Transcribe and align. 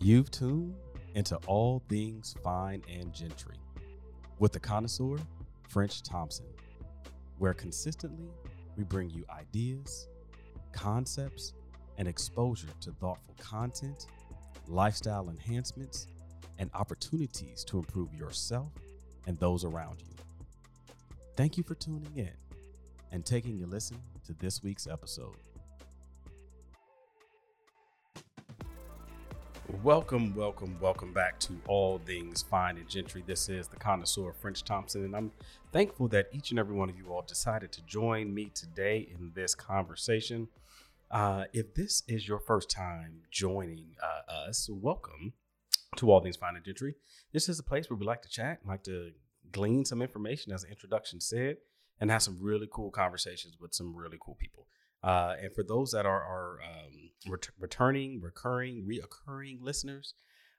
You've 0.00 0.30
tuned 0.30 0.76
into 1.16 1.36
all 1.48 1.82
things 1.88 2.36
fine 2.44 2.82
and 2.88 3.12
gentry 3.12 3.56
with 4.38 4.52
the 4.52 4.60
connoisseur, 4.60 5.16
French 5.68 6.02
Thompson, 6.04 6.46
where 7.38 7.52
consistently 7.52 8.28
we 8.76 8.84
bring 8.84 9.10
you 9.10 9.24
ideas, 9.28 10.06
concepts, 10.72 11.52
and 11.96 12.06
exposure 12.06 12.68
to 12.80 12.92
thoughtful 12.92 13.34
content, 13.40 14.06
lifestyle 14.68 15.30
enhancements, 15.30 16.06
and 16.58 16.70
opportunities 16.74 17.64
to 17.64 17.78
improve 17.78 18.14
yourself 18.14 18.70
and 19.26 19.36
those 19.38 19.64
around 19.64 20.00
you. 20.00 20.14
Thank 21.36 21.56
you 21.56 21.64
for 21.64 21.74
tuning 21.74 22.12
in 22.14 22.30
and 23.10 23.26
taking 23.26 23.64
a 23.64 23.66
listen 23.66 23.98
to 24.26 24.32
this 24.34 24.62
week's 24.62 24.86
episode. 24.86 25.34
Welcome, 29.84 30.34
welcome, 30.34 30.76
welcome 30.80 31.12
back 31.12 31.38
to 31.40 31.52
All 31.68 31.98
Things 31.98 32.42
Fine 32.42 32.78
and 32.78 32.88
Gentry. 32.88 33.22
This 33.24 33.48
is 33.48 33.68
the 33.68 33.76
connoisseur 33.76 34.32
French 34.32 34.64
Thompson, 34.64 35.04
and 35.04 35.14
I'm 35.14 35.30
thankful 35.72 36.08
that 36.08 36.26
each 36.32 36.50
and 36.50 36.58
every 36.58 36.74
one 36.74 36.90
of 36.90 36.96
you 36.96 37.06
all 37.12 37.22
decided 37.22 37.70
to 37.72 37.82
join 37.82 38.34
me 38.34 38.50
today 38.52 39.08
in 39.14 39.30
this 39.36 39.54
conversation. 39.54 40.48
Uh, 41.12 41.44
if 41.52 41.74
this 41.74 42.02
is 42.08 42.26
your 42.26 42.40
first 42.40 42.70
time 42.70 43.22
joining 43.30 43.94
uh, 44.02 44.48
us, 44.48 44.68
welcome 44.68 45.34
to 45.94 46.10
All 46.10 46.20
Things 46.20 46.36
Fine 46.36 46.56
and 46.56 46.64
Gentry. 46.64 46.96
This 47.32 47.48
is 47.48 47.60
a 47.60 47.62
place 47.62 47.88
where 47.88 47.96
we 47.96 48.04
like 48.04 48.22
to 48.22 48.28
chat, 48.28 48.58
like 48.66 48.82
to 48.84 49.12
glean 49.52 49.84
some 49.84 50.02
information, 50.02 50.52
as 50.52 50.62
the 50.62 50.70
introduction 50.70 51.20
said, 51.20 51.58
and 52.00 52.10
have 52.10 52.22
some 52.22 52.38
really 52.40 52.68
cool 52.72 52.90
conversations 52.90 53.58
with 53.60 53.74
some 53.74 53.94
really 53.94 54.18
cool 54.20 54.36
people. 54.40 54.66
Uh, 55.04 55.36
and 55.40 55.54
for 55.54 55.62
those 55.62 55.92
that 55.92 56.04
are, 56.04 56.22
are 56.22 56.58
um, 56.64 57.07
ret- 57.26 57.48
returning, 57.58 58.20
recurring, 58.20 58.86
reoccurring 58.86 59.58
listeners, 59.60 60.14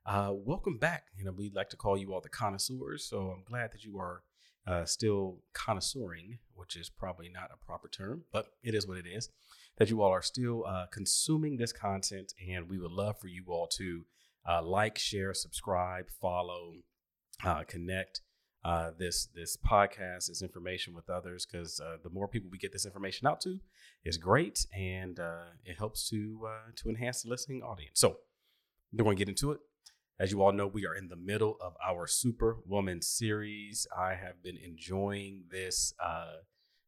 uh, 0.05 0.31
welcome 0.33 0.77
back. 0.77 1.05
You 1.15 1.25
know, 1.25 1.31
we'd 1.31 1.55
like 1.55 1.69
to 1.69 1.77
call 1.77 1.97
you 1.97 2.13
all 2.13 2.21
the 2.21 2.29
connoisseurs. 2.29 3.05
So 3.05 3.33
I'm 3.35 3.43
glad 3.43 3.71
that 3.71 3.83
you 3.83 3.99
are 3.99 4.23
uh, 4.67 4.85
still 4.85 5.39
connoisseuring, 5.53 6.39
which 6.55 6.75
is 6.75 6.89
probably 6.89 7.29
not 7.29 7.51
a 7.53 7.65
proper 7.65 7.87
term, 7.87 8.23
but 8.31 8.47
it 8.63 8.73
is 8.75 8.87
what 8.87 8.97
it 8.97 9.05
is. 9.07 9.29
That 9.77 9.89
you 9.89 10.01
all 10.01 10.11
are 10.11 10.21
still 10.21 10.65
uh, 10.65 10.87
consuming 10.91 11.57
this 11.57 11.71
content, 11.71 12.33
and 12.49 12.69
we 12.69 12.77
would 12.77 12.91
love 12.91 13.17
for 13.19 13.27
you 13.27 13.45
all 13.47 13.67
to 13.77 14.05
uh, 14.47 14.61
like, 14.61 14.97
share, 14.97 15.33
subscribe, 15.33 16.09
follow, 16.21 16.73
uh, 17.43 17.63
connect 17.63 18.21
uh, 18.63 18.91
this 18.97 19.27
this 19.33 19.57
podcast, 19.57 20.27
this 20.27 20.41
information 20.41 20.93
with 20.93 21.09
others, 21.09 21.45
because 21.45 21.79
uh, 21.79 21.97
the 22.03 22.09
more 22.09 22.27
people 22.27 22.49
we 22.51 22.57
get 22.57 22.73
this 22.73 22.85
information 22.85 23.27
out 23.27 23.39
to, 23.41 23.59
is 24.03 24.17
great, 24.17 24.65
and 24.73 25.19
uh, 25.19 25.45
it 25.63 25.77
helps 25.77 26.09
to 26.09 26.41
uh, 26.47 26.71
to 26.75 26.89
enhance 26.89 27.23
the 27.23 27.29
listening 27.29 27.61
audience. 27.61 27.99
So 27.99 28.17
we're 28.91 29.03
going 29.03 29.15
to 29.15 29.19
get 29.19 29.29
into 29.29 29.51
it. 29.51 29.59
As 30.19 30.31
you 30.31 30.41
all 30.41 30.51
know, 30.51 30.67
we 30.67 30.85
are 30.85 30.95
in 30.95 31.07
the 31.07 31.15
middle 31.15 31.55
of 31.61 31.73
our 31.87 32.05
Superwoman 32.05 33.01
series. 33.01 33.87
I 33.97 34.15
have 34.15 34.43
been 34.43 34.57
enjoying 34.57 35.43
this 35.49 35.93
uh, 36.03 36.39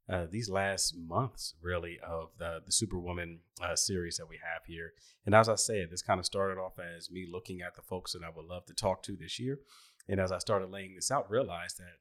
uh, 0.09 0.25
these 0.29 0.49
last 0.49 0.93
months, 0.97 1.55
really, 1.61 1.99
of 2.05 2.31
the 2.37 2.59
the 2.65 2.73
Superwoman 2.73 3.39
series 3.75 4.17
that 4.17 4.27
we 4.27 4.39
have 4.43 4.65
here. 4.65 4.91
And 5.25 5.33
as 5.33 5.47
I 5.47 5.55
said, 5.55 5.89
this 5.89 6.01
kind 6.01 6.19
of 6.19 6.25
started 6.25 6.59
off 6.59 6.79
as 6.79 7.09
me 7.09 7.25
looking 7.31 7.61
at 7.61 7.75
the 7.75 7.81
folks 7.81 8.11
that 8.11 8.23
I 8.25 8.29
would 8.35 8.45
love 8.45 8.65
to 8.65 8.73
talk 8.73 9.03
to 9.03 9.15
this 9.15 9.39
year 9.39 9.59
and 10.07 10.19
as 10.19 10.31
I 10.31 10.39
started 10.39 10.69
laying 10.69 10.95
this 10.95 11.11
out, 11.11 11.29
realized 11.29 11.77
that 11.77 11.97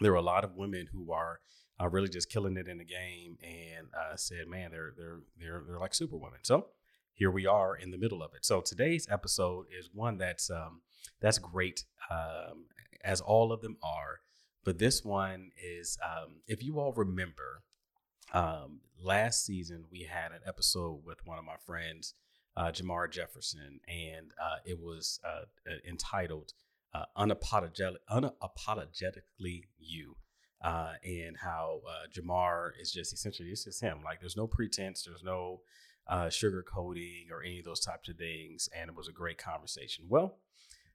there 0.00 0.12
were 0.12 0.18
a 0.18 0.22
lot 0.22 0.44
of 0.44 0.56
women 0.56 0.88
who 0.92 1.12
are 1.12 1.40
uh, 1.80 1.88
really 1.88 2.08
just 2.08 2.30
killing 2.30 2.56
it 2.56 2.68
in 2.68 2.78
the 2.78 2.84
game, 2.84 3.38
and 3.42 3.88
uh, 3.94 4.16
said, 4.16 4.46
"Man, 4.48 4.70
they're 4.70 4.92
they're 4.96 5.20
they're 5.38 5.62
they're 5.66 5.78
like 5.78 5.94
superwomen." 5.94 6.40
So 6.42 6.68
here 7.14 7.30
we 7.30 7.46
are 7.46 7.76
in 7.76 7.90
the 7.90 7.98
middle 7.98 8.22
of 8.22 8.34
it. 8.34 8.44
So 8.44 8.60
today's 8.60 9.06
episode 9.10 9.66
is 9.78 9.90
one 9.92 10.18
that's 10.18 10.50
um, 10.50 10.82
that's 11.20 11.38
great, 11.38 11.84
um, 12.10 12.66
as 13.04 13.20
all 13.20 13.52
of 13.52 13.60
them 13.60 13.76
are. 13.82 14.20
But 14.64 14.78
this 14.78 15.04
one 15.04 15.50
is, 15.60 15.98
um, 16.04 16.36
if 16.46 16.62
you 16.62 16.78
all 16.78 16.92
remember, 16.92 17.62
um, 18.32 18.80
last 19.02 19.44
season 19.44 19.84
we 19.90 20.02
had 20.02 20.30
an 20.32 20.40
episode 20.46 21.04
with 21.04 21.26
one 21.26 21.38
of 21.38 21.44
my 21.44 21.56
friends, 21.66 22.14
uh, 22.56 22.70
Jamar 22.70 23.10
Jefferson, 23.10 23.80
and 23.88 24.30
uh, 24.40 24.58
it 24.64 24.78
was 24.80 25.18
uh, 25.26 25.44
entitled 25.88 26.52
uh, 26.94 27.04
unapologetic, 27.16 27.96
unapologetically 28.10 29.64
you. 29.78 30.16
Uh, 30.64 30.92
and 31.04 31.36
how 31.42 31.80
uh, 31.88 32.06
Jamar 32.14 32.70
is 32.80 32.92
just 32.92 33.12
essentially 33.12 33.48
it's 33.48 33.64
just 33.64 33.80
him. 33.80 33.98
Like 34.04 34.20
there's 34.20 34.36
no 34.36 34.46
pretense, 34.46 35.02
there's 35.02 35.24
no 35.24 35.62
uh, 36.06 36.26
sugarcoating 36.26 37.32
or 37.32 37.42
any 37.42 37.58
of 37.58 37.64
those 37.64 37.80
types 37.80 38.08
of 38.08 38.16
things. 38.16 38.68
And 38.76 38.88
it 38.88 38.96
was 38.96 39.08
a 39.08 39.12
great 39.12 39.38
conversation. 39.38 40.04
Well, 40.08 40.38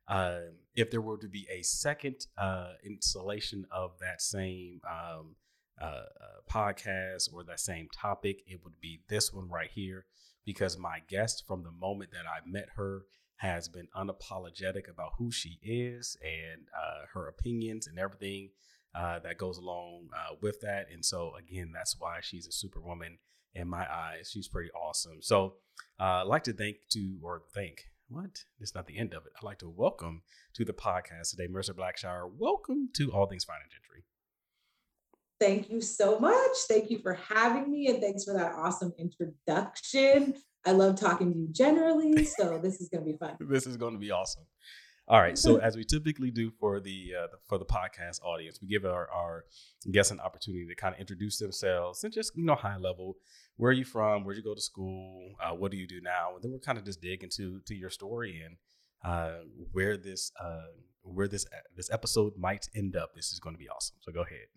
uh, 0.07 0.39
if 0.75 0.89
there 0.89 1.01
were 1.01 1.17
to 1.17 1.27
be 1.27 1.47
a 1.51 1.61
second 1.63 2.27
uh, 2.37 2.73
installation 2.83 3.65
of 3.71 3.99
that 3.99 4.21
same 4.21 4.79
um, 4.89 5.35
uh, 5.81 5.85
uh, 5.85 6.03
podcast 6.49 7.33
or 7.33 7.43
that 7.43 7.59
same 7.59 7.87
topic, 7.93 8.41
it 8.47 8.61
would 8.63 8.79
be 8.79 9.01
this 9.09 9.33
one 9.33 9.49
right 9.49 9.69
here. 9.73 10.05
Because 10.45 10.77
my 10.77 10.99
guest, 11.09 11.43
from 11.45 11.63
the 11.63 11.71
moment 11.71 12.11
that 12.11 12.23
I 12.25 12.39
met 12.49 12.69
her, 12.77 13.01
has 13.37 13.67
been 13.67 13.87
unapologetic 13.95 14.89
about 14.89 15.13
who 15.17 15.31
she 15.31 15.59
is 15.61 16.17
and 16.23 16.67
uh, 16.75 17.05
her 17.13 17.27
opinions 17.27 17.87
and 17.87 17.99
everything 17.99 18.49
uh, 18.95 19.19
that 19.19 19.37
goes 19.37 19.57
along 19.57 20.07
uh, 20.13 20.35
with 20.41 20.59
that. 20.61 20.87
And 20.91 21.05
so, 21.05 21.33
again, 21.37 21.71
that's 21.73 21.95
why 21.99 22.19
she's 22.21 22.47
a 22.47 22.51
superwoman 22.51 23.19
in 23.53 23.67
my 23.67 23.85
eyes. 23.91 24.29
She's 24.31 24.47
pretty 24.47 24.71
awesome. 24.71 25.21
So, 25.21 25.55
uh, 25.99 26.21
I'd 26.21 26.27
like 26.27 26.43
to 26.45 26.53
thank 26.53 26.77
to 26.91 27.17
or 27.21 27.43
thank 27.53 27.85
what? 28.09 28.45
It's 28.59 28.73
not 28.73 28.87
the 28.87 28.97
end 28.97 29.13
of 29.13 29.25
it. 29.25 29.33
I'd 29.37 29.45
like 29.45 29.59
to 29.59 29.69
welcome 29.69 30.21
to 30.53 30.63
the 30.63 30.73
podcast 30.73 31.31
today, 31.31 31.47
Marissa 31.47 31.75
Blackshire. 31.75 32.29
Welcome 32.37 32.89
to 32.95 33.11
All 33.11 33.27
Things 33.27 33.43
Fine 33.43 33.59
and 33.63 33.71
Gentry. 33.71 34.05
Thank 35.39 35.69
you 35.69 35.81
so 35.81 36.19
much. 36.19 36.57
Thank 36.67 36.89
you 36.89 36.99
for 36.99 37.13
having 37.13 37.71
me, 37.71 37.87
and 37.87 38.01
thanks 38.01 38.23
for 38.23 38.33
that 38.33 38.53
awesome 38.55 38.93
introduction. 38.97 40.35
I 40.65 40.71
love 40.71 40.99
talking 40.99 41.31
to 41.31 41.37
you 41.37 41.47
generally, 41.51 42.25
so 42.25 42.59
this 42.61 42.81
is 42.81 42.89
going 42.89 43.05
to 43.05 43.11
be 43.11 43.17
fun. 43.17 43.37
this 43.49 43.67
is 43.67 43.77
going 43.77 43.93
to 43.93 43.99
be 43.99 44.11
awesome. 44.11 44.43
All 45.09 45.21
right. 45.21 45.37
So 45.37 45.55
as 45.57 45.77
we 45.77 45.85
typically 45.85 46.31
do 46.31 46.51
for 46.59 46.81
the, 46.81 47.13
uh, 47.17 47.27
for 47.47 47.57
the 47.57 47.65
podcast 47.65 48.21
audience, 48.23 48.59
we 48.61 48.67
give 48.67 48.83
our, 48.83 49.09
our 49.09 49.45
guests 49.89 50.11
an 50.11 50.19
opportunity 50.19 50.67
to 50.67 50.75
kind 50.75 50.93
of 50.93 50.99
introduce 50.99 51.37
themselves 51.37 52.03
and 52.03 52.11
just 52.11 52.33
you 52.35 52.43
know 52.43 52.55
high 52.55 52.75
level. 52.75 53.15
Where 53.55 53.69
are 53.69 53.73
you 53.73 53.85
from? 53.85 54.25
Where'd 54.25 54.35
you 54.35 54.43
go 54.43 54.53
to 54.53 54.61
school? 54.61 55.31
Uh, 55.41 55.55
what 55.55 55.71
do 55.71 55.77
you 55.77 55.87
do 55.87 56.01
now? 56.01 56.35
And 56.35 56.43
then 56.43 56.51
we'll 56.51 56.59
kind 56.59 56.77
of 56.77 56.83
just 56.83 57.01
dig 57.01 57.23
into 57.23 57.61
to 57.67 57.73
your 57.73 57.89
story 57.89 58.43
and 58.45 58.57
uh, 59.05 59.43
where 59.71 59.95
this 59.95 60.33
uh, 60.43 60.73
where 61.03 61.29
this 61.29 61.45
this 61.77 61.89
episode 61.89 62.33
might 62.37 62.67
end 62.75 62.97
up. 62.97 63.11
This 63.15 63.31
is 63.31 63.39
going 63.39 63.55
to 63.55 63.59
be 63.59 63.69
awesome. 63.69 63.95
So 64.01 64.11
go 64.11 64.23
ahead. 64.23 64.47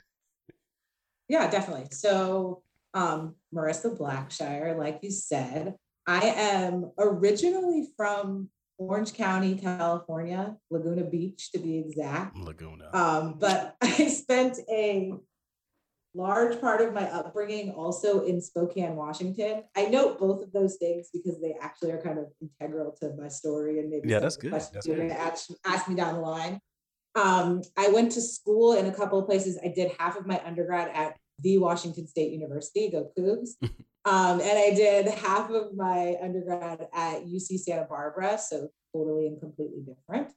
Yeah, 1.30 1.48
definitely. 1.48 1.86
So 1.92 2.60
um, 2.92 3.36
Marissa 3.54 3.96
Blackshire, 3.96 4.76
like 4.76 4.98
you 5.02 5.12
said, 5.12 5.76
I 6.04 6.22
am 6.26 6.90
originally 6.98 7.86
from 7.96 8.48
Orange 8.78 9.14
County, 9.14 9.54
California, 9.54 10.56
Laguna 10.70 11.04
Beach 11.04 11.52
to 11.52 11.60
be 11.60 11.78
exact. 11.78 12.36
Laguna. 12.36 12.90
Um, 12.92 13.36
but 13.38 13.76
I 13.80 14.08
spent 14.08 14.58
a 14.68 15.12
large 16.14 16.60
part 16.60 16.80
of 16.80 16.92
my 16.92 17.08
upbringing 17.08 17.70
also 17.70 18.24
in 18.24 18.40
Spokane, 18.40 18.96
Washington. 18.96 19.62
I 19.76 19.86
note 19.86 20.18
both 20.18 20.42
of 20.42 20.52
those 20.52 20.78
things 20.78 21.10
because 21.12 21.40
they 21.40 21.54
actually 21.62 21.92
are 21.92 22.02
kind 22.02 22.18
of 22.18 22.24
integral 22.40 22.90
to 23.02 23.14
my 23.16 23.28
story 23.28 23.78
and 23.78 23.88
maybe 23.88 24.08
yeah, 24.08 24.18
that's 24.18 24.36
good. 24.36 24.52
That's 24.52 24.84
you're 24.84 24.96
going 24.96 25.10
to 25.10 25.20
ask, 25.20 25.48
ask 25.64 25.86
me 25.86 25.94
down 25.94 26.14
the 26.14 26.20
line. 26.20 26.58
Um, 27.14 27.62
I 27.76 27.88
went 27.90 28.10
to 28.12 28.20
school 28.20 28.72
in 28.72 28.86
a 28.86 28.92
couple 28.92 29.20
of 29.20 29.26
places. 29.26 29.60
I 29.64 29.68
did 29.68 29.92
half 29.98 30.16
of 30.16 30.26
my 30.26 30.40
undergrad 30.44 30.90
at 30.92 31.16
the 31.42 31.58
Washington 31.58 32.06
State 32.06 32.32
University, 32.32 32.90
go 32.90 33.10
Cougs. 33.18 33.50
Um, 34.06 34.40
and 34.40 34.58
I 34.58 34.72
did 34.74 35.08
half 35.08 35.50
of 35.50 35.76
my 35.76 36.16
undergrad 36.22 36.88
at 36.94 37.26
UC 37.26 37.58
Santa 37.58 37.84
Barbara, 37.84 38.38
so 38.38 38.68
totally 38.94 39.26
and 39.26 39.38
completely 39.38 39.82
different. 39.82 40.32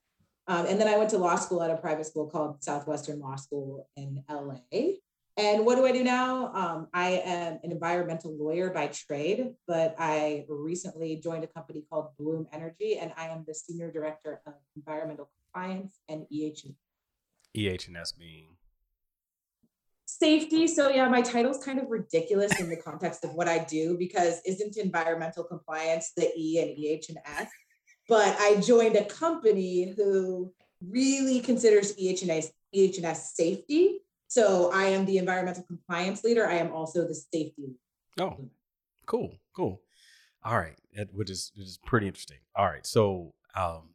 Um, 0.48 0.66
and 0.66 0.80
then 0.80 0.90
I 0.90 0.98
went 0.98 1.10
to 1.12 1.18
law 1.18 1.38
school 1.38 1.64
at 1.64 1.72
a 1.72 1.78
private 1.78 2.06
school 2.06 2.30
called 2.30 2.62
Southwestern 2.62 3.20
Law 3.20 3.38
School 3.38 3.88
in 3.96 4.22
LA. 4.30 4.96
And 5.38 5.66
what 5.66 5.76
do 5.76 5.86
I 5.86 5.92
do 5.92 6.04
now? 6.04 6.54
Um, 6.54 6.88
I 6.94 7.22
am 7.26 7.60
an 7.64 7.72
environmental 7.72 8.38
lawyer 8.38 8.70
by 8.70 8.88
trade, 8.88 9.54
but 9.66 9.96
I 9.98 10.46
recently 10.48 11.16
joined 11.16 11.44
a 11.44 11.48
company 11.48 11.86
called 11.90 12.10
Bloom 12.20 12.46
Energy, 12.52 12.98
and 13.00 13.14
I 13.18 13.28
am 13.28 13.44
the 13.48 13.56
senior 13.56 13.92
director 13.92 14.42
of 14.46 14.54
environmental 14.76 15.32
compliance 15.54 15.98
and 16.10 16.26
EH. 16.32 16.68
EH&S 17.56 18.12
being 18.12 18.53
safety. 20.20 20.68
So 20.68 20.90
yeah, 20.90 21.08
my 21.08 21.22
title's 21.22 21.64
kind 21.64 21.80
of 21.80 21.90
ridiculous 21.90 22.60
in 22.60 22.70
the 22.70 22.78
context 22.78 23.24
of 23.24 23.34
what 23.34 23.48
I 23.48 23.60
do 23.60 23.98
because 23.98 24.42
isn't 24.46 24.78
environmental 24.78 25.44
compliance 25.44 26.12
the 26.16 26.32
E 26.38 26.60
and 26.60 26.72
EH 26.78 27.06
and 27.10 27.18
S? 27.40 27.50
But 28.10 28.36
I 28.40 28.60
joined 28.60 28.96
a 28.96 29.06
company 29.06 29.94
who 29.96 30.54
really 30.88 31.40
considers 31.40 31.94
EH 31.98 32.22
and 32.22 32.32
S, 32.32 32.52
EH 32.74 32.98
and 32.98 33.06
S 33.06 33.36
safety. 33.36 34.00
So 34.28 34.72
I 34.74 34.86
am 34.86 35.06
the 35.06 35.18
environmental 35.18 35.64
compliance 35.64 36.24
leader. 36.24 36.48
I 36.48 36.56
am 36.56 36.72
also 36.72 37.08
the 37.08 37.16
safety. 37.16 37.76
Oh, 38.20 38.50
cool, 39.06 39.38
cool. 39.56 39.82
All 40.44 40.58
right, 40.58 40.76
which 41.14 41.30
is 41.30 41.52
which 41.56 41.68
is 41.68 41.80
pretty 41.86 42.08
interesting. 42.08 42.40
All 42.56 42.66
right, 42.66 42.86
so 42.86 43.34
um, 43.56 43.94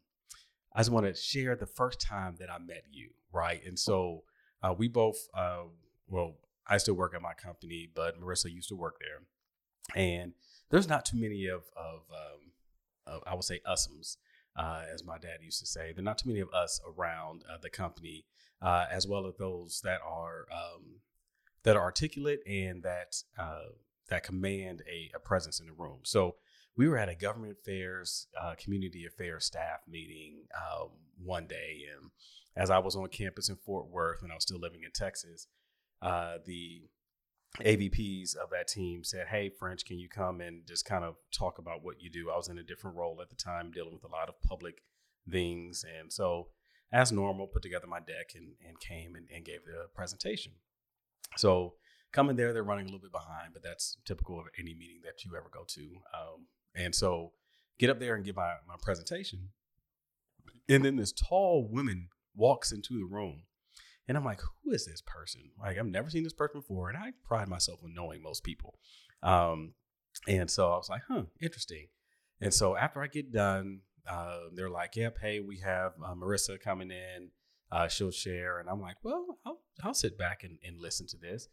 I 0.74 0.80
just 0.80 0.90
want 0.90 1.06
to 1.06 1.14
share 1.14 1.56
the 1.56 1.66
first 1.66 2.00
time 2.00 2.36
that 2.38 2.50
I 2.50 2.58
met 2.58 2.84
you, 2.90 3.10
right? 3.32 3.60
And 3.66 3.78
so 3.78 4.22
uh, 4.62 4.74
we 4.76 4.88
both, 4.88 5.16
uh, 5.34 5.64
well, 6.08 6.36
I 6.66 6.78
still 6.78 6.94
work 6.94 7.14
at 7.14 7.22
my 7.22 7.34
company, 7.34 7.88
but 7.94 8.20
Marissa 8.20 8.52
used 8.52 8.68
to 8.68 8.76
work 8.76 8.96
there, 9.00 10.02
and 10.02 10.34
there's 10.70 10.88
not 10.88 11.04
too 11.04 11.16
many 11.16 11.46
of 11.46 11.62
of, 11.76 12.02
um, 12.12 12.52
of 13.06 13.22
I 13.26 13.34
would 13.34 13.44
say 13.44 13.60
usums, 13.66 14.16
uh, 14.56 14.82
as 14.92 15.04
my 15.04 15.18
dad 15.18 15.38
used 15.42 15.60
to 15.60 15.66
say. 15.66 15.92
There 15.92 16.02
are 16.02 16.04
not 16.04 16.18
too 16.18 16.28
many 16.28 16.40
of 16.40 16.52
us 16.52 16.80
around 16.86 17.44
uh, 17.50 17.58
the 17.62 17.70
company, 17.70 18.26
uh, 18.60 18.86
as 18.90 19.06
well 19.06 19.26
as 19.26 19.34
those 19.38 19.80
that 19.82 20.00
are 20.06 20.46
um, 20.52 21.00
that 21.62 21.76
are 21.76 21.82
articulate 21.82 22.40
and 22.46 22.82
that 22.82 23.16
uh, 23.38 23.70
that 24.08 24.24
command 24.24 24.82
a, 24.90 25.10
a, 25.14 25.18
presence 25.18 25.60
in 25.60 25.66
the 25.66 25.72
room. 25.72 26.00
So 26.02 26.36
we 26.76 26.88
were 26.88 26.96
at 26.96 27.08
a 27.08 27.14
government 27.14 27.56
affairs, 27.60 28.26
uh, 28.40 28.54
community 28.58 29.04
affairs 29.06 29.44
staff 29.44 29.80
meeting 29.88 30.44
um, 30.56 30.88
one 31.22 31.46
day, 31.46 31.82
and 31.94 32.10
as 32.56 32.70
I 32.70 32.78
was 32.78 32.96
on 32.96 33.08
campus 33.08 33.48
in 33.48 33.56
Fort 33.56 33.88
Worth 33.88 34.22
when 34.22 34.30
I 34.30 34.34
was 34.34 34.44
still 34.44 34.58
living 34.58 34.82
in 34.82 34.90
Texas, 34.92 35.46
uh, 36.02 36.38
the 36.44 36.82
AVPs 37.60 38.36
of 38.36 38.50
that 38.50 38.68
team 38.68 39.02
said, 39.02 39.26
Hey, 39.28 39.48
French, 39.48 39.84
can 39.84 39.98
you 39.98 40.08
come 40.08 40.40
and 40.40 40.66
just 40.66 40.84
kind 40.84 41.04
of 41.04 41.16
talk 41.32 41.58
about 41.58 41.82
what 41.82 42.00
you 42.00 42.10
do? 42.10 42.30
I 42.30 42.36
was 42.36 42.48
in 42.48 42.58
a 42.58 42.62
different 42.62 42.96
role 42.96 43.18
at 43.20 43.30
the 43.30 43.36
time, 43.36 43.70
dealing 43.70 43.94
with 43.94 44.04
a 44.04 44.14
lot 44.14 44.28
of 44.28 44.40
public 44.42 44.82
things. 45.30 45.84
And 45.98 46.12
so, 46.12 46.48
as 46.92 47.12
normal, 47.12 47.46
put 47.46 47.62
together 47.62 47.86
my 47.86 48.00
deck 48.00 48.32
and, 48.34 48.52
and 48.66 48.78
came 48.80 49.14
and, 49.14 49.28
and 49.34 49.44
gave 49.44 49.64
the 49.64 49.88
presentation. 49.94 50.52
So, 51.36 51.74
coming 52.12 52.36
there, 52.36 52.52
they're 52.52 52.62
running 52.62 52.84
a 52.84 52.88
little 52.88 53.00
bit 53.00 53.12
behind, 53.12 53.52
but 53.52 53.62
that's 53.62 53.96
typical 54.04 54.38
of 54.38 54.46
any 54.58 54.74
meeting 54.74 55.00
that 55.04 55.24
you 55.24 55.36
ever 55.36 55.50
go 55.52 55.64
to. 55.66 55.82
Um, 56.14 56.46
and 56.74 56.94
so, 56.94 57.32
get 57.78 57.90
up 57.90 57.98
there 57.98 58.14
and 58.14 58.24
give 58.24 58.36
my, 58.36 58.54
my 58.66 58.76
presentation. 58.80 59.50
And 60.68 60.84
then 60.84 60.96
this 60.96 61.12
tall 61.12 61.66
woman 61.68 62.08
walks 62.34 62.72
into 62.72 62.98
the 62.98 63.04
room 63.04 63.42
and 64.08 64.16
I'm 64.16 64.24
like, 64.24 64.40
who 64.40 64.72
is 64.72 64.86
this 64.86 65.02
person? 65.02 65.50
Like, 65.60 65.78
I've 65.78 65.86
never 65.86 66.08
seen 66.08 66.24
this 66.24 66.32
person 66.32 66.60
before. 66.60 66.88
And 66.88 66.96
I 66.96 67.12
pride 67.24 67.48
myself 67.48 67.80
on 67.84 67.92
knowing 67.94 68.22
most 68.22 68.42
people. 68.42 68.78
Um, 69.22 69.74
and 70.26 70.50
so 70.50 70.72
I 70.72 70.76
was 70.76 70.88
like, 70.88 71.02
huh, 71.08 71.24
interesting. 71.42 71.88
And 72.40 72.52
so 72.52 72.74
after 72.74 73.02
I 73.02 73.06
get 73.06 73.32
done, 73.32 73.80
uh, 74.08 74.38
they're 74.54 74.70
like, 74.70 74.96
yep, 74.96 75.18
hey, 75.20 75.40
we 75.40 75.58
have 75.58 75.92
uh, 76.02 76.14
Marissa 76.14 76.58
coming 76.58 76.90
in. 76.90 77.30
Uh, 77.70 77.86
she'll 77.86 78.10
share. 78.10 78.58
And 78.58 78.70
I'm 78.70 78.80
like, 78.80 78.96
well, 79.02 79.38
I'll, 79.44 79.60
I'll 79.84 79.94
sit 79.94 80.16
back 80.16 80.42
and, 80.42 80.58
and 80.66 80.80
listen 80.80 81.06
to 81.08 81.18
this. 81.18 81.48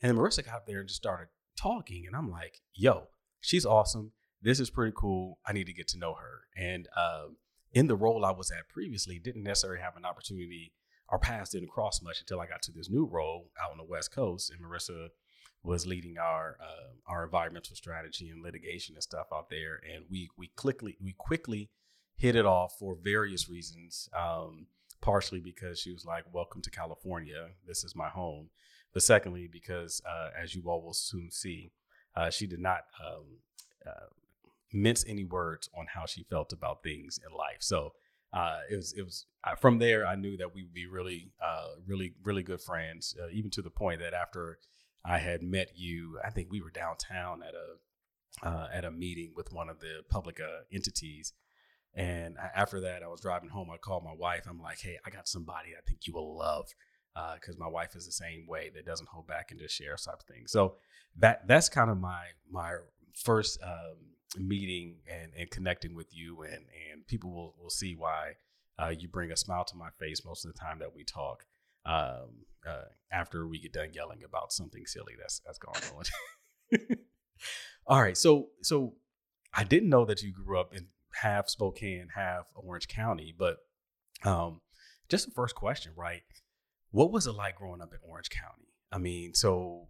And 0.00 0.16
Marissa 0.16 0.44
got 0.44 0.54
up 0.54 0.66
there 0.66 0.78
and 0.78 0.88
just 0.88 1.00
started 1.00 1.28
talking. 1.60 2.04
And 2.06 2.16
I'm 2.16 2.30
like, 2.30 2.62
yo, 2.74 3.08
she's 3.40 3.66
awesome. 3.66 4.12
This 4.40 4.60
is 4.60 4.70
pretty 4.70 4.94
cool. 4.96 5.40
I 5.46 5.52
need 5.52 5.66
to 5.66 5.74
get 5.74 5.88
to 5.88 5.98
know 5.98 6.14
her. 6.14 6.40
And 6.56 6.88
uh, 6.96 7.26
in 7.72 7.86
the 7.86 7.96
role 7.96 8.24
I 8.24 8.30
was 8.30 8.50
at 8.50 8.68
previously, 8.70 9.18
didn't 9.18 9.42
necessarily 9.42 9.82
have 9.82 9.96
an 9.96 10.06
opportunity 10.06 10.72
our 11.10 11.18
paths 11.18 11.50
didn't 11.50 11.70
cross 11.70 12.02
much 12.02 12.20
until 12.20 12.40
I 12.40 12.46
got 12.46 12.62
to 12.62 12.72
this 12.72 12.90
new 12.90 13.06
role 13.06 13.50
out 13.62 13.70
on 13.70 13.78
the 13.78 13.84
West 13.84 14.12
Coast, 14.12 14.50
and 14.50 14.60
Marissa 14.60 15.08
was 15.62 15.86
leading 15.86 16.18
our 16.18 16.56
uh, 16.60 17.12
our 17.12 17.24
environmental 17.24 17.76
strategy 17.76 18.30
and 18.30 18.42
litigation 18.42 18.94
and 18.94 19.02
stuff 19.02 19.26
out 19.32 19.50
there, 19.50 19.80
and 19.94 20.04
we 20.10 20.28
we 20.36 20.48
quickly 20.56 20.96
we 21.02 21.12
quickly 21.12 21.70
hit 22.16 22.36
it 22.36 22.46
off 22.46 22.74
for 22.78 22.96
various 23.02 23.48
reasons. 23.48 24.08
Um, 24.16 24.66
partially 25.00 25.40
because 25.40 25.78
she 25.78 25.92
was 25.92 26.04
like, 26.04 26.24
"Welcome 26.32 26.60
to 26.62 26.70
California. 26.70 27.50
This 27.66 27.84
is 27.84 27.94
my 27.94 28.08
home," 28.08 28.50
but 28.92 29.02
secondly 29.02 29.48
because, 29.50 30.02
uh, 30.08 30.30
as 30.40 30.54
you 30.54 30.62
all 30.66 30.82
will 30.82 30.92
soon 30.92 31.30
see, 31.30 31.70
uh, 32.16 32.30
she 32.30 32.46
did 32.46 32.58
not 32.58 32.80
um, 33.04 33.38
uh, 33.86 34.08
mince 34.72 35.04
any 35.06 35.24
words 35.24 35.68
on 35.76 35.86
how 35.94 36.06
she 36.06 36.24
felt 36.24 36.52
about 36.52 36.82
things 36.82 37.18
in 37.24 37.34
life. 37.36 37.58
So 37.60 37.92
uh, 38.32 38.58
it 38.70 38.76
was 38.76 38.92
it 38.96 39.02
was 39.02 39.26
uh, 39.44 39.54
from 39.54 39.78
there 39.78 40.06
I 40.06 40.14
knew 40.14 40.36
that 40.36 40.54
we 40.54 40.62
would 40.62 40.74
be 40.74 40.86
really 40.86 41.32
uh, 41.42 41.68
really 41.86 42.14
really 42.22 42.42
good 42.42 42.60
friends. 42.60 43.16
Uh, 43.20 43.28
even 43.32 43.50
to 43.52 43.62
the 43.62 43.70
point 43.70 44.00
that 44.00 44.14
after 44.14 44.58
I 45.04 45.18
had 45.18 45.42
met 45.42 45.70
you, 45.74 46.18
I 46.24 46.30
think 46.30 46.48
we 46.50 46.60
were 46.60 46.70
downtown 46.70 47.42
at 47.42 47.54
a 47.54 48.46
uh, 48.46 48.68
at 48.72 48.84
a 48.84 48.90
meeting 48.90 49.32
with 49.34 49.52
one 49.52 49.68
of 49.68 49.80
the 49.80 50.02
public 50.10 50.40
uh, 50.40 50.64
entities. 50.72 51.32
And 51.94 52.36
after 52.54 52.80
that, 52.82 53.02
I 53.02 53.08
was 53.08 53.22
driving 53.22 53.48
home. 53.48 53.70
I 53.72 53.78
called 53.78 54.04
my 54.04 54.14
wife. 54.14 54.44
I'm 54.48 54.60
like, 54.60 54.80
"Hey, 54.80 54.98
I 55.04 55.10
got 55.10 55.26
somebody 55.26 55.70
I 55.70 55.80
think 55.86 56.06
you 56.06 56.12
will 56.12 56.36
love." 56.36 56.68
because 57.34 57.58
my 57.58 57.66
wife 57.66 57.96
is 57.96 58.06
the 58.06 58.12
same 58.12 58.46
way 58.46 58.70
that 58.72 58.86
doesn't 58.86 59.08
hold 59.08 59.26
back 59.26 59.50
and 59.50 59.58
just 59.58 59.74
shares 59.74 60.04
type 60.04 60.20
of 60.20 60.26
thing. 60.32 60.44
So 60.46 60.76
that 61.16 61.48
that's 61.48 61.68
kind 61.68 61.90
of 61.90 61.98
my 61.98 62.26
my 62.48 62.76
first 63.12 63.58
um, 63.60 63.96
meeting 64.36 64.96
and, 65.10 65.32
and 65.38 65.50
connecting 65.50 65.94
with 65.94 66.08
you 66.10 66.42
and 66.42 66.64
and 66.92 67.06
people 67.06 67.32
will, 67.32 67.54
will 67.60 67.70
see 67.70 67.94
why 67.96 68.32
uh, 68.78 68.92
you 68.96 69.08
bring 69.08 69.32
a 69.32 69.36
smile 69.36 69.64
to 69.64 69.76
my 69.76 69.88
face 69.98 70.24
most 70.24 70.44
of 70.44 70.52
the 70.52 70.58
time 70.58 70.78
that 70.78 70.94
we 70.94 71.04
talk 71.04 71.44
um, 71.86 72.44
uh, 72.68 72.84
after 73.10 73.46
we 73.46 73.58
get 73.58 73.72
done 73.72 73.88
yelling 73.92 74.22
about 74.24 74.52
something 74.52 74.84
silly 74.86 75.14
that's 75.18 75.40
that's 75.46 75.58
going 75.58 75.80
on. 75.96 76.78
All 77.86 78.02
right 78.02 78.16
so 78.16 78.48
so 78.62 78.94
i 79.54 79.64
didn't 79.64 79.88
know 79.88 80.04
that 80.04 80.22
you 80.22 80.30
grew 80.30 80.60
up 80.60 80.74
in 80.74 80.88
half 81.14 81.48
spokane 81.48 82.08
half 82.14 82.46
orange 82.54 82.86
county 82.88 83.34
but 83.36 83.56
um, 84.24 84.60
just 85.08 85.26
the 85.26 85.32
first 85.32 85.54
question 85.54 85.92
right? 85.96 86.22
What 86.90 87.12
was 87.12 87.26
it 87.26 87.32
like 87.32 87.56
growing 87.56 87.82
up 87.82 87.92
in 87.92 87.98
orange 88.02 88.30
county? 88.30 88.68
I 88.92 88.98
mean 88.98 89.34
so 89.34 89.88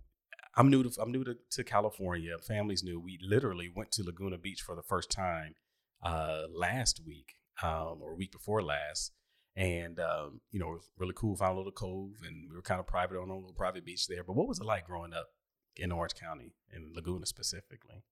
I'm 0.58 0.70
new 0.70 0.82
to 0.82 1.00
I'm 1.00 1.12
new 1.12 1.22
to, 1.22 1.36
to 1.52 1.64
California. 1.64 2.36
Family's 2.36 2.82
new. 2.82 2.98
We 2.98 3.16
literally 3.22 3.70
went 3.74 3.92
to 3.92 4.02
Laguna 4.02 4.38
Beach 4.38 4.60
for 4.60 4.74
the 4.74 4.82
first 4.82 5.08
time 5.08 5.54
uh, 6.02 6.42
last 6.52 7.00
week 7.06 7.36
um, 7.62 8.00
or 8.02 8.16
week 8.16 8.32
before 8.32 8.60
last, 8.60 9.12
and 9.54 10.00
um, 10.00 10.40
you 10.50 10.58
know 10.58 10.70
it 10.70 10.74
was 10.74 10.90
really 10.98 11.14
cool. 11.14 11.36
Found 11.36 11.54
a 11.54 11.58
little 11.58 11.70
cove, 11.70 12.14
and 12.26 12.50
we 12.50 12.56
were 12.56 12.62
kind 12.62 12.80
of 12.80 12.88
private 12.88 13.16
on 13.16 13.30
a 13.30 13.34
little 13.36 13.54
private 13.54 13.84
beach 13.84 14.08
there. 14.08 14.24
But 14.24 14.34
what 14.34 14.48
was 14.48 14.58
it 14.58 14.64
like 14.64 14.84
growing 14.84 15.14
up 15.14 15.28
in 15.76 15.92
Orange 15.92 16.14
County 16.14 16.54
in 16.74 16.90
Laguna 16.92 17.26
specifically? 17.26 18.02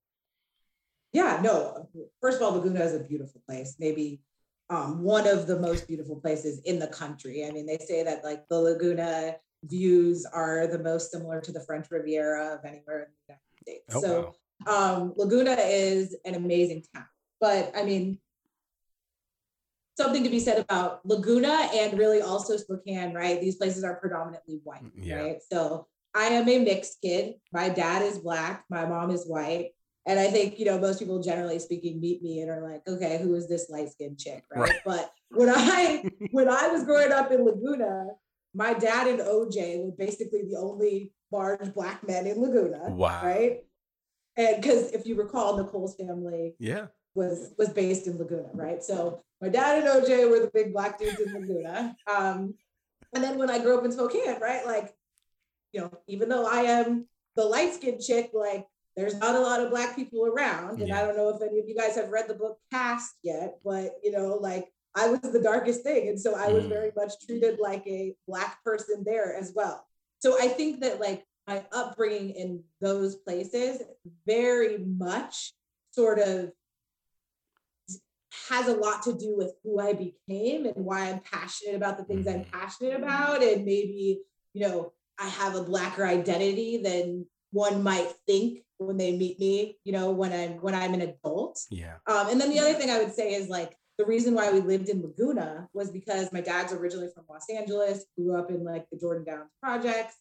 Yeah, 1.11 1.41
no. 1.43 1.89
First 2.21 2.37
of 2.37 2.43
all, 2.43 2.53
Laguna 2.53 2.79
is 2.79 2.95
a 2.95 2.99
beautiful 2.99 3.41
place. 3.45 3.75
Maybe 3.77 4.21
um, 4.69 5.03
one 5.03 5.27
of 5.27 5.47
the 5.47 5.59
most 5.59 5.85
beautiful 5.85 6.15
places 6.15 6.59
in 6.59 6.79
the 6.79 6.87
country. 6.87 7.45
I 7.45 7.51
mean, 7.51 7.65
they 7.65 7.77
say 7.77 8.03
that 8.03 8.23
like 8.23 8.47
the 8.47 8.57
Laguna 8.57 9.35
views 9.63 10.25
are 10.25 10.67
the 10.67 10.79
most 10.79 11.11
similar 11.11 11.41
to 11.41 11.51
the 11.51 11.61
French 11.61 11.87
Riviera 11.89 12.55
of 12.55 12.65
anywhere 12.65 13.03
in 13.03 13.07
the 13.09 13.33
United 13.33 13.61
States. 13.61 13.95
Oh, 13.95 14.01
so 14.01 14.35
wow. 14.65 14.95
um, 14.95 15.13
Laguna 15.17 15.55
is 15.59 16.15
an 16.25 16.35
amazing 16.35 16.83
town. 16.93 17.05
But 17.39 17.71
I 17.75 17.83
mean, 17.83 18.19
something 19.97 20.23
to 20.23 20.29
be 20.29 20.39
said 20.39 20.59
about 20.59 21.05
Laguna 21.05 21.69
and 21.73 21.97
really 21.97 22.21
also 22.21 22.55
Spokane, 22.57 23.13
right? 23.13 23.41
These 23.41 23.55
places 23.55 23.83
are 23.83 23.95
predominantly 23.95 24.61
white, 24.63 24.83
mm, 24.83 24.91
yeah. 24.95 25.15
right? 25.15 25.37
So 25.51 25.87
I 26.13 26.25
am 26.25 26.47
a 26.47 26.59
mixed 26.59 27.01
kid. 27.01 27.35
My 27.51 27.69
dad 27.69 28.03
is 28.03 28.19
black, 28.19 28.63
my 28.69 28.85
mom 28.85 29.11
is 29.11 29.25
white. 29.25 29.71
And 30.05 30.17
I 30.19 30.27
think, 30.27 30.57
you 30.57 30.65
know, 30.65 30.79
most 30.79 30.99
people 30.99 31.21
generally 31.21 31.59
speaking 31.59 31.99
meet 31.99 32.23
me 32.23 32.39
and 32.39 32.49
are 32.49 32.61
like, 32.61 32.81
okay, 32.87 33.19
who 33.21 33.35
is 33.35 33.49
this 33.49 33.69
light 33.69 33.91
skinned 33.91 34.17
chick? 34.17 34.43
Right? 34.49 34.69
right. 34.69 34.79
But 34.85 35.11
when 35.31 35.49
I 35.49 36.09
when 36.31 36.47
I 36.47 36.69
was 36.69 36.85
growing 36.85 37.11
up 37.11 37.31
in 37.31 37.43
Laguna, 37.43 38.07
my 38.57 38.73
dad 38.73 39.07
and 39.07 39.19
OJ 39.19 39.85
were 39.85 39.91
basically 39.91 40.41
the 40.49 40.57
only 40.57 41.13
large 41.31 41.73
black 41.75 42.05
men 42.07 42.25
in 42.25 42.41
Laguna. 42.41 42.89
Wow. 42.89 43.21
Right. 43.23 43.59
And 44.35 44.59
because 44.59 44.91
if 44.91 45.05
you 45.05 45.15
recall, 45.15 45.57
Nicole's 45.57 45.95
family 45.95 46.55
yeah 46.59 46.87
was 47.13 47.53
was 47.57 47.69
based 47.69 48.07
in 48.07 48.17
Laguna, 48.17 48.49
right? 48.53 48.83
So 48.83 49.21
my 49.41 49.49
dad 49.49 49.79
and 49.79 49.87
OJ 49.87 50.29
were 50.29 50.39
the 50.39 50.51
big 50.51 50.73
black 50.73 50.97
dudes 50.97 51.19
in 51.19 51.33
Laguna. 51.33 51.95
Um, 52.11 52.55
and 53.13 53.23
then 53.23 53.37
when 53.37 53.49
I 53.49 53.59
grew 53.59 53.77
up 53.77 53.85
in 53.85 53.91
Spokane, 53.91 54.39
right, 54.41 54.65
like, 54.65 54.93
you 55.71 55.81
know, 55.81 55.91
even 56.07 56.27
though 56.27 56.45
I 56.45 56.61
am 56.61 57.07
the 57.35 57.45
light 57.45 57.73
skinned 57.73 58.01
chick, 58.01 58.31
like 58.33 58.65
there's 58.95 59.15
not 59.15 59.35
a 59.35 59.39
lot 59.39 59.61
of 59.61 59.69
black 59.69 59.95
people 59.95 60.25
around. 60.25 60.79
And 60.79 60.89
yeah. 60.89 60.99
I 60.99 61.05
don't 61.05 61.15
know 61.15 61.29
if 61.29 61.41
any 61.41 61.59
of 61.59 61.67
you 61.67 61.75
guys 61.75 61.95
have 61.95 62.09
read 62.09 62.27
the 62.27 62.33
book 62.33 62.57
Caste 62.71 63.15
yet, 63.23 63.59
but 63.63 63.91
you 64.03 64.11
know, 64.11 64.39
like 64.41 64.67
I 64.97 65.09
was 65.09 65.21
the 65.21 65.41
darkest 65.41 65.83
thing. 65.83 66.09
And 66.09 66.19
so 66.19 66.35
I 66.35 66.51
was 66.51 66.65
mm. 66.65 66.69
very 66.69 66.91
much 66.95 67.13
treated 67.23 67.59
like 67.59 67.85
a 67.85 68.15
Black 68.27 68.63
person 68.63 69.03
there 69.05 69.35
as 69.35 69.53
well. 69.55 69.85
So 70.19 70.41
I 70.41 70.47
think 70.47 70.81
that 70.81 70.99
like 70.99 71.23
my 71.47 71.63
upbringing 71.71 72.31
in 72.31 72.63
those 72.81 73.15
places 73.15 73.81
very 74.25 74.79
much 74.79 75.53
sort 75.91 76.17
of 76.19 76.51
has 78.49 78.67
a 78.67 78.75
lot 78.75 79.03
to 79.03 79.13
do 79.13 79.37
with 79.37 79.53
who 79.63 79.79
I 79.79 79.93
became 79.93 80.65
and 80.65 80.85
why 80.85 81.09
I'm 81.09 81.19
passionate 81.19 81.75
about 81.75 81.97
the 81.97 82.03
things 82.03 82.27
I'm 82.27 82.41
mm-hmm. 82.41 82.59
passionate 82.59 82.95
about. 82.95 83.43
And 83.43 83.65
maybe, 83.65 84.21
you 84.53 84.67
know, 84.67 84.93
I 85.19 85.27
have 85.29 85.55
a 85.55 85.63
blacker 85.63 86.05
identity 86.05 86.81
than 86.83 87.27
one 87.51 87.83
might 87.83 88.11
think 88.25 88.63
when 88.77 88.97
they 88.97 89.15
meet 89.15 89.39
me, 89.39 89.77
you 89.83 89.91
know, 89.91 90.11
when 90.11 90.33
I'm 90.33 90.61
when 90.61 90.75
I'm 90.75 90.93
an 90.93 91.01
adult. 91.01 91.59
Yeah. 91.69 91.95
Um, 92.07 92.29
and 92.29 92.41
then 92.41 92.49
the 92.49 92.59
other 92.59 92.73
thing 92.73 92.89
I 92.89 92.99
would 92.99 93.13
say 93.13 93.33
is 93.33 93.47
like 93.47 93.75
the 93.97 94.05
reason 94.05 94.35
why 94.35 94.51
we 94.51 94.59
lived 94.59 94.89
in 94.89 95.01
Laguna 95.01 95.67
was 95.73 95.89
because 95.89 96.31
my 96.31 96.41
dad's 96.41 96.71
originally 96.71 97.09
from 97.13 97.25
Los 97.29 97.49
Angeles, 97.49 98.05
grew 98.17 98.37
up 98.37 98.51
in 98.51 98.63
like 98.63 98.85
the 98.91 98.97
Jordan 98.97 99.25
Downs 99.25 99.49
projects. 99.61 100.15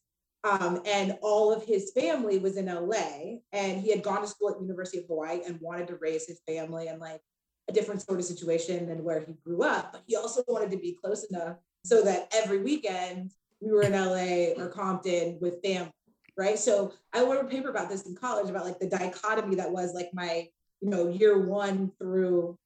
Um, 0.44 0.80
and 0.86 1.18
all 1.22 1.52
of 1.52 1.64
his 1.64 1.90
family 1.92 2.38
was 2.38 2.56
in 2.56 2.66
LA 2.66 3.38
and 3.52 3.80
he 3.80 3.90
had 3.90 4.02
gone 4.02 4.20
to 4.20 4.28
school 4.28 4.50
at 4.50 4.60
University 4.60 4.98
of 4.98 5.06
Hawaii 5.06 5.40
and 5.44 5.60
wanted 5.60 5.88
to 5.88 5.96
raise 5.96 6.26
his 6.26 6.40
family 6.46 6.86
in 6.86 7.00
like 7.00 7.20
a 7.68 7.72
different 7.72 8.00
sort 8.00 8.20
of 8.20 8.24
situation 8.24 8.86
than 8.86 9.02
where 9.02 9.20
he 9.20 9.34
grew 9.44 9.62
up, 9.62 9.92
but 9.92 10.02
he 10.06 10.14
also 10.14 10.42
wanted 10.46 10.70
to 10.70 10.76
be 10.76 10.96
close 11.02 11.24
enough 11.24 11.56
so 11.84 12.02
that 12.02 12.32
every 12.32 12.62
weekend 12.62 13.32
we 13.60 13.72
were 13.72 13.82
in 13.82 13.92
LA 13.92 14.62
or 14.62 14.68
Compton 14.68 15.38
with 15.40 15.62
family, 15.62 15.90
right? 16.36 16.58
So 16.58 16.92
I 17.12 17.22
wrote 17.24 17.44
a 17.44 17.48
paper 17.48 17.70
about 17.70 17.88
this 17.88 18.06
in 18.06 18.14
college 18.14 18.48
about 18.48 18.64
like 18.64 18.78
the 18.78 18.88
dichotomy 18.88 19.56
that 19.56 19.72
was 19.72 19.94
like 19.94 20.10
my, 20.12 20.46
you 20.80 20.90
know, 20.90 21.08
year 21.08 21.38
one 21.38 21.90
through 21.98 22.56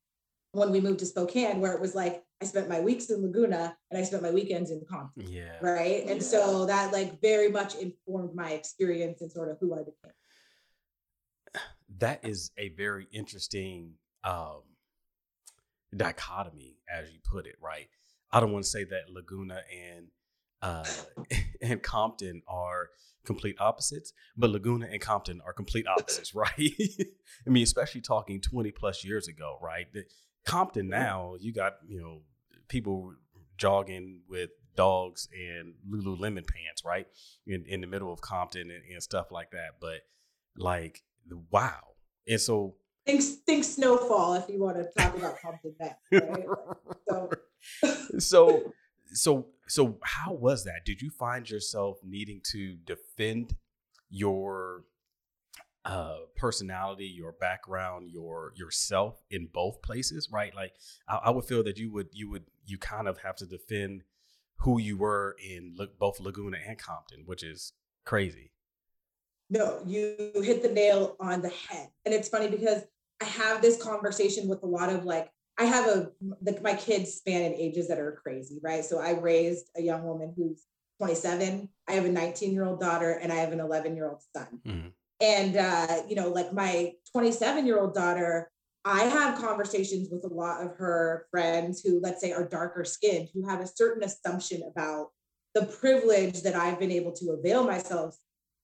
when 0.53 0.71
we 0.71 0.81
moved 0.81 0.99
to 1.01 1.07
Spokane, 1.07 1.61
where 1.61 1.73
it 1.73 1.81
was 1.81 1.95
like 1.95 2.25
I 2.43 2.47
spent 2.47 2.69
my 2.69 2.81
weeks 2.81 3.11
in 3.11 3.23
Laguna 3.23 3.77
and 3.91 4.01
I 4.01 4.03
spent 4.05 4.23
my 4.23 4.31
weekends 4.31 4.71
in 4.71 4.83
Compton. 4.89 5.31
Yeah. 5.31 5.59
Right. 5.61 6.03
And 6.07 6.21
yeah. 6.21 6.27
so 6.27 6.67
that 6.67 6.93
like 6.93 7.21
very 7.21 7.51
much 7.51 7.75
informed 7.77 8.35
my 8.35 8.51
experience 8.53 9.21
and 9.21 9.31
sort 9.31 9.51
of 9.51 9.59
who 9.61 9.75
I 9.75 9.79
became. 9.79 10.15
That 11.99 12.25
is 12.25 12.51
a 12.57 12.71
very 12.71 13.07
interesting 13.13 13.95
um, 14.25 14.63
dichotomy, 15.95 16.79
as 16.91 17.11
you 17.13 17.19
put 17.25 17.47
it, 17.47 17.57
right? 17.61 17.89
I 18.33 18.41
don't 18.41 18.53
want 18.53 18.65
to 18.65 18.71
say 18.71 18.85
that 18.85 19.11
Laguna 19.13 19.61
and 19.71 20.07
uh, 20.63 20.85
and 21.63 21.83
Compton 21.83 22.43
are 22.49 22.91
complete 23.25 23.57
opposites, 23.61 24.13
but 24.37 24.51
Laguna 24.51 24.87
and 24.91 25.01
Compton 25.01 25.41
are 25.45 25.53
complete 25.53 25.87
opposites, 25.87 26.35
right? 26.35 26.51
I 26.59 27.51
mean, 27.51 27.63
especially 27.63 28.01
talking 28.01 28.41
20 28.41 28.71
plus 28.71 29.05
years 29.05 29.29
ago, 29.29 29.59
right? 29.61 29.87
Compton 30.47 30.89
now, 30.89 31.35
you 31.39 31.53
got, 31.53 31.75
you 31.87 32.01
know, 32.01 32.23
people 32.69 33.15
jogging 33.57 34.23
with 34.29 34.51
dogs 34.77 35.29
and 35.33 35.75
Lululemon 35.89 36.47
pants, 36.47 36.85
right? 36.85 37.07
In, 37.47 37.65
in 37.67 37.81
the 37.81 37.87
middle 37.87 38.13
of 38.13 38.21
Compton 38.21 38.71
and, 38.71 38.83
and 38.93 39.03
stuff 39.03 39.31
like 39.31 39.51
that. 39.51 39.77
But 39.81 40.01
like, 40.57 41.03
wow. 41.51 41.81
And 42.27 42.41
so 42.41 42.77
think 43.07 43.23
think 43.47 43.65
snowfall 43.65 44.35
if 44.35 44.49
you 44.49 44.61
want 44.61 44.77
to 44.77 44.89
talk 44.97 45.17
about 45.17 45.41
Compton 45.41 45.75
that. 45.79 45.99
Right? 46.13 46.45
so. 47.09 47.31
so 48.19 48.73
so 49.13 49.47
so 49.67 49.99
how 50.03 50.33
was 50.33 50.65
that? 50.65 50.85
Did 50.85 51.03
you 51.03 51.11
find 51.11 51.49
yourself 51.49 51.99
needing 52.03 52.41
to 52.53 52.77
defend 52.85 53.55
your 54.09 54.85
uh 55.85 56.17
personality 56.37 57.07
your 57.07 57.33
background 57.33 58.11
your 58.11 58.53
yourself 58.55 59.23
in 59.31 59.49
both 59.53 59.81
places 59.81 60.29
right? 60.31 60.55
Like 60.55 60.75
I, 61.09 61.21
I, 61.25 61.31
would 61.31 61.47
feel 61.47 61.63
that 61.65 61.79
you 61.79 61.91
would 61.93 62.09
you 62.13 62.29
would 62.31 62.45
you 62.67 62.77
kind 62.77 63.09
of 63.09 63.19
have 63.19 63.37
to 63.37 63.47
defend 63.47 64.03
who 64.59 64.79
you 64.79 64.99
were 64.99 65.37
in 65.43 65.77
both 65.99 66.21
laguna 66.21 66.59
and 66.67 66.77
compton 66.77 67.23
which 67.25 67.43
is 67.43 67.73
crazy. 68.05 68.53
No 69.49 69.81
you 69.87 70.33
hit 70.45 70.63
the 70.63 70.69
nail 70.69 71.17
on 71.19 71.41
the 71.41 71.49
head. 71.49 71.89
And 72.05 72.15
it's 72.15 72.29
funny 72.29 72.49
because 72.49 72.83
i 73.23 73.25
have 73.25 73.63
this 73.63 73.83
conversation 73.83 74.49
with 74.49 74.63
a 74.63 74.67
lot 74.67 74.91
of 74.91 75.05
like 75.07 75.31
i 75.59 75.65
have 75.65 75.87
a 75.87 76.11
the, 76.43 76.61
my 76.63 76.75
kids 76.75 77.15
span 77.15 77.41
in 77.41 77.55
ages 77.55 77.89
that 77.89 77.99
are 77.99 78.21
crazy 78.23 78.61
right? 78.63 78.85
So 78.85 78.99
i 78.99 79.13
raised 79.13 79.71
a 79.79 79.81
young 79.81 80.05
woman 80.05 80.35
who's 80.37 80.67
27 80.99 81.71
i 81.89 81.93
have 81.93 82.05
a 82.05 82.11
19 82.11 82.53
year 82.53 82.67
old 82.67 82.81
daughter 82.81 83.13
and 83.13 83.33
i 83.33 83.37
have 83.37 83.53
an 83.53 83.61
11 83.61 83.97
year 83.97 84.11
old 84.11 84.21
son. 84.37 84.61
Mm-hmm 84.67 84.89
and 85.21 85.57
uh, 85.57 86.03
you 86.09 86.17
know 86.17 86.29
like 86.29 86.53
my 86.53 86.93
27 87.13 87.67
year 87.67 87.79
old 87.79 87.95
daughter 87.95 88.51
i 88.85 89.03
have 89.05 89.39
conversations 89.39 90.09
with 90.11 90.25
a 90.25 90.35
lot 90.35 90.65
of 90.65 90.77
her 90.77 91.27
friends 91.31 91.81
who 91.81 92.01
let's 92.01 92.21
say 92.21 92.33
are 92.33 92.49
darker 92.49 92.85
skinned 92.85 93.29
who 93.35 93.47
have 93.47 93.61
a 93.61 93.67
certain 93.67 94.03
assumption 94.03 94.63
about 94.71 95.09
the 95.55 95.67
privilege 95.67 96.43
that 96.43 96.57
i've 96.57 96.79
been 96.79 96.91
able 96.91 97.13
to 97.13 97.31
avail 97.31 97.65
myself 97.65 98.17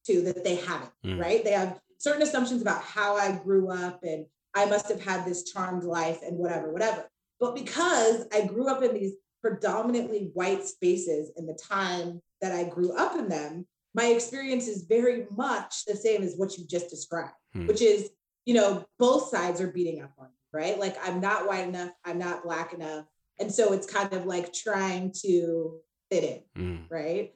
to 0.07 0.23
that 0.23 0.45
they 0.45 0.57
haven't 0.57 0.93
mm. 1.05 1.21
right 1.21 1.45
they 1.45 1.53
have 1.53 1.79
certain 1.99 2.23
assumptions 2.23 2.63
about 2.63 2.83
how 2.83 3.17
i 3.17 3.33
grew 3.33 3.71
up 3.71 4.01
and 4.03 4.25
i 4.55 4.65
must 4.65 4.89
have 4.89 5.03
had 5.03 5.25
this 5.25 5.51
charmed 5.51 5.85
life 5.85 6.21
and 6.25 6.39
whatever 6.39 6.73
whatever 6.73 7.05
but 7.41 7.55
because 7.55 8.27
i 8.33 8.47
grew 8.47 8.69
up 8.69 8.83
in 8.83 8.95
these 8.95 9.15
predominantly 9.43 10.31
white 10.33 10.65
spaces 10.65 11.31
in 11.37 11.47
the 11.47 11.59
time 11.63 12.21
that 12.41 12.53
i 12.53 12.65
grew 12.65 12.97
up 12.97 13.15
in 13.17 13.29
them 13.29 13.67
my 13.97 14.09
experience 14.09 14.69
is 14.69 14.83
very 14.83 15.27
much 15.35 15.87
the 15.87 15.97
same 15.97 16.23
as 16.23 16.35
what 16.37 16.59
you 16.59 16.67
just 16.67 16.91
described, 16.91 17.33
hmm. 17.55 17.67
which 17.67 17.81
is, 17.81 18.11
you 18.45 18.53
know, 18.53 18.85
both 18.99 19.31
sides 19.31 19.61
are 19.61 19.73
beating 19.73 20.03
up 20.03 20.13
on 20.19 20.27
you, 20.27 20.59
right? 20.59 20.79
Like 20.79 20.97
I'm 21.03 21.21
not 21.21 21.49
white 21.49 21.67
enough, 21.67 21.91
I'm 22.05 22.19
not 22.19 22.45
black 22.45 22.75
enough. 22.75 23.07
And 23.41 23.53
so 23.53 23.73
it's 23.73 23.91
kind 23.91 24.13
of 24.13 24.27
like 24.27 24.53
trying 24.53 25.13
to 25.25 25.79
fit 26.11 26.45
in, 26.57 26.63
hmm. 26.63 26.83
right? 26.91 27.33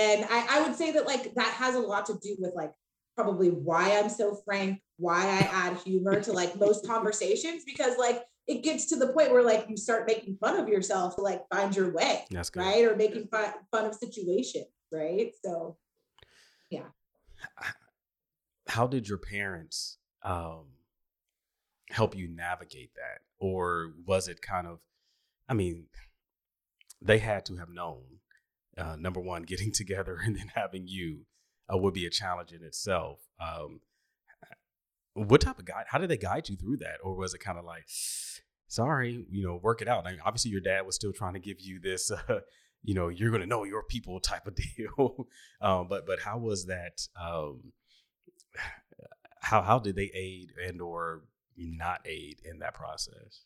And 0.00 0.24
I, 0.30 0.46
I 0.58 0.62
would 0.62 0.76
say 0.76 0.92
that 0.92 1.06
like 1.06 1.34
that 1.34 1.52
has 1.54 1.74
a 1.74 1.80
lot 1.80 2.06
to 2.06 2.14
do 2.22 2.36
with 2.38 2.54
like 2.54 2.72
probably 3.14 3.50
why 3.50 3.98
I'm 3.98 4.08
so 4.08 4.40
frank, 4.46 4.80
why 4.96 5.22
I 5.24 5.40
add 5.52 5.76
humor 5.78 6.20
to 6.22 6.32
like 6.32 6.58
most 6.58 6.86
conversations, 6.86 7.64
because 7.66 7.98
like 7.98 8.22
it 8.46 8.62
gets 8.62 8.86
to 8.86 8.96
the 8.96 9.08
point 9.08 9.30
where 9.30 9.42
like 9.42 9.66
you 9.68 9.76
start 9.76 10.06
making 10.06 10.38
fun 10.40 10.58
of 10.58 10.68
yourself 10.68 11.16
to 11.16 11.22
like 11.22 11.42
find 11.52 11.76
your 11.76 11.92
way, 11.92 12.24
that's 12.30 12.50
right? 12.56 12.86
Or 12.86 12.96
making 12.96 13.26
fun, 13.26 13.52
fun 13.70 13.84
of 13.84 13.94
situations, 13.94 14.68
right? 14.90 15.32
So 15.44 15.76
yeah. 16.70 16.88
How 18.68 18.86
did 18.86 19.08
your 19.08 19.18
parents 19.18 19.98
um, 20.22 20.66
help 21.90 22.16
you 22.16 22.28
navigate 22.28 22.90
that? 22.94 23.20
Or 23.38 23.92
was 24.06 24.28
it 24.28 24.42
kind 24.42 24.66
of 24.66 24.80
i 25.48 25.54
mean 25.54 25.86
they 27.00 27.18
had 27.18 27.44
to 27.46 27.56
have 27.56 27.70
known 27.70 28.02
uh, 28.76 28.96
number 28.96 29.20
one 29.20 29.42
getting 29.46 29.72
together 29.72 30.18
and 30.24 30.36
then 30.36 30.52
having 30.54 30.86
you 30.86 31.26
uh, 31.72 31.76
would 31.76 31.94
be 31.94 32.06
a 32.06 32.10
challenge 32.10 32.52
in 32.52 32.62
itself. 32.62 33.20
Um, 33.40 33.80
what 35.14 35.40
type 35.40 35.58
of 35.58 35.64
guide 35.64 35.86
how 35.88 35.98
did 35.98 36.10
they 36.10 36.16
guide 36.16 36.48
you 36.48 36.56
through 36.56 36.76
that? 36.78 36.98
Or 37.02 37.14
was 37.14 37.34
it 37.34 37.40
kind 37.40 37.58
of 37.58 37.64
like 37.64 37.84
sorry 38.68 39.26
you 39.30 39.42
know 39.42 39.58
work 39.62 39.82
it 39.82 39.88
out. 39.88 40.06
I 40.06 40.12
mean, 40.12 40.20
obviously 40.24 40.50
your 40.50 40.60
dad 40.60 40.86
was 40.86 40.94
still 40.94 41.12
trying 41.12 41.34
to 41.34 41.40
give 41.40 41.60
you 41.60 41.80
this 41.80 42.10
uh, 42.28 42.40
you 42.82 42.94
know 42.94 43.08
you're 43.08 43.30
going 43.30 43.42
to 43.42 43.46
know 43.46 43.64
your 43.64 43.82
people 43.82 44.20
type 44.20 44.46
of 44.46 44.54
deal 44.76 45.26
um, 45.60 45.86
but 45.88 46.06
but 46.06 46.20
how 46.20 46.38
was 46.38 46.66
that 46.66 47.00
um, 47.20 47.72
how 49.40 49.62
how 49.62 49.78
did 49.78 49.96
they 49.96 50.10
aid 50.14 50.52
and 50.66 50.80
or 50.80 51.22
not 51.56 52.00
aid 52.04 52.40
in 52.44 52.58
that 52.60 52.74
process 52.74 53.42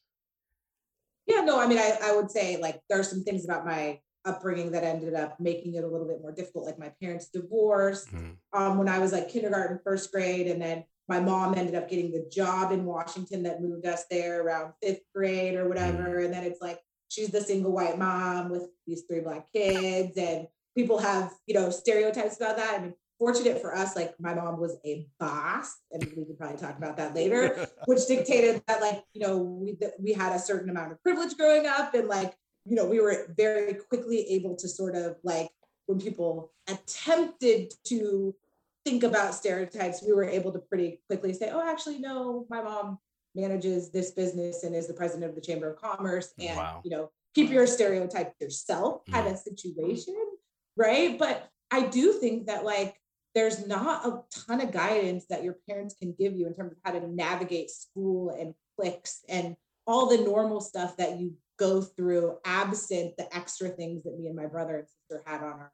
yeah 1.27 1.41
no 1.41 1.61
i 1.61 1.67
mean 1.67 1.79
i, 1.79 1.97
I 2.03 2.15
would 2.15 2.31
say 2.31 2.59
like 2.59 2.81
there 2.89 2.99
are 2.99 3.05
some 3.05 3.23
things 3.23 3.45
about 3.45 3.65
my 3.65 4.01
upbringing 4.25 4.71
that 4.71 4.85
ended 4.85 5.15
up 5.15 5.41
making 5.41 5.75
it 5.75 5.85
a 5.85 5.89
little 5.89 6.07
bit 6.07 6.21
more 6.21 6.33
difficult 6.33 6.67
like 6.67 6.79
my 6.79 6.93
parents 7.01 7.29
divorced 7.29 8.09
mm-hmm. 8.09 8.33
um, 8.61 8.79
when 8.79 8.89
i 8.89 8.99
was 8.99 9.13
like 9.13 9.29
kindergarten 9.31 9.81
first 9.83 10.13
grade 10.13 10.47
and 10.47 10.61
then 10.61 10.85
my 11.09 11.19
mom 11.19 11.55
ended 11.55 11.75
up 11.75 11.89
getting 11.89 12.13
the 12.13 12.29
job 12.31 12.71
in 12.71 12.85
washington 12.85 13.43
that 13.43 13.63
moved 13.63 13.87
us 13.87 14.05
there 14.11 14.43
around 14.43 14.73
fifth 14.83 15.03
grade 15.15 15.55
or 15.55 15.69
whatever 15.69 16.05
mm-hmm. 16.05 16.25
and 16.27 16.35
then 16.35 16.45
it's 16.45 16.61
like 16.61 16.79
she's 17.13 17.31
the 17.31 17.41
single 17.41 17.73
white 17.73 17.99
mom 17.99 18.51
with 18.51 18.69
these 18.87 19.03
three 19.03 19.21
black 19.21 19.47
kids 19.53 20.17
and 20.17 20.47
people 20.75 20.99
have 20.99 21.33
you 21.47 21.55
know 21.55 21.71
stereotypes 21.71 22.37
about 22.37 22.57
that. 22.57 22.79
I 22.79 22.83
mean 22.83 22.95
fortunate 23.19 23.61
for 23.61 23.73
us 23.73 23.95
like 23.95 24.15
my 24.19 24.35
mom 24.35 24.59
was 24.59 24.79
a 24.85 25.07
boss 25.21 25.77
and 25.93 26.03
we 26.17 26.25
could 26.25 26.37
probably 26.37 26.57
talk 26.57 26.77
about 26.77 26.97
that 26.97 27.15
later 27.15 27.69
which 27.85 28.05
dictated 28.09 28.61
that 28.67 28.81
like 28.81 29.05
you 29.13 29.25
know 29.25 29.39
we, 29.39 29.79
we 30.01 30.13
had 30.13 30.35
a 30.35 30.39
certain 30.41 30.69
amount 30.69 30.91
of 30.91 31.01
privilege 31.05 31.37
growing 31.37 31.65
up 31.65 31.95
and 31.95 32.09
like 32.09 32.35
you 32.65 32.75
know 32.75 32.85
we 32.85 33.01
were 33.01 33.33
very 33.37 33.75
quickly 33.75 34.27
able 34.31 34.57
to 34.57 34.69
sort 34.69 34.97
of 34.97 35.17
like 35.23 35.49
when 35.87 36.01
people 36.01 36.51
attempted 36.69 37.73
to 37.85 38.35
think 38.85 39.05
about 39.05 39.37
stereotypes 39.37 40.03
we 40.05 40.13
were 40.13 40.25
able 40.25 40.51
to 40.53 40.59
pretty 40.59 41.01
quickly 41.07 41.33
say 41.33 41.49
oh 41.53 41.63
actually 41.65 42.01
no 42.01 42.45
my 42.51 42.61
mom 42.61 42.99
manages 43.35 43.91
this 43.91 44.11
business 44.11 44.65
and 44.65 44.75
is 44.75 44.87
the 44.87 44.95
president 44.95 45.29
of 45.29 45.35
the 45.35 45.41
Chamber 45.41 45.71
of 45.71 45.81
Commerce 45.81 46.33
and 46.39 46.57
wow. 46.57 46.81
you 46.85 46.91
know 46.91 47.11
keep 47.35 47.51
your 47.51 47.67
stereotype 47.67 48.35
yourself 48.41 49.03
mm-hmm. 49.03 49.13
kind 49.15 49.29
of 49.29 49.39
situation 49.39 50.15
right? 50.77 51.19
But 51.19 51.49
I 51.71 51.83
do 51.87 52.13
think 52.13 52.47
that 52.47 52.65
like 52.65 52.97
there's 53.35 53.67
not 53.67 54.07
a 54.07 54.23
ton 54.47 54.61
of 54.61 54.73
guidance 54.73 55.27
that 55.31 55.43
your 55.43 55.57
parents 55.69 55.95
can 55.95 56.15
give 56.19 56.35
you 56.35 56.47
in 56.47 56.55
terms 56.55 56.73
of 56.73 56.79
how 56.85 56.93
to 56.93 57.07
navigate 57.07 57.71
school 57.71 58.31
and 58.31 58.55
cliques 58.79 59.21
and 59.29 59.57
all 59.87 60.09
the 60.09 60.23
normal 60.23 60.61
stuff 60.61 60.97
that 60.97 61.19
you 61.19 61.35
go 61.59 61.81
through 61.81 62.37
absent 62.45 63.17
the 63.17 63.35
extra 63.35 63.69
things 63.69 64.03
that 64.05 64.19
me 64.19 64.27
and 64.27 64.37
my 64.37 64.47
brother 64.47 64.77
and 64.79 64.87
sister 64.89 65.23
had 65.27 65.43
on 65.43 65.53
our 65.53 65.73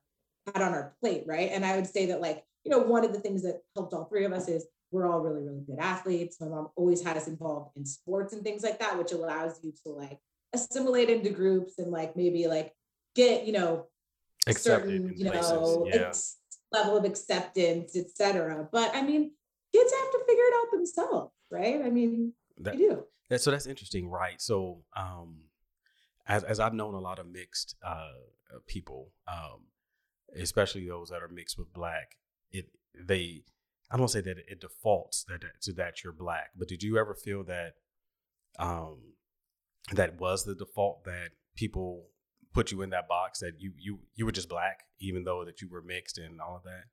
had 0.54 0.62
on 0.62 0.72
our 0.72 0.94
plate 1.00 1.24
right? 1.26 1.50
And 1.52 1.64
i 1.64 1.76
would 1.76 1.86
say 1.86 2.06
that 2.06 2.20
like 2.20 2.44
you 2.64 2.70
know 2.70 2.78
one 2.78 3.04
of 3.04 3.12
the 3.12 3.20
things 3.20 3.42
that 3.42 3.60
helped 3.74 3.92
all 3.92 4.04
three 4.04 4.24
of 4.24 4.32
us 4.32 4.48
is 4.48 4.66
we're 4.90 5.06
all 5.06 5.20
really, 5.20 5.42
really 5.42 5.62
good 5.66 5.78
athletes. 5.78 6.40
My 6.40 6.48
mom 6.48 6.68
always 6.76 7.02
had 7.02 7.16
us 7.16 7.26
involved 7.26 7.76
in 7.76 7.84
sports 7.84 8.32
and 8.32 8.42
things 8.42 8.62
like 8.62 8.78
that, 8.78 8.96
which 8.98 9.12
allows 9.12 9.60
you 9.62 9.72
to 9.84 9.92
like 9.92 10.18
assimilate 10.54 11.10
into 11.10 11.30
groups 11.30 11.78
and 11.78 11.90
like 11.90 12.16
maybe 12.16 12.46
like 12.46 12.72
get, 13.14 13.46
you 13.46 13.52
know, 13.52 13.86
Accepted 14.46 14.88
certain, 14.88 15.12
you 15.14 15.24
know, 15.24 15.86
yeah. 15.86 16.08
ex- 16.08 16.38
level 16.72 16.96
of 16.96 17.04
acceptance, 17.04 17.96
etc. 17.96 18.66
But 18.72 18.94
I 18.94 19.02
mean, 19.02 19.32
kids 19.74 19.92
have 19.92 20.12
to 20.12 20.20
figure 20.26 20.44
it 20.44 20.54
out 20.54 20.70
themselves, 20.72 21.32
right? 21.50 21.82
I 21.84 21.90
mean, 21.90 22.32
that, 22.58 22.72
they 22.72 22.78
do. 22.78 23.04
That, 23.28 23.40
so 23.42 23.50
that's 23.50 23.66
interesting, 23.66 24.08
right? 24.08 24.40
So, 24.40 24.84
um, 24.96 25.40
as 26.26 26.44
as 26.44 26.60
I've 26.60 26.72
known 26.72 26.94
a 26.94 27.00
lot 27.00 27.18
of 27.18 27.26
mixed 27.26 27.76
uh, 27.84 28.08
people, 28.66 29.12
um, 29.26 29.66
especially 30.34 30.86
those 30.86 31.10
that 31.10 31.22
are 31.22 31.28
mixed 31.28 31.58
with 31.58 31.72
black, 31.72 32.16
it 32.50 32.70
they 32.98 33.42
I 33.90 33.96
don't 33.96 34.08
say 34.08 34.20
that 34.20 34.38
it 34.38 34.60
defaults 34.60 35.24
that 35.28 35.40
to 35.62 35.72
that 35.74 36.04
you're 36.04 36.12
black, 36.12 36.50
but 36.56 36.68
did 36.68 36.82
you 36.82 36.98
ever 36.98 37.14
feel 37.14 37.44
that 37.44 37.74
um, 38.58 39.14
that 39.92 40.20
was 40.20 40.44
the 40.44 40.54
default 40.54 41.04
that 41.04 41.30
people 41.56 42.08
put 42.52 42.70
you 42.70 42.82
in 42.82 42.90
that 42.90 43.08
box 43.08 43.40
that 43.40 43.52
you 43.58 43.72
you 43.78 44.00
you 44.14 44.26
were 44.26 44.32
just 44.32 44.48
black, 44.48 44.84
even 45.00 45.24
though 45.24 45.44
that 45.44 45.60
you 45.60 45.68
were 45.68 45.82
mixed 45.82 46.18
and 46.18 46.40
all 46.40 46.56
of 46.56 46.64
that? 46.64 46.84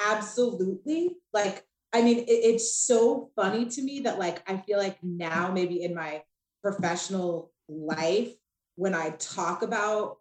Absolutely. 0.00 1.16
Like, 1.32 1.64
I 1.92 2.02
mean, 2.02 2.20
it, 2.20 2.28
it's 2.28 2.74
so 2.74 3.30
funny 3.36 3.66
to 3.66 3.82
me 3.82 4.00
that 4.00 4.18
like 4.18 4.42
I 4.48 4.56
feel 4.56 4.78
like 4.78 4.98
now 5.02 5.52
maybe 5.52 5.82
in 5.82 5.94
my 5.94 6.22
professional 6.62 7.52
life, 7.68 8.32
when 8.76 8.94
I 8.94 9.10
talk 9.18 9.62
about 9.62 10.19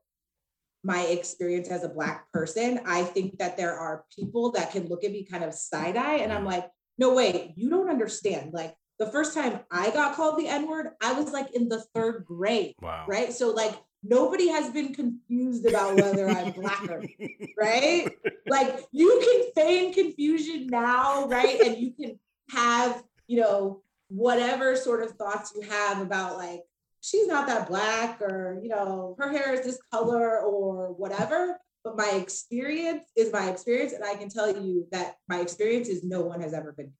my 0.83 1.01
experience 1.01 1.69
as 1.69 1.83
a 1.83 1.89
black 1.89 2.31
person, 2.31 2.79
I 2.85 3.03
think 3.03 3.37
that 3.39 3.57
there 3.57 3.77
are 3.77 4.05
people 4.15 4.51
that 4.51 4.71
can 4.71 4.87
look 4.87 5.03
at 5.03 5.11
me 5.11 5.25
kind 5.25 5.43
of 5.43 5.53
side 5.53 5.97
eye, 5.97 6.17
and 6.17 6.31
I'm 6.31 6.45
like, 6.45 6.69
no, 6.97 7.13
wait, 7.13 7.53
you 7.55 7.69
don't 7.69 7.89
understand. 7.89 8.53
Like 8.53 8.75
the 8.99 9.07
first 9.07 9.33
time 9.33 9.61
I 9.71 9.89
got 9.91 10.15
called 10.15 10.37
the 10.37 10.47
N 10.47 10.67
word, 10.67 10.89
I 11.01 11.13
was 11.13 11.31
like 11.31 11.55
in 11.55 11.69
the 11.69 11.81
third 11.95 12.25
grade. 12.25 12.75
Wow. 12.81 13.05
Right. 13.07 13.33
So 13.33 13.51
like 13.51 13.73
nobody 14.03 14.49
has 14.49 14.69
been 14.71 14.93
confused 14.93 15.65
about 15.65 15.95
whether 15.95 16.27
I'm 16.27 16.51
black 16.51 16.83
or 16.89 17.03
right. 17.57 18.09
Like 18.47 18.85
you 18.91 19.21
can 19.55 19.63
feign 19.63 19.93
confusion 19.93 20.67
now, 20.67 21.27
right? 21.27 21.59
And 21.61 21.77
you 21.77 21.93
can 21.93 22.19
have, 22.51 23.01
you 23.27 23.39
know, 23.39 23.81
whatever 24.09 24.75
sort 24.75 25.03
of 25.03 25.11
thoughts 25.11 25.53
you 25.55 25.61
have 25.61 26.01
about 26.01 26.37
like 26.37 26.63
she's 27.01 27.27
not 27.27 27.47
that 27.47 27.67
black 27.67 28.21
or 28.21 28.59
you 28.61 28.69
know 28.69 29.15
her 29.19 29.31
hair 29.31 29.53
is 29.53 29.65
this 29.65 29.79
color 29.91 30.39
or 30.39 30.93
whatever 30.93 31.57
but 31.83 31.95
my 31.95 32.09
experience 32.11 33.03
is 33.15 33.31
my 33.31 33.49
experience 33.49 33.93
and 33.93 34.03
i 34.03 34.15
can 34.15 34.29
tell 34.29 34.49
you 34.49 34.85
that 34.91 35.15
my 35.27 35.39
experience 35.39 35.87
is 35.87 36.03
no 36.03 36.21
one 36.21 36.41
has 36.41 36.53
ever 36.53 36.73
been. 36.73 36.91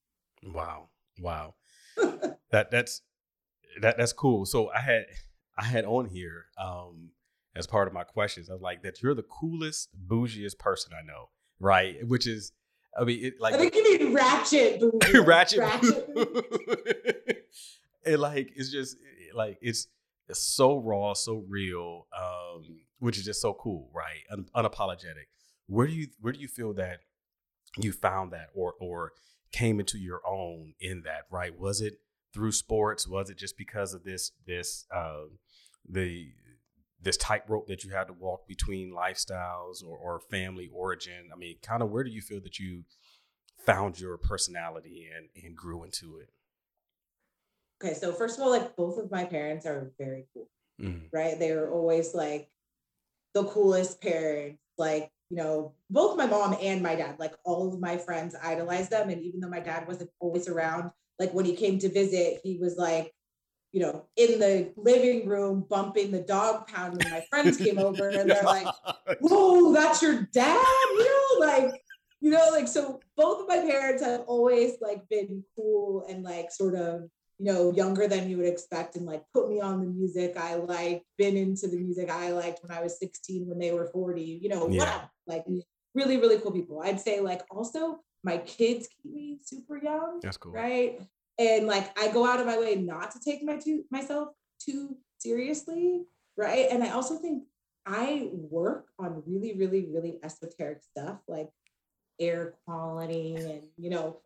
Wow 0.44 0.90
wow. 1.20 1.56
That 2.52 2.72
that's 2.72 3.02
that 3.82 3.98
that's 3.98 4.14
cool. 4.14 4.46
So 4.46 4.70
i 4.72 4.80
had 4.80 5.06
i 5.58 5.64
had 5.64 5.86
on 5.86 6.06
here 6.06 6.46
um 6.58 7.10
as 7.56 7.68
part 7.68 7.88
of 7.88 7.94
my 7.94 8.04
questions 8.04 8.50
i 8.50 8.54
was 8.54 8.62
like 8.62 8.82
that 8.84 9.02
you're 9.02 9.14
the 9.14 9.24
coolest 9.24 9.90
bougiest 10.08 10.58
person 10.58 10.94
i 10.98 11.06
know 11.06 11.30
right? 11.60 12.08
Which 12.08 12.26
is 12.26 12.54
i 13.00 13.04
mean 13.04 13.24
it 13.24 13.34
like 13.40 13.54
i 13.54 13.58
think 13.58 13.76
you 13.76 14.00
mean 14.00 14.14
ratchet 14.14 14.82
ratchet, 15.26 15.60
ratchet. 15.60 16.10
it 18.06 18.20
like 18.20 18.52
it's 18.56 18.72
just 18.72 18.98
like 19.36 19.58
it's, 19.62 19.88
it's 20.28 20.40
so 20.40 20.78
raw, 20.78 21.14
so 21.14 21.44
real, 21.48 22.08
um, 22.18 22.80
which 23.00 23.18
is 23.18 23.26
just 23.26 23.42
so 23.42 23.54
cool, 23.54 23.90
right? 23.94 24.22
Un- 24.32 24.46
unapologetic. 24.56 25.28
Where 25.68 25.88
do 25.88 25.94
you 25.94 26.08
where 26.20 26.34
do 26.34 26.40
you 26.40 26.48
feel 26.48 26.74
that 26.76 27.00
you 27.78 27.92
found 27.92 28.32
that 28.32 28.50
or 28.54 28.74
or 28.80 29.14
came 29.52 29.80
into 29.80 29.98
your 29.98 30.22
own 30.28 30.74
in 30.80 31.02
that, 31.04 31.24
right? 31.32 31.58
Was 31.58 31.82
it 31.82 32.00
through 32.34 32.52
sports? 32.52 33.08
Was 33.08 33.30
it 33.30 33.38
just 33.38 33.58
because 33.58 33.94
of 33.94 34.04
this 34.04 34.32
this 34.46 34.86
uh, 34.96 35.26
the 35.88 36.30
this 37.02 37.18
tightrope 37.18 37.68
that 37.68 37.84
you 37.84 37.92
had 37.92 38.08
to 38.08 38.14
walk 38.14 38.48
between 38.48 38.92
lifestyles 38.92 39.84
or, 39.84 39.98
or 39.98 40.20
family 40.20 40.70
origin? 40.74 41.30
I 41.34 41.38
mean, 41.38 41.58
kind 41.62 41.82
of 41.82 41.90
where 41.90 42.04
do 42.04 42.12
you 42.12 42.22
feel 42.22 42.42
that 42.42 42.60
you 42.60 42.84
found 43.66 44.00
your 44.00 44.18
personality 44.18 45.08
and 45.16 45.30
and 45.44 45.56
grew 45.56 45.84
into 45.84 46.20
it? 46.20 46.30
Okay, 47.82 47.94
so 47.94 48.12
first 48.12 48.38
of 48.38 48.44
all, 48.44 48.50
like 48.50 48.76
both 48.76 48.98
of 48.98 49.10
my 49.10 49.24
parents 49.24 49.66
are 49.66 49.92
very 49.98 50.26
cool, 50.34 50.50
mm-hmm. 50.82 51.06
right? 51.14 51.40
They 51.40 51.54
were 51.54 51.72
always 51.72 52.14
like 52.14 52.50
the 53.34 53.46
coolest 53.46 54.02
parents. 54.02 54.60
Like, 54.78 55.12
you 55.30 55.38
know, 55.38 55.74
both 55.90 56.18
my 56.18 56.26
mom 56.26 56.56
and 56.62 56.82
my 56.82 56.96
dad, 56.96 57.20
like 57.20 57.34
all 57.44 57.74
of 57.74 57.80
my 57.80 57.98
friends 57.98 58.36
idolized 58.42 58.92
them. 58.92 59.10
And 59.10 59.22
even 59.22 59.40
though 59.40 59.50
my 59.50 59.60
dad 59.60 59.88
wasn't 59.88 60.10
always 60.20 60.48
around, 60.48 60.92
like 61.20 61.34
when 61.34 61.46
he 61.46 61.56
came 61.56 61.80
to 61.80 61.90
visit, 61.90 62.42
he 62.44 62.58
was 62.58 62.78
like, 62.78 63.14
you 63.72 63.82
know, 63.82 64.06
in 64.16 64.40
the 64.40 64.74
living 64.76 65.28
room 65.28 65.66
bumping 65.70 66.12
the 66.12 66.22
Dogg 66.22 66.68
Pound 66.68 66.98
when 66.98 67.12
my 67.12 67.24
friends 67.30 67.58
came 67.58 67.78
over 67.78 68.10
and 68.10 68.30
they're 68.30 68.44
like, 68.44 68.68
whoa, 69.20 69.74
that's 69.74 70.02
your 70.02 70.28
dad? 70.34 70.66
You 70.96 71.40
know, 71.40 71.46
like, 71.46 71.82
you 72.20 72.32
know, 72.32 72.50
like 72.52 72.68
so 72.68 73.00
both 73.16 73.42
of 73.42 73.48
my 73.48 73.60
parents 73.60 74.04
have 74.04 74.22
always 74.22 74.74
like 74.82 75.08
been 75.10 75.44
cool 75.56 76.06
and 76.10 76.24
like 76.24 76.52
sort 76.52 76.76
of 76.76 77.10
you 77.40 77.46
know, 77.46 77.72
younger 77.72 78.06
than 78.08 78.30
you 78.30 78.38
would 78.38 78.46
expect 78.46 78.98
and 78.98 79.06
like 79.06 79.24
put 79.34 79.50
me 79.50 79.62
on 79.62 79.80
the 79.80 79.88
music 79.88 80.36
I 80.38 80.56
like, 80.56 81.04
been 81.18 81.38
into 81.38 81.68
the 81.68 81.78
music 81.78 82.10
I 82.12 82.32
liked 82.32 82.60
when 82.62 82.78
I 82.78 82.84
was 82.84 83.00
16 83.00 83.48
when 83.48 83.58
they 83.58 83.72
were 83.72 83.88
40, 83.88 84.22
you 84.22 84.50
know, 84.50 84.68
yeah. 84.68 84.80
whatever. 84.80 85.10
Like 85.26 85.46
really, 85.96 86.18
really 86.18 86.38
cool 86.40 86.52
people. 86.52 86.82
I'd 86.84 87.00
say 87.00 87.22
like 87.22 87.42
also 87.50 88.00
my 88.24 88.40
kids 88.40 88.90
keep 89.02 89.14
me 89.14 89.40
super 89.42 89.82
young. 89.82 90.20
That's 90.22 90.36
cool. 90.36 90.52
Right. 90.52 91.00
And 91.40 91.66
like 91.66 91.98
I 91.98 92.12
go 92.12 92.26
out 92.28 92.42
of 92.42 92.46
my 92.46 92.60
way 92.60 92.76
not 92.76 93.12
to 93.12 93.20
take 93.20 93.42
my 93.42 93.56
too 93.56 93.86
myself 93.90 94.30
too 94.60 94.98
seriously. 95.18 96.04
Right. 96.36 96.68
And 96.70 96.84
I 96.84 96.90
also 96.90 97.16
think 97.16 97.44
I 97.86 98.30
work 98.34 98.88
on 99.00 99.24
really, 99.26 99.58
really, 99.58 99.88
really 99.90 100.20
esoteric 100.24 100.82
stuff 100.84 101.20
like 101.30 101.50
air 102.20 102.56
quality 102.66 103.36
and 103.36 103.62
you 103.78 103.90
know 103.90 104.18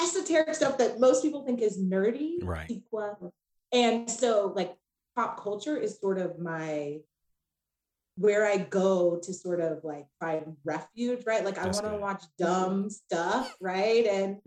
esoteric 0.00 0.54
stuff 0.54 0.78
that 0.78 1.00
most 1.00 1.22
people 1.22 1.44
think 1.44 1.60
is 1.60 1.78
nerdy. 1.78 2.36
Right. 2.42 2.70
And 3.72 4.10
so 4.10 4.52
like 4.54 4.74
pop 5.14 5.42
culture 5.42 5.76
is 5.76 6.00
sort 6.00 6.18
of 6.18 6.38
my 6.38 6.98
where 8.16 8.46
I 8.46 8.58
go 8.58 9.18
to 9.22 9.32
sort 9.32 9.60
of 9.60 9.82
like 9.82 10.06
find 10.18 10.56
refuge, 10.64 11.22
right? 11.26 11.44
Like 11.44 11.58
I 11.58 11.64
want 11.64 11.84
to 11.84 11.96
watch 11.96 12.24
dumb 12.38 12.90
stuff, 12.90 13.56
right? 13.60 14.06
And 14.06 14.38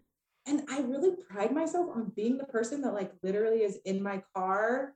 and 0.45 0.63
I 0.69 0.81
really 0.81 1.11
pride 1.29 1.53
myself 1.53 1.89
on 1.95 2.11
being 2.15 2.37
the 2.37 2.43
person 2.43 2.81
that 2.81 2.93
like 2.93 3.11
literally 3.23 3.63
is 3.63 3.79
in 3.85 4.03
my 4.03 4.21
car 4.35 4.93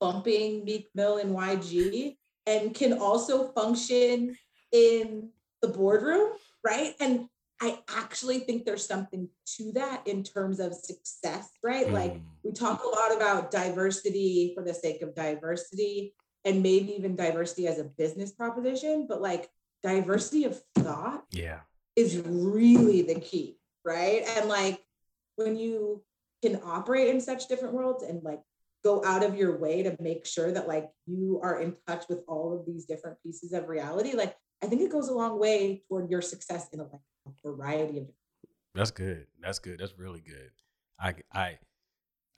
bumping 0.00 0.64
Meek 0.64 0.88
Mill 0.94 1.18
and 1.18 1.34
YG 1.34 2.16
and 2.46 2.74
can 2.74 2.98
also 2.98 3.48
function 3.52 4.36
in 4.72 5.30
the 5.62 5.68
boardroom, 5.68 6.30
right? 6.64 6.94
And 7.00 7.28
I 7.60 7.78
actually 7.88 8.40
think 8.40 8.64
there's 8.64 8.86
something 8.86 9.28
to 9.56 9.72
that 9.72 10.06
in 10.06 10.22
terms 10.22 10.60
of 10.60 10.74
success, 10.74 11.50
right? 11.62 11.86
Mm. 11.86 11.92
Like 11.92 12.20
we 12.42 12.52
talk 12.52 12.84
a 12.84 12.88
lot 12.88 13.16
about 13.16 13.50
diversity 13.50 14.52
for 14.54 14.62
the 14.62 14.74
sake 14.74 15.02
of 15.02 15.14
diversity 15.14 16.14
and 16.44 16.62
maybe 16.62 16.92
even 16.92 17.16
diversity 17.16 17.66
as 17.66 17.78
a 17.78 17.84
business 17.84 18.32
proposition, 18.32 19.06
but 19.08 19.22
like 19.22 19.48
diversity 19.82 20.44
of 20.44 20.60
thought 20.74 21.24
yeah 21.30 21.60
is 21.96 22.18
really 22.26 23.02
the 23.02 23.18
key, 23.18 23.58
right? 23.84 24.22
And 24.36 24.48
like 24.48 24.80
when 25.36 25.56
you 25.56 26.02
can 26.42 26.60
operate 26.64 27.08
in 27.08 27.20
such 27.20 27.48
different 27.48 27.74
worlds 27.74 28.02
and 28.02 28.22
like 28.22 28.40
go 28.84 29.02
out 29.04 29.24
of 29.24 29.36
your 29.36 29.58
way 29.58 29.82
to 29.82 29.96
make 29.98 30.26
sure 30.26 30.52
that 30.52 30.68
like 30.68 30.90
you 31.06 31.40
are 31.42 31.60
in 31.60 31.74
touch 31.88 32.04
with 32.08 32.20
all 32.28 32.52
of 32.52 32.66
these 32.66 32.84
different 32.84 33.16
pieces 33.22 33.52
of 33.52 33.68
reality, 33.68 34.12
like 34.12 34.36
I 34.62 34.66
think 34.66 34.82
it 34.82 34.90
goes 34.90 35.08
a 35.08 35.14
long 35.14 35.38
way 35.38 35.82
toward 35.88 36.10
your 36.10 36.22
success 36.22 36.68
in 36.72 36.80
a 36.80 36.84
like 36.84 37.00
variety 37.44 37.98
of. 37.98 38.06
That's 38.74 38.90
good. 38.90 39.26
That's 39.40 39.58
good. 39.58 39.78
That's 39.80 39.98
really 39.98 40.20
good. 40.20 40.50
I 40.98 41.14
I 41.32 41.58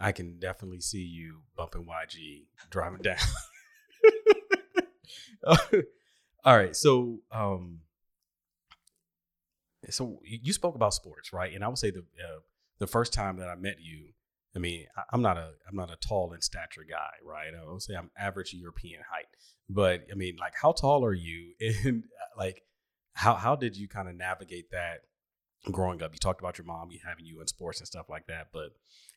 I 0.00 0.12
can 0.12 0.38
definitely 0.38 0.80
see 0.80 1.02
you 1.02 1.42
bumping 1.56 1.84
YG 1.84 2.46
driving 2.70 3.02
down. 3.02 3.16
All 6.44 6.56
right, 6.56 6.74
so 6.74 7.18
um, 7.32 7.80
so 9.90 10.20
you 10.24 10.52
spoke 10.52 10.74
about 10.74 10.94
sports, 10.94 11.32
right? 11.32 11.52
And 11.52 11.64
I 11.64 11.68
would 11.68 11.78
say 11.78 11.90
the 11.90 12.00
uh, 12.00 12.40
the 12.78 12.86
first 12.86 13.12
time 13.12 13.38
that 13.38 13.48
I 13.48 13.56
met 13.56 13.76
you, 13.80 14.08
I 14.54 14.58
mean, 14.58 14.86
I, 14.96 15.02
am 15.14 15.22
not 15.22 15.36
a 15.36 15.50
I'm 15.68 15.76
not 15.76 15.90
a 15.90 15.96
tall 15.96 16.32
in 16.32 16.40
stature 16.40 16.86
guy, 16.88 17.10
right? 17.24 17.52
I 17.54 17.70
would 17.70 17.82
say 17.82 17.94
I'm 17.94 18.10
average 18.16 18.54
European 18.54 19.02
height, 19.10 19.26
but 19.68 20.06
I 20.10 20.14
mean, 20.14 20.36
like, 20.38 20.54
how 20.60 20.72
tall 20.72 21.04
are 21.04 21.14
you? 21.14 21.54
And 21.60 22.04
uh, 22.04 22.38
like, 22.38 22.62
how 23.12 23.34
how 23.34 23.56
did 23.56 23.76
you 23.76 23.88
kind 23.88 24.08
of 24.08 24.14
navigate 24.14 24.70
that 24.70 25.00
growing 25.70 26.02
up? 26.02 26.12
You 26.12 26.18
talked 26.18 26.40
about 26.40 26.58
your 26.58 26.66
mom 26.66 26.90
having 27.06 27.26
you 27.26 27.40
in 27.40 27.46
sports 27.46 27.80
and 27.80 27.86
stuff 27.86 28.08
like 28.08 28.26
that, 28.28 28.48
but 28.52 28.70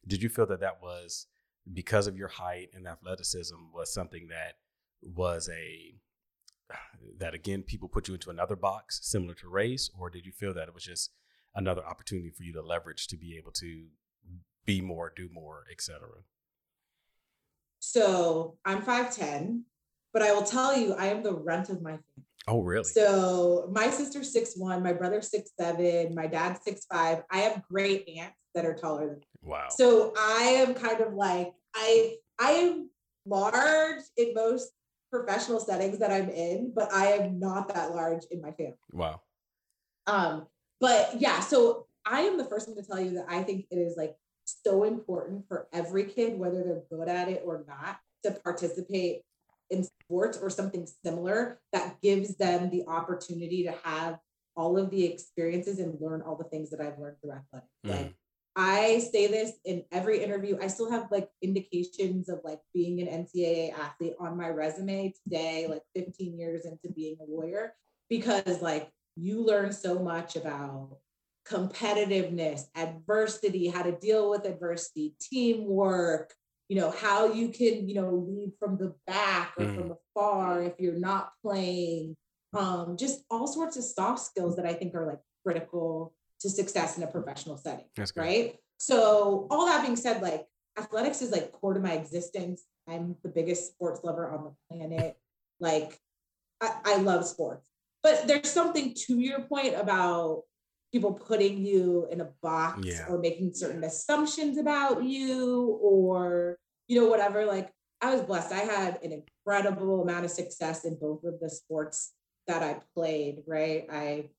did 0.08 0.24
you 0.24 0.30
feel 0.30 0.48
that 0.48 0.62
that 0.62 0.82
was 0.82 1.28
because 1.72 2.08
of 2.08 2.18
your 2.18 2.28
height 2.28 2.70
and 2.74 2.88
athleticism 2.88 3.56
was 3.74 3.94
something 3.94 4.28
that 4.30 4.56
was 5.02 5.50
a 5.50 5.96
that 7.18 7.34
again 7.34 7.64
people 7.64 7.88
put 7.88 8.08
you 8.08 8.14
into 8.14 8.30
another 8.30 8.56
box 8.56 9.00
similar 9.04 9.34
to 9.34 9.48
race 9.50 9.90
or 9.98 10.10
did 10.10 10.26
you 10.26 10.32
feel 10.32 10.54
that 10.54 10.68
it 10.68 10.74
was 10.74 10.84
just 10.84 11.12
another 11.56 11.86
opportunity 11.86 12.30
for 12.30 12.44
you 12.44 12.54
to 12.54 12.62
leverage 12.62 13.08
to 13.08 13.18
be 13.18 13.38
able 13.38 13.52
to 13.52 13.86
be 14.66 14.82
more 14.82 15.12
do 15.16 15.30
more 15.32 15.64
etc 15.72 16.08
so 17.80 18.58
i'm 18.66 18.82
5'10 18.82 19.64
but 20.14 20.22
i 20.22 20.32
will 20.32 20.44
tell 20.44 20.76
you 20.78 20.94
i 20.96 21.08
am 21.08 21.24
the 21.24 21.34
runt 21.34 21.70
of 21.70 21.82
my 21.82 21.92
family 21.92 22.26
Oh, 22.48 22.62
really? 22.62 22.84
So 22.84 23.70
my 23.72 23.90
sister's 23.90 24.34
six 24.34 24.58
one, 24.58 24.82
my 24.82 24.94
brother's 24.94 25.30
six 25.30 25.52
seven, 25.60 26.16
my 26.16 26.28
dad's 26.28 26.62
six 26.64 26.86
five. 26.92 27.24
I 27.30 27.40
have 27.40 27.62
great 27.64 28.10
aunts 28.18 28.36
that 28.56 28.66
are 28.66 28.74
taller 28.74 29.08
than 29.08 29.20
me. 29.20 29.26
Wow. 29.44 29.68
So 29.70 30.14
I 30.18 30.64
am 30.66 30.74
kind 30.74 31.02
of 31.02 31.14
like 31.14 31.54
I 31.76 32.16
I 32.40 32.52
am 32.52 32.90
large 33.26 34.02
in 34.18 34.34
most 34.34 34.72
professional 35.12 35.60
settings 35.60 36.00
that 36.00 36.12
I'm 36.12 36.30
in, 36.30 36.74
but 36.76 36.92
I 36.92 37.14
am 37.14 37.40
not 37.40 37.74
that 37.74 37.92
large 37.92 38.24
in 38.32 38.42
my 38.42 38.52
family. 38.52 38.78
Wow. 38.92 39.22
Um, 40.08 40.48
but 40.80 41.20
yeah, 41.20 41.42
so 41.42 41.86
I 42.06 42.22
am 42.22 42.38
the 42.38 42.46
first 42.46 42.68
one 42.68 42.78
to 42.78 42.84
tell 42.84 43.00
you 43.00 43.12
that 43.12 43.26
I 43.30 43.44
think 43.44 43.66
it 43.70 43.76
is 43.76 43.96
like 43.98 44.16
so 44.46 44.84
important 44.84 45.48
for 45.48 45.68
every 45.72 46.06
kid, 46.06 46.40
whether 46.40 46.64
they're 46.64 46.84
good 46.90 47.08
at 47.08 47.30
it 47.30 47.44
or 47.46 47.66
not, 47.68 48.00
to 48.24 48.32
participate 48.42 49.22
in 49.72 49.84
sports 49.84 50.38
or 50.38 50.50
something 50.50 50.88
similar 51.04 51.60
that 51.74 52.00
gives 52.02 52.36
them 52.38 52.70
the 52.70 52.84
opportunity 52.88 53.64
to 53.64 53.74
have 53.84 54.20
all 54.56 54.78
of 54.78 54.92
the 54.92 55.06
experiences 55.06 55.80
and 55.80 56.00
learn 56.00 56.22
all 56.22 56.36
the 56.36 56.44
things 56.44 56.70
that 56.70 56.82
I've 56.82 57.00
learned 57.00 57.18
through 57.22 57.32
athletics. 57.32 57.72
Mm. 57.86 57.90
Like 57.90 58.16
I 58.56 59.00
say 59.00 59.28
this 59.28 59.54
in 59.64 59.86
every 59.92 60.22
interview. 60.22 60.58
I 60.62 60.68
still 60.68 60.92
have 60.92 61.08
like 61.10 61.30
indications 61.42 62.28
of 62.28 62.42
like 62.44 62.60
being 62.74 63.00
an 63.00 63.08
NCAA 63.08 63.74
athlete 63.74 64.14
on 64.20 64.38
my 64.38 64.50
resume 64.50 65.14
today, 65.24 65.68
like 65.70 65.84
15 65.96 66.38
years 66.38 66.66
into 66.66 66.94
being 66.94 67.16
a 67.22 67.32
lawyer, 67.32 67.74
because 68.10 68.62
like 68.62 68.90
you 69.16 69.46
learn 69.46 69.72
so 69.72 70.00
much 70.00 70.36
about 70.36 70.98
competitiveness, 71.48 72.64
adversity, 72.76 73.68
how 73.68 73.84
to 73.84 73.94
deal 73.94 74.30
with 74.30 74.46
adversity, 74.46 75.16
teamwork, 75.22 76.34
you 76.72 76.80
know, 76.80 76.90
how 76.90 77.34
you 77.34 77.50
can, 77.50 77.90
you 77.90 77.96
know, 77.96 78.26
lead 78.30 78.54
from 78.58 78.78
the 78.78 78.96
back 79.06 79.52
or 79.60 79.66
mm. 79.66 79.76
from 79.76 79.92
afar 79.92 80.64
if 80.64 80.72
you're 80.80 80.98
not 80.98 81.34
playing. 81.42 82.16
Um, 82.58 82.96
just 82.98 83.26
all 83.30 83.46
sorts 83.46 83.76
of 83.76 83.84
soft 83.84 84.22
skills 84.22 84.56
that 84.56 84.66
I 84.66 84.72
think 84.72 84.96
are 84.96 85.06
like 85.06 85.20
critical 85.46 86.14
to 86.40 86.50
success 86.50 86.96
in 86.96 87.04
a 87.04 87.08
professional 87.08 87.58
setting. 87.58 87.88
that's 87.98 88.14
Right. 88.16 88.56
So 88.78 89.48
all 89.52 89.66
that 89.66 89.82
being 89.82 89.98
said, 89.98 90.22
like 90.22 90.46
athletics 90.80 91.22
is 91.22 91.32
like 91.32 91.52
core 91.52 91.74
to 91.74 91.82
my 91.82 91.92
existence. 91.92 92.64
I'm 92.88 93.18
the 93.22 93.28
biggest 93.28 93.74
sports 93.74 94.00
lover 94.06 94.32
on 94.32 94.46
the 94.46 94.54
planet. 94.70 95.18
like 95.60 96.00
I, 96.62 96.74
I 96.86 96.96
love 97.00 97.28
sports. 97.28 97.68
But 98.02 98.28
there's 98.28 98.50
something 98.50 98.96
to 99.08 99.20
your 99.20 99.42
point 99.42 99.76
about 99.76 100.44
people 100.92 101.14
putting 101.14 101.66
you 101.66 102.08
in 102.12 102.22
a 102.22 102.30
box 102.42 102.80
yeah. 102.84 103.06
or 103.08 103.18
making 103.18 103.54
certain 103.54 103.84
assumptions 103.84 104.58
about 104.58 105.04
you 105.04 105.80
or 105.82 106.58
you 106.88 107.00
know 107.00 107.08
whatever 107.08 107.46
like 107.46 107.72
i 108.02 108.14
was 108.14 108.24
blessed. 108.24 108.52
I 108.52 108.60
had 108.60 109.00
an 109.04 109.12
incredible 109.12 110.02
amount 110.02 110.26
of 110.26 110.32
success 110.32 110.86
in 110.86 110.98
both 111.00 111.24
of 111.24 111.40
the 111.40 111.50
sports 111.50 112.14
that 112.48 112.64
i 112.64 112.78
played 112.96 113.44
right? 113.48 113.86
I 113.92 114.30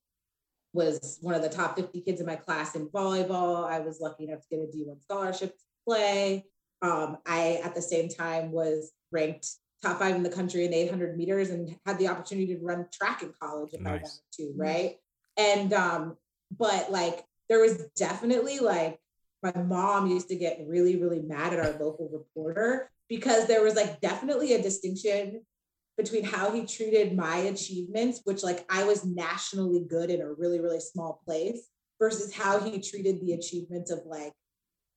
was 0.74 1.18
one 1.20 1.34
of 1.34 1.42
the 1.42 1.50
top 1.50 1.76
50 1.76 2.00
kids 2.00 2.20
in 2.20 2.26
my 2.26 2.36
class 2.36 2.74
in 2.74 2.88
volleyball. 2.88 3.68
I 3.68 3.80
was 3.80 4.00
lucky 4.00 4.24
enough 4.24 4.40
to 4.40 4.46
get 4.50 4.60
a 4.60 4.76
d1 4.76 5.02
scholarship 5.02 5.50
to 5.56 5.64
play. 5.86 6.46
Um, 6.82 7.18
i 7.26 7.60
at 7.64 7.74
the 7.74 7.82
same 7.82 8.08
time 8.08 8.52
was 8.52 8.92
ranked 9.10 9.48
top 9.82 9.98
five 9.98 10.14
in 10.14 10.22
the 10.22 10.30
country 10.30 10.64
in 10.64 10.72
800 10.72 11.16
meters 11.16 11.50
and 11.50 11.76
had 11.86 11.98
the 11.98 12.08
opportunity 12.08 12.54
to 12.54 12.60
run 12.62 12.86
track 12.92 13.22
in 13.22 13.32
college 13.40 13.70
if 13.72 13.80
nice. 13.80 13.90
i 13.90 13.92
wanted 13.92 14.10
to 14.32 14.52
right? 14.56 14.96
And 15.36 15.72
um, 15.72 16.16
but 16.58 16.90
like 16.90 17.24
there 17.48 17.60
was 17.60 17.84
definitely 17.96 18.58
like 18.58 18.98
my 19.42 19.52
mom 19.62 20.06
used 20.06 20.28
to 20.28 20.36
get 20.36 20.60
really, 20.66 20.96
really 20.96 21.20
mad 21.20 21.52
at 21.52 21.58
our 21.58 21.72
local 21.84 22.08
reporter 22.12 22.90
because 23.08 23.46
there 23.46 23.62
was 23.62 23.74
like 23.74 24.00
definitely 24.00 24.54
a 24.54 24.62
distinction 24.62 25.42
between 25.98 26.24
how 26.24 26.52
he 26.52 26.64
treated 26.64 27.16
my 27.16 27.36
achievements, 27.36 28.20
which 28.24 28.42
like 28.42 28.64
I 28.70 28.84
was 28.84 29.04
nationally 29.04 29.84
good 29.88 30.10
in 30.10 30.20
a 30.20 30.32
really, 30.32 30.60
really 30.60 30.80
small 30.80 31.20
place, 31.24 31.68
versus 32.02 32.32
how 32.34 32.58
he 32.58 32.80
treated 32.80 33.20
the 33.20 33.32
achievements 33.34 33.88
of 33.90 34.00
like 34.06 34.32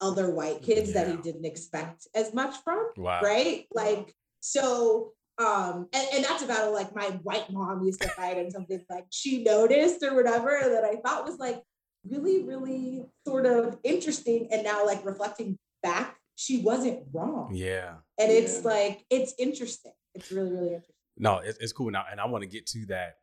other 0.01 0.33
white 0.33 0.63
kids 0.63 0.91
yeah. 0.91 1.03
that 1.03 1.11
he 1.11 1.17
didn't 1.17 1.45
expect 1.45 2.07
as 2.15 2.33
much 2.33 2.55
from. 2.63 2.89
Wow. 2.97 3.21
Right. 3.21 3.67
Like, 3.71 4.15
so 4.39 5.13
um 5.37 5.87
and, 5.91 6.07
and 6.13 6.23
that's 6.23 6.43
about 6.43 6.71
like 6.71 6.95
my 6.95 7.07
white 7.23 7.51
mom 7.51 7.83
used 7.83 8.01
to 8.01 8.07
fight 8.09 8.37
and 8.37 8.51
something 8.51 8.81
like 8.89 9.05
she 9.09 9.43
noticed 9.43 10.01
or 10.03 10.15
whatever 10.15 10.59
that 10.63 10.83
i 10.85 10.95
thought 10.97 11.25
was 11.25 11.37
like 11.37 11.61
really 12.09 12.43
really 12.43 13.03
sort 13.27 13.45
of 13.45 13.77
interesting 13.83 14.47
and 14.51 14.63
now 14.63 14.85
like 14.85 15.03
reflecting 15.05 15.57
back 15.83 16.17
she 16.35 16.61
wasn't 16.61 17.03
wrong. 17.13 17.51
Yeah. 17.53 17.95
And 18.19 18.31
it's 18.31 18.61
yeah. 18.61 18.69
like 18.69 19.05
it's 19.09 19.33
interesting. 19.39 19.93
It's 20.13 20.31
really 20.31 20.51
really 20.51 20.67
interesting. 20.67 20.95
No 21.17 21.37
it's, 21.37 21.57
it's 21.59 21.73
cool. 21.73 21.91
Now 21.91 22.05
and 22.11 22.19
i 22.19 22.25
want 22.25 22.43
to 22.43 22.49
get 22.49 22.67
to 22.67 22.85
that 22.87 23.15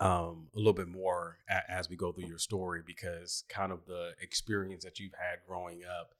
um 0.00 0.48
a 0.54 0.58
little 0.58 0.74
bit 0.74 0.88
more 0.88 1.38
a, 1.48 1.70
as 1.70 1.88
we 1.88 1.96
go 1.96 2.12
through 2.12 2.26
your 2.26 2.38
story 2.38 2.82
because 2.86 3.44
kind 3.48 3.72
of 3.72 3.86
the 3.86 4.10
experience 4.20 4.84
that 4.84 4.98
you've 4.98 5.14
had 5.14 5.38
growing 5.46 5.82
up 5.84 6.10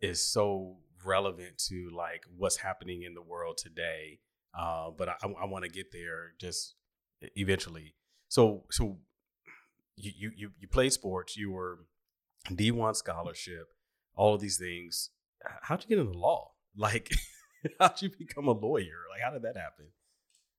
is 0.00 0.22
so 0.22 0.76
relevant 1.04 1.58
to 1.58 1.90
like 1.96 2.24
what's 2.36 2.56
happening 2.56 3.02
in 3.02 3.14
the 3.14 3.22
world 3.22 3.58
today 3.58 4.20
uh, 4.56 4.90
but 4.96 5.08
I, 5.08 5.16
I 5.22 5.44
want 5.46 5.64
to 5.64 5.70
get 5.70 5.92
there 5.92 6.32
just 6.40 6.74
eventually. 7.34 7.94
So 8.28 8.64
so 8.70 8.98
you 9.96 10.32
you 10.36 10.50
you 10.58 10.68
played 10.68 10.92
sports. 10.92 11.36
You 11.36 11.52
were 11.52 11.80
D 12.54 12.70
one 12.70 12.94
scholarship. 12.94 13.68
All 14.14 14.34
of 14.34 14.40
these 14.40 14.58
things. 14.58 15.10
How'd 15.62 15.82
you 15.82 15.88
get 15.88 15.98
into 15.98 16.18
law? 16.18 16.52
Like, 16.78 17.10
how'd 17.80 18.02
you 18.02 18.10
become 18.10 18.48
a 18.48 18.52
lawyer? 18.52 19.06
Like, 19.10 19.22
how 19.22 19.30
did 19.30 19.40
that 19.44 19.56
happen? 19.56 19.86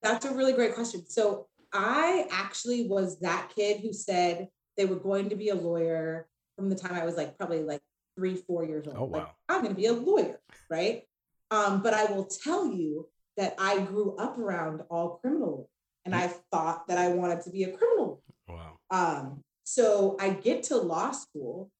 That's 0.02 0.24
a 0.24 0.34
really 0.34 0.52
great 0.52 0.74
question. 0.74 1.08
So 1.08 1.46
I 1.72 2.26
actually 2.32 2.88
was 2.88 3.20
that 3.20 3.52
kid 3.54 3.82
who 3.82 3.92
said 3.92 4.48
they 4.76 4.84
were 4.84 4.96
going 4.96 5.28
to 5.28 5.36
be 5.36 5.50
a 5.50 5.54
lawyer 5.54 6.26
from 6.56 6.68
the 6.68 6.74
time 6.74 6.94
I 6.94 7.04
was 7.04 7.16
like 7.16 7.38
probably 7.38 7.62
like 7.62 7.80
three, 8.16 8.34
four 8.34 8.64
years 8.64 8.88
old. 8.88 8.96
Oh 8.98 9.04
wow! 9.04 9.18
Like, 9.18 9.28
I'm 9.48 9.62
going 9.62 9.76
to 9.76 9.80
be 9.80 9.86
a 9.86 9.92
lawyer, 9.92 10.40
right? 10.68 11.04
Um, 11.52 11.82
but 11.84 11.94
I 11.94 12.06
will 12.06 12.24
tell 12.24 12.66
you 12.66 13.06
that 13.38 13.54
I 13.58 13.78
grew 13.80 14.14
up 14.16 14.36
around 14.36 14.82
all 14.90 15.18
criminal 15.22 15.70
and 16.04 16.14
I 16.14 16.26
thought 16.52 16.88
that 16.88 16.98
I 16.98 17.08
wanted 17.08 17.42
to 17.42 17.50
be 17.50 17.64
a 17.64 17.72
criminal. 17.72 18.20
Wow. 18.48 18.78
Um, 18.90 19.40
so 19.64 20.16
I 20.20 20.30
get 20.30 20.64
to 20.64 20.76
law 20.76 21.12
school 21.12 21.70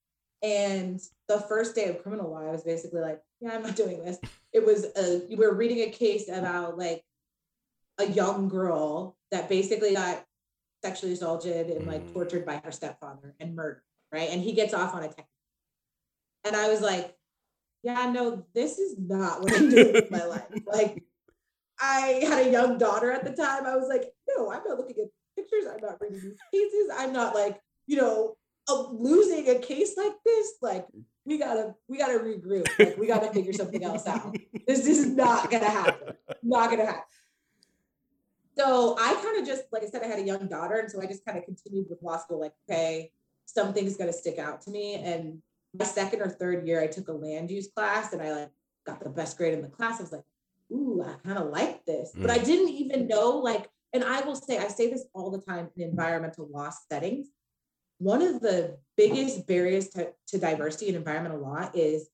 and 0.42 1.00
the 1.26 1.40
first 1.40 1.74
day 1.74 1.86
of 1.88 2.02
criminal 2.02 2.30
law, 2.30 2.46
I 2.46 2.52
was 2.52 2.62
basically 2.62 3.00
like, 3.00 3.20
yeah, 3.40 3.54
I'm 3.54 3.62
not 3.62 3.74
doing 3.74 4.04
this. 4.04 4.18
It 4.52 4.64
was 4.64 4.86
a, 4.96 5.26
we 5.28 5.36
were 5.36 5.54
reading 5.54 5.80
a 5.80 5.90
case 5.90 6.28
about 6.28 6.78
like 6.78 7.02
a 7.98 8.06
young 8.06 8.48
girl 8.48 9.16
that 9.32 9.48
basically 9.48 9.94
got 9.94 10.24
sexually 10.84 11.14
assaulted 11.14 11.68
and 11.68 11.86
like 11.86 12.06
mm. 12.06 12.12
tortured 12.12 12.46
by 12.46 12.60
her 12.64 12.70
stepfather 12.70 13.34
and 13.40 13.56
murdered, 13.56 13.82
right? 14.12 14.30
And 14.30 14.40
he 14.40 14.52
gets 14.52 14.74
off 14.74 14.94
on 14.94 15.02
a 15.02 15.08
tech. 15.08 15.26
And 16.44 16.54
I 16.54 16.68
was 16.68 16.80
like, 16.80 17.16
yeah, 17.82 18.10
no, 18.12 18.46
this 18.54 18.78
is 18.78 18.96
not 18.96 19.42
what 19.42 19.54
I'm 19.54 19.70
doing 19.70 19.92
with 19.92 20.10
my 20.10 20.24
life. 20.24 20.44
Like, 20.66 21.02
I 21.80 22.22
had 22.26 22.46
a 22.46 22.50
young 22.50 22.78
daughter 22.78 23.12
at 23.12 23.24
the 23.24 23.30
time. 23.30 23.66
I 23.66 23.76
was 23.76 23.88
like, 23.88 24.12
no, 24.28 24.50
I'm 24.50 24.62
not 24.66 24.78
looking 24.78 24.96
at 25.02 25.10
pictures. 25.36 25.64
I'm 25.70 25.80
not 25.80 26.00
reading 26.00 26.20
these 26.20 26.38
cases. 26.52 26.90
I'm 26.96 27.12
not 27.12 27.34
like, 27.34 27.60
you 27.86 27.96
know, 27.96 28.36
losing 28.68 29.48
a 29.48 29.58
case 29.58 29.94
like 29.96 30.14
this. 30.24 30.54
Like, 30.60 30.86
we 31.24 31.38
gotta, 31.38 31.74
we 31.88 31.98
gotta 31.98 32.18
regroup. 32.18 32.66
Like, 32.78 32.96
we 32.96 33.06
gotta 33.06 33.32
figure 33.32 33.52
something 33.52 33.84
else 33.84 34.06
out. 34.06 34.36
This, 34.66 34.80
this 34.80 34.98
is 34.98 35.06
not 35.08 35.50
gonna 35.50 35.70
happen. 35.70 36.14
Not 36.42 36.70
gonna 36.70 36.86
happen. 36.86 37.02
So 38.56 38.96
I 38.98 39.14
kind 39.22 39.38
of 39.38 39.46
just, 39.46 39.64
like 39.70 39.84
I 39.84 39.86
said, 39.86 40.02
I 40.02 40.06
had 40.06 40.18
a 40.18 40.26
young 40.26 40.48
daughter, 40.48 40.78
and 40.78 40.90
so 40.90 41.00
I 41.00 41.06
just 41.06 41.24
kind 41.24 41.38
of 41.38 41.44
continued 41.44 41.86
with 41.88 42.02
law 42.02 42.18
school. 42.18 42.40
Like, 42.40 42.54
okay, 42.68 43.12
something's 43.44 43.96
gonna 43.96 44.12
stick 44.12 44.38
out 44.38 44.62
to 44.62 44.70
me. 44.70 44.94
And 44.94 45.40
my 45.78 45.84
second 45.84 46.22
or 46.22 46.28
third 46.28 46.66
year, 46.66 46.80
I 46.82 46.88
took 46.88 47.06
a 47.08 47.12
land 47.12 47.50
use 47.50 47.68
class, 47.68 48.12
and 48.12 48.20
I 48.20 48.32
like 48.32 48.50
got 48.84 49.04
the 49.04 49.10
best 49.10 49.36
grade 49.38 49.54
in 49.54 49.62
the 49.62 49.68
class. 49.68 50.00
I 50.00 50.02
was 50.02 50.12
like, 50.12 50.24
ooh, 50.72 51.04
I 51.04 51.14
kind 51.26 51.38
of 51.38 51.50
like 51.50 51.84
this. 51.84 52.12
Mm. 52.16 52.22
But 52.22 52.30
I 52.30 52.38
mm. 52.38 52.44
didn't 52.44 52.68
even 52.70 53.08
know, 53.08 53.38
like, 53.38 53.68
and 53.92 54.04
I 54.04 54.20
will 54.20 54.36
say, 54.36 54.58
I 54.58 54.68
say 54.68 54.90
this 54.90 55.06
all 55.14 55.30
the 55.30 55.40
time 55.40 55.68
in 55.76 55.82
environmental 55.82 56.48
law 56.50 56.70
settings. 56.90 57.28
One 57.98 58.22
of 58.22 58.40
the 58.40 58.76
biggest 58.96 59.46
barriers 59.46 59.88
to, 59.90 60.12
to 60.28 60.38
diversity 60.38 60.88
in 60.88 60.94
environmental 60.94 61.40
law 61.40 61.70
is 61.74 62.08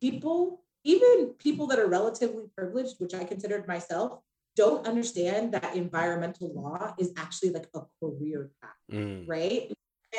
people, 0.00 0.62
even 0.84 1.34
people 1.38 1.66
that 1.66 1.78
are 1.78 1.88
relatively 1.88 2.44
privileged, 2.56 2.94
which 2.98 3.12
I 3.12 3.24
considered 3.24 3.66
myself, 3.66 4.20
don't 4.54 4.86
understand 4.86 5.52
that 5.52 5.76
environmental 5.76 6.50
law 6.54 6.94
is 6.98 7.12
actually 7.16 7.50
like 7.50 7.68
a 7.74 7.82
career 8.00 8.50
path, 8.62 8.70
mm. 8.90 9.28
right? 9.28 9.70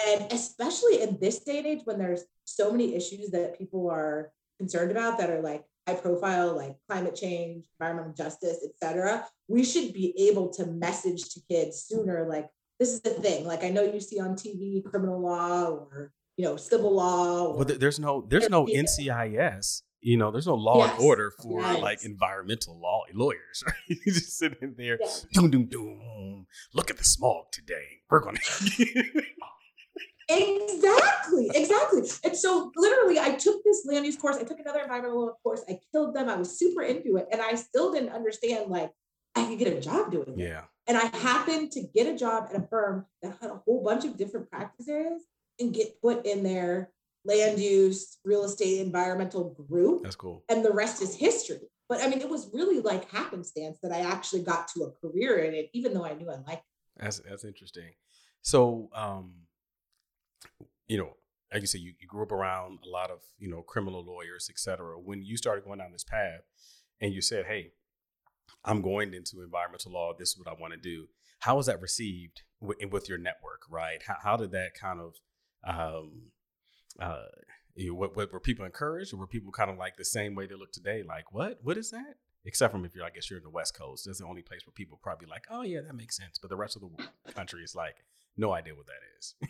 And 0.08 0.32
especially 0.32 1.02
in 1.02 1.17
this 1.19 1.39
day 1.39 1.58
and 1.58 1.67
age 1.67 1.82
when 1.86 1.97
there's 1.97 2.23
so 2.45 2.71
many 2.71 2.93
issues 2.93 3.32
that 3.32 3.58
people 3.58 3.89
are 3.89 4.32
concerned 4.60 4.91
about 4.91 5.17
that 5.17 5.32
are 5.32 5.41
like 5.41 5.63
high 5.88 5.95
profile 5.95 6.56
like 6.56 6.76
climate 6.89 7.15
change 7.15 7.65
environmental 7.80 8.13
justice 8.13 8.60
etc 8.67 9.26
we 9.47 9.63
should 9.63 9.93
be 9.93 10.13
able 10.30 10.50
to 10.50 10.65
message 10.65 11.30
to 11.30 11.39
kids 11.50 11.86
sooner 11.88 12.28
like 12.30 12.47
this 12.80 12.89
is 12.89 13.02
the 13.02 13.12
thing 13.12 13.45
like 13.45 13.63
i 13.63 13.69
know 13.69 13.84
you 13.84 14.00
see 14.00 14.19
on 14.19 14.36
tv 14.36 14.84
criminal 14.84 15.21
law 15.21 15.69
or 15.69 16.12
you 16.36 16.43
know 16.43 16.58
civil 16.58 16.93
law 16.93 17.45
or, 17.45 17.58
well 17.58 17.65
there's 17.65 18.00
no 18.00 18.26
there's 18.30 18.50
no 18.50 18.65
ncis 18.65 19.82
you 20.02 20.15
know, 20.15 20.32
there's 20.32 20.47
no 20.47 20.56
law 20.56 20.86
yes. 20.86 20.91
and 20.91 21.04
order 21.04 21.32
for 21.32 21.62
yes. 21.62 21.82
like 21.82 22.06
environmental 22.06 22.80
law 22.80 23.04
lawyers. 23.13 23.63
Right? 23.65 23.76
you 23.89 24.13
just 24.13 24.38
sitting 24.38 24.76
there, 24.78 24.97
yes. 25.02 25.26
doom, 25.34 25.50
doom, 25.50 25.65
doom. 25.65 26.45
Look 26.73 26.89
at 26.89 26.97
the 26.97 27.04
smog 27.04 27.52
today. 27.52 28.04
We're 28.10 28.21
gonna 28.21 28.39
Exactly, 30.29 31.49
exactly. 31.53 32.01
And 32.23 32.35
so 32.35 32.71
literally 32.75 33.19
I 33.19 33.31
took 33.31 33.63
this 33.63 33.85
land 33.85 34.05
use 34.05 34.17
course, 34.17 34.37
I 34.37 34.43
took 34.43 34.59
another 34.59 34.81
environmental 34.81 35.37
course, 35.41 35.63
I 35.69 35.79
killed 35.91 36.15
them. 36.15 36.29
I 36.29 36.35
was 36.35 36.57
super 36.57 36.81
into 36.81 37.17
it. 37.17 37.27
And 37.31 37.41
I 37.41 37.55
still 37.55 37.93
didn't 37.93 38.09
understand 38.09 38.69
like 38.69 38.91
I 39.35 39.45
could 39.45 39.59
get 39.59 39.73
a 39.73 39.79
job 39.79 40.11
doing 40.11 40.33
it. 40.37 40.39
Yeah. 40.39 40.63
And 40.87 40.97
I 40.97 41.05
happened 41.17 41.71
to 41.73 41.83
get 41.93 42.07
a 42.07 42.17
job 42.17 42.47
at 42.49 42.61
a 42.61 42.67
firm 42.67 43.05
that 43.21 43.37
had 43.41 43.51
a 43.51 43.61
whole 43.65 43.83
bunch 43.83 44.05
of 44.05 44.17
different 44.17 44.49
practice 44.49 44.87
areas 44.87 45.21
and 45.59 45.73
get 45.73 46.01
put 46.01 46.25
in 46.25 46.43
their 46.43 46.91
land 47.25 47.59
use, 47.59 48.17
real 48.23 48.45
estate, 48.45 48.79
environmental 48.79 49.53
group. 49.69 50.03
That's 50.03 50.15
cool. 50.15 50.43
And 50.49 50.63
the 50.63 50.71
rest 50.71 51.01
is 51.01 51.15
history. 51.15 51.59
But 51.89 52.01
I 52.01 52.07
mean, 52.07 52.19
it 52.19 52.29
was 52.29 52.49
really 52.53 52.79
like 52.79 53.09
happenstance 53.11 53.79
that 53.81 53.91
I 53.91 53.99
actually 53.99 54.43
got 54.43 54.67
to 54.69 54.83
a 54.83 54.91
career 54.91 55.39
in 55.39 55.53
it, 55.53 55.69
even 55.73 55.93
though 55.93 56.05
I 56.05 56.13
knew 56.13 56.29
I 56.29 56.35
liked 56.35 56.65
it. 56.65 57.01
That's 57.01 57.19
that's 57.19 57.45
interesting. 57.45 57.91
So, 58.41 58.89
um, 58.93 59.33
you 60.88 60.97
know, 60.97 61.17
like 61.51 61.62
you 61.62 61.67
said, 61.67 61.81
you, 61.81 61.93
you 61.99 62.07
grew 62.07 62.23
up 62.23 62.31
around 62.31 62.79
a 62.86 62.89
lot 62.89 63.10
of 63.10 63.19
you 63.39 63.49
know 63.49 63.62
criminal 63.62 64.03
lawyers, 64.03 64.49
et 64.49 64.60
cetera. 64.60 64.99
When 64.99 65.23
you 65.23 65.38
started 65.38 65.65
going 65.65 65.79
down 65.79 65.91
this 65.91 66.03
path, 66.03 66.41
and 67.01 67.13
you 67.13 67.21
said, 67.21 67.45
"Hey, 67.45 67.71
I'm 68.65 68.81
going 68.81 69.13
into 69.13 69.41
environmental 69.41 69.91
law. 69.91 70.13
This 70.17 70.29
is 70.29 70.38
what 70.38 70.47
I 70.47 70.60
want 70.60 70.73
to 70.73 70.79
do." 70.79 71.07
How 71.39 71.55
was 71.55 71.67
that 71.67 71.81
received 71.81 72.41
with, 72.60 73.07
your 73.07 73.19
network? 73.19 73.62
Right? 73.69 74.01
How, 74.05 74.15
how 74.23 74.38
did 74.38 74.51
that 74.51 74.71
kind 74.73 74.99
of 74.99 75.13
um, 75.63 76.31
uh, 76.99 77.25
you 77.77 77.89
know, 77.89 77.95
what, 77.95 78.15
what 78.15 78.33
were 78.33 78.39
people 78.39 78.65
encouraged, 78.65 79.13
or 79.13 79.17
were 79.17 79.27
people 79.27 79.51
kind 79.51 79.69
of 79.69 79.77
like 79.77 79.97
the 79.97 80.05
same 80.05 80.36
way 80.36 80.47
they 80.47 80.55
look 80.55 80.71
today? 80.71 81.03
Like, 81.03 81.31
what? 81.31 81.60
What 81.62 81.77
is 81.77 81.91
that? 81.91 82.15
Except 82.43 82.71
from 82.71 82.86
if 82.86 82.95
you're, 82.95 83.05
I 83.05 83.10
guess 83.10 83.29
you're 83.29 83.38
in 83.38 83.43
the 83.43 83.49
West 83.49 83.77
Coast. 83.77 84.05
That's 84.05 84.19
the 84.19 84.25
only 84.25 84.41
place 84.41 84.62
where 84.65 84.73
people 84.73 84.99
probably 85.01 85.27
like, 85.27 85.45
oh 85.49 85.62
yeah, 85.62 85.81
that 85.81 85.95
makes 85.95 86.17
sense. 86.17 86.39
But 86.39 86.49
the 86.49 86.55
rest 86.55 86.75
of 86.75 86.81
the 86.81 87.33
country 87.33 87.62
is 87.62 87.75
like, 87.75 87.97
no 88.36 88.51
idea 88.51 88.73
what 88.73 88.88
that 88.88 89.01
is. 89.17 89.36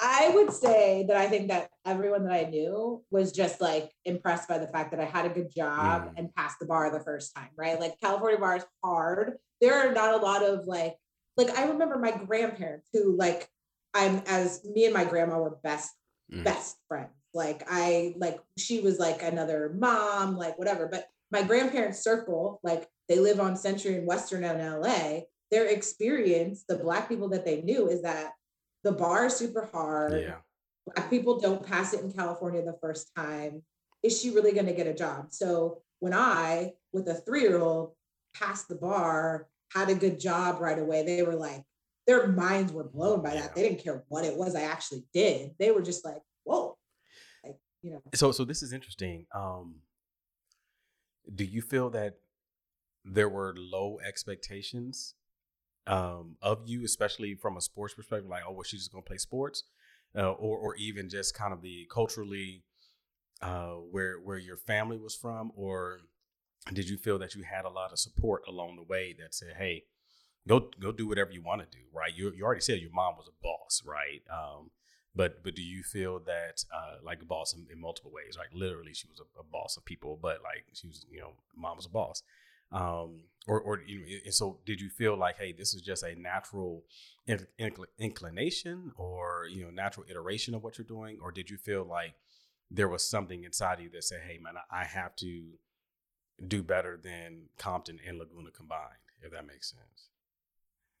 I 0.00 0.30
would 0.34 0.52
say 0.52 1.04
that 1.08 1.16
I 1.16 1.26
think 1.26 1.48
that 1.48 1.70
everyone 1.84 2.24
that 2.24 2.32
I 2.32 2.48
knew 2.48 3.02
was 3.10 3.32
just 3.32 3.60
like 3.60 3.90
impressed 4.04 4.48
by 4.48 4.58
the 4.58 4.68
fact 4.68 4.92
that 4.92 5.00
I 5.00 5.04
had 5.04 5.26
a 5.26 5.30
good 5.30 5.52
job 5.54 6.06
mm. 6.06 6.12
and 6.16 6.34
passed 6.34 6.58
the 6.60 6.66
bar 6.66 6.90
the 6.90 7.00
first 7.00 7.34
time, 7.34 7.48
right? 7.56 7.80
Like 7.80 8.00
California 8.00 8.38
bar 8.38 8.56
is 8.56 8.64
hard. 8.84 9.38
There 9.60 9.74
are 9.74 9.92
not 9.92 10.14
a 10.14 10.24
lot 10.24 10.44
of 10.44 10.66
like, 10.66 10.96
like 11.36 11.50
I 11.58 11.64
remember 11.66 11.98
my 11.98 12.12
grandparents 12.12 12.88
who 12.92 13.16
like 13.16 13.48
I'm 13.94 14.22
as 14.26 14.64
me 14.64 14.84
and 14.84 14.94
my 14.94 15.04
grandma 15.04 15.38
were 15.38 15.58
best 15.62 15.90
mm. 16.32 16.44
best 16.44 16.76
friends. 16.88 17.10
Like 17.34 17.64
I 17.68 18.14
like 18.18 18.40
she 18.56 18.80
was 18.80 18.98
like 18.98 19.22
another 19.22 19.74
mom, 19.76 20.36
like 20.36 20.58
whatever. 20.58 20.86
But 20.86 21.06
my 21.30 21.42
grandparents' 21.42 22.02
circle, 22.02 22.60
like 22.62 22.88
they 23.08 23.18
live 23.18 23.40
on 23.40 23.56
Century 23.56 23.96
and 23.96 24.06
Western 24.06 24.44
in 24.44 24.58
LA. 24.58 25.20
Their 25.50 25.66
experience, 25.66 26.64
the 26.68 26.76
black 26.76 27.08
people 27.08 27.30
that 27.30 27.44
they 27.44 27.62
knew, 27.62 27.88
is 27.88 28.02
that 28.02 28.32
the 28.84 28.92
bar 28.92 29.26
is 29.26 29.36
super 29.36 29.68
hard. 29.72 30.12
Yeah. 30.12 30.36
Black 30.86 31.10
people 31.10 31.38
don't 31.38 31.66
pass 31.66 31.92
it 31.92 32.02
in 32.02 32.12
California 32.12 32.62
the 32.62 32.78
first 32.80 33.10
time. 33.16 33.62
Is 34.02 34.20
she 34.20 34.30
really 34.30 34.52
going 34.52 34.66
to 34.66 34.72
get 34.72 34.86
a 34.86 34.94
job? 34.94 35.26
So 35.30 35.82
when 35.98 36.14
I, 36.14 36.72
with 36.92 37.08
a 37.08 37.14
three-year-old, 37.14 37.92
passed 38.34 38.68
the 38.68 38.76
bar, 38.76 39.48
had 39.74 39.90
a 39.90 39.94
good 39.94 40.18
job 40.20 40.60
right 40.60 40.78
away, 40.78 41.04
they 41.04 41.22
were 41.22 41.34
like, 41.34 41.62
their 42.06 42.26
minds 42.26 42.72
were 42.72 42.88
blown 42.88 43.22
by 43.22 43.34
that. 43.34 43.54
They 43.54 43.62
didn't 43.62 43.84
care 43.84 44.02
what 44.08 44.24
it 44.24 44.34
was 44.36 44.54
I 44.54 44.62
actually 44.62 45.04
did. 45.12 45.50
They 45.58 45.70
were 45.70 45.82
just 45.82 46.06
like, 46.06 46.22
whoa. 46.44 46.78
Like, 47.44 47.56
you 47.82 47.90
know. 47.90 48.02
So 48.14 48.32
so 48.32 48.46
this 48.46 48.62
is 48.62 48.72
interesting. 48.72 49.26
Um 49.34 49.82
do 51.34 51.44
you 51.44 51.60
feel 51.60 51.90
that 51.90 52.14
there 53.04 53.28
were 53.28 53.54
low 53.58 53.98
expectations 54.06 55.14
um, 55.88 56.36
of 56.42 56.60
you, 56.66 56.84
especially 56.84 57.34
from 57.34 57.56
a 57.56 57.60
sports 57.60 57.94
perspective, 57.94 58.28
like, 58.28 58.42
oh, 58.46 58.52
well, 58.52 58.62
she's 58.62 58.80
just 58.80 58.92
gonna 58.92 59.02
play 59.02 59.16
sports, 59.16 59.64
uh, 60.16 60.32
or 60.32 60.58
or 60.58 60.76
even 60.76 61.08
just 61.08 61.34
kind 61.34 61.52
of 61.52 61.62
the 61.62 61.88
culturally 61.90 62.62
uh, 63.42 63.74
where 63.90 64.16
where 64.16 64.38
your 64.38 64.56
family 64.56 64.98
was 64.98 65.14
from, 65.14 65.50
or 65.56 66.00
did 66.72 66.88
you 66.88 66.98
feel 66.98 67.18
that 67.18 67.34
you 67.34 67.42
had 67.42 67.64
a 67.64 67.70
lot 67.70 67.92
of 67.92 67.98
support 67.98 68.42
along 68.46 68.76
the 68.76 68.82
way 68.82 69.16
that 69.18 69.34
said, 69.34 69.54
hey, 69.56 69.84
go 70.46 70.68
go 70.80 70.92
do 70.92 71.08
whatever 71.08 71.32
you 71.32 71.42
want 71.42 71.60
to 71.60 71.76
do, 71.76 71.84
right? 71.92 72.12
You 72.14 72.32
you 72.36 72.44
already 72.44 72.60
said 72.60 72.80
your 72.80 72.92
mom 72.92 73.16
was 73.16 73.28
a 73.28 73.42
boss, 73.42 73.82
right? 73.84 74.22
Um, 74.30 74.70
but 75.14 75.42
but 75.42 75.54
do 75.54 75.62
you 75.62 75.82
feel 75.82 76.18
that 76.20 76.64
uh, 76.74 76.96
like 77.02 77.22
a 77.22 77.24
boss 77.24 77.54
in, 77.54 77.66
in, 77.72 77.80
multiple 77.80 78.12
ways? 78.12 78.36
Like 78.36 78.48
literally, 78.52 78.94
she 78.94 79.08
was 79.08 79.20
a, 79.20 79.40
a, 79.40 79.42
boss 79.42 79.76
of 79.76 79.84
people, 79.84 80.18
but 80.20 80.42
like 80.42 80.66
she 80.74 80.86
was, 80.86 81.04
you 81.10 81.20
know, 81.20 81.32
mom 81.56 81.76
was 81.76 81.86
a 81.86 81.90
boss. 81.90 82.22
Um, 82.72 83.20
or 83.46 83.60
or 83.60 83.80
you 83.86 84.00
know, 84.00 84.06
and 84.24 84.34
so 84.34 84.58
did 84.66 84.80
you 84.80 84.90
feel 84.90 85.16
like, 85.16 85.38
hey, 85.38 85.52
this 85.52 85.74
is 85.74 85.80
just 85.80 86.02
a 86.02 86.14
natural 86.14 86.84
inclination, 87.98 88.92
or 88.96 89.46
you 89.50 89.64
know, 89.64 89.70
natural 89.70 90.06
iteration 90.08 90.54
of 90.54 90.62
what 90.62 90.78
you're 90.78 90.86
doing, 90.86 91.18
or 91.22 91.32
did 91.32 91.48
you 91.50 91.56
feel 91.56 91.84
like 91.84 92.14
there 92.70 92.88
was 92.88 93.08
something 93.08 93.44
inside 93.44 93.74
of 93.74 93.80
you 93.80 93.90
that 93.90 94.04
said, 94.04 94.20
hey, 94.26 94.38
man, 94.38 94.54
I 94.70 94.84
have 94.84 95.16
to 95.16 95.44
do 96.46 96.62
better 96.62 97.00
than 97.02 97.48
Compton 97.56 97.98
and 98.06 98.18
Laguna 98.18 98.50
combined, 98.50 99.00
if 99.22 99.32
that 99.32 99.46
makes 99.46 99.70
sense? 99.70 100.10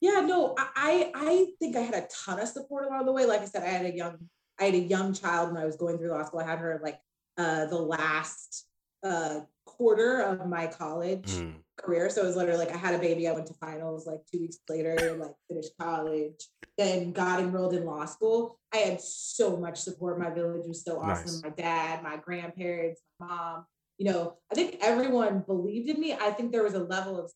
Yeah, 0.00 0.20
no, 0.20 0.54
I 0.58 1.10
I 1.14 1.46
think 1.58 1.76
I 1.76 1.80
had 1.80 1.94
a 1.94 2.08
ton 2.24 2.40
of 2.40 2.48
support 2.48 2.86
along 2.86 3.06
the 3.06 3.12
way. 3.12 3.26
Like 3.26 3.40
I 3.40 3.46
said, 3.46 3.62
I 3.62 3.68
had 3.68 3.86
a 3.86 3.94
young 3.94 4.16
I 4.58 4.64
had 4.64 4.74
a 4.74 4.78
young 4.78 5.12
child 5.12 5.52
when 5.52 5.60
I 5.60 5.66
was 5.66 5.76
going 5.76 5.98
through 5.98 6.10
law 6.10 6.24
school. 6.24 6.40
I 6.40 6.46
had 6.46 6.58
her 6.60 6.80
like 6.82 7.00
uh, 7.36 7.66
the 7.66 7.78
last 7.78 8.66
uh, 9.02 9.40
quarter 9.76 10.20
of 10.20 10.46
my 10.46 10.66
college 10.66 11.30
mm. 11.30 11.54
career. 11.76 12.10
So 12.10 12.22
it 12.22 12.26
was 12.26 12.36
literally 12.36 12.64
like 12.64 12.74
I 12.74 12.78
had 12.78 12.94
a 12.94 12.98
baby. 12.98 13.28
I 13.28 13.32
went 13.32 13.46
to 13.46 13.54
finals 13.54 14.06
like 14.06 14.20
two 14.30 14.40
weeks 14.40 14.58
later, 14.68 15.16
like 15.20 15.32
finished 15.48 15.72
college, 15.80 16.48
then 16.76 17.12
got 17.12 17.40
enrolled 17.40 17.74
in 17.74 17.84
law 17.84 18.04
school. 18.06 18.58
I 18.72 18.78
had 18.78 19.00
so 19.00 19.56
much 19.56 19.78
support. 19.78 20.18
My 20.18 20.30
village 20.30 20.66
was 20.66 20.82
so 20.82 21.00
awesome. 21.00 21.26
Nice. 21.26 21.42
My 21.42 21.50
dad, 21.50 22.02
my 22.02 22.16
grandparents, 22.16 23.00
my 23.20 23.26
mom. 23.26 23.64
You 23.98 24.12
know, 24.12 24.34
I 24.52 24.54
think 24.54 24.78
everyone 24.80 25.40
believed 25.40 25.88
in 25.90 26.00
me. 26.00 26.12
I 26.12 26.30
think 26.30 26.52
there 26.52 26.62
was 26.62 26.74
a 26.74 26.84
level 26.84 27.18
of 27.18 27.32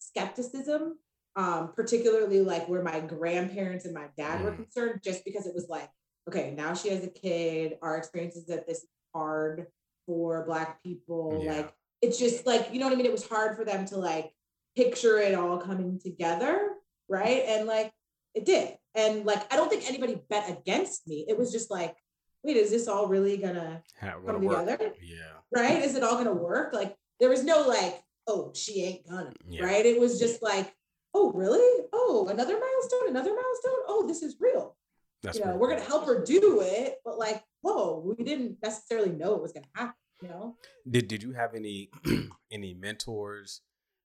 skepticism 0.00 0.96
um, 1.36 1.72
particularly 1.74 2.42
like 2.42 2.68
where 2.68 2.82
my 2.82 3.00
grandparents 3.00 3.84
and 3.84 3.94
my 3.94 4.06
dad 4.16 4.40
mm. 4.40 4.44
were 4.44 4.52
concerned, 4.52 5.00
just 5.02 5.24
because 5.24 5.46
it 5.46 5.54
was 5.54 5.68
like, 5.68 5.88
okay, 6.28 6.54
now 6.56 6.74
she 6.74 6.90
has 6.90 7.04
a 7.04 7.08
kid. 7.08 7.78
Our 7.82 7.96
experience 7.96 8.36
is 8.36 8.46
that 8.46 8.66
this 8.66 8.78
is 8.78 8.88
hard 9.14 9.66
for 10.06 10.44
Black 10.46 10.82
people. 10.82 11.40
Yeah. 11.44 11.56
Like, 11.56 11.74
it's 12.00 12.18
just 12.18 12.46
like, 12.46 12.68
you 12.72 12.80
know 12.80 12.86
what 12.86 12.94
I 12.94 12.96
mean? 12.96 13.06
It 13.06 13.12
was 13.12 13.26
hard 13.26 13.56
for 13.56 13.64
them 13.64 13.86
to 13.86 13.96
like 13.96 14.32
picture 14.76 15.18
it 15.18 15.34
all 15.34 15.58
coming 15.58 16.00
together. 16.02 16.70
Right. 17.08 17.44
And 17.46 17.66
like, 17.66 17.92
it 18.34 18.44
did. 18.44 18.76
And 18.94 19.24
like, 19.24 19.52
I 19.52 19.56
don't 19.56 19.70
think 19.70 19.88
anybody 19.88 20.20
bet 20.28 20.50
against 20.50 21.06
me. 21.06 21.26
It 21.28 21.38
was 21.38 21.52
just 21.52 21.70
like, 21.70 21.96
wait, 22.42 22.56
is 22.56 22.70
this 22.70 22.88
all 22.88 23.06
really 23.06 23.36
gonna 23.36 23.82
come 24.00 24.40
together? 24.42 24.92
Yeah. 25.00 25.16
Right? 25.54 25.82
Is 25.82 25.94
it 25.94 26.02
all 26.02 26.16
gonna 26.16 26.32
work? 26.32 26.72
Like, 26.72 26.96
there 27.20 27.28
was 27.28 27.44
no 27.44 27.68
like, 27.68 28.02
oh, 28.26 28.52
she 28.54 28.82
ain't 28.82 29.08
gonna. 29.08 29.32
Yeah. 29.48 29.64
Right. 29.64 29.86
It 29.86 30.00
was 30.00 30.18
just 30.18 30.42
like, 30.42 30.72
oh, 31.14 31.30
really? 31.32 31.84
Oh, 31.92 32.28
another 32.28 32.58
milestone, 32.58 33.08
another 33.08 33.30
milestone. 33.30 33.84
Oh, 33.86 34.06
this 34.08 34.22
is 34.22 34.36
real. 34.40 34.76
That's 35.22 35.38
you 35.38 35.44
know, 35.44 35.56
we're 35.56 35.68
gonna 35.68 35.82
help 35.82 36.06
her 36.06 36.24
do 36.24 36.60
it, 36.62 36.96
but 37.04 37.18
like, 37.18 37.42
whoa, 37.62 38.14
we 38.16 38.22
didn't 38.22 38.58
necessarily 38.62 39.10
know 39.10 39.34
it 39.34 39.42
was 39.42 39.52
gonna 39.52 39.66
happen. 39.74 39.94
You 40.20 40.28
know. 40.28 40.56
Did 40.88 41.08
Did 41.08 41.22
you 41.22 41.32
have 41.32 41.54
any 41.54 41.90
any 42.52 42.74
mentors 42.74 43.62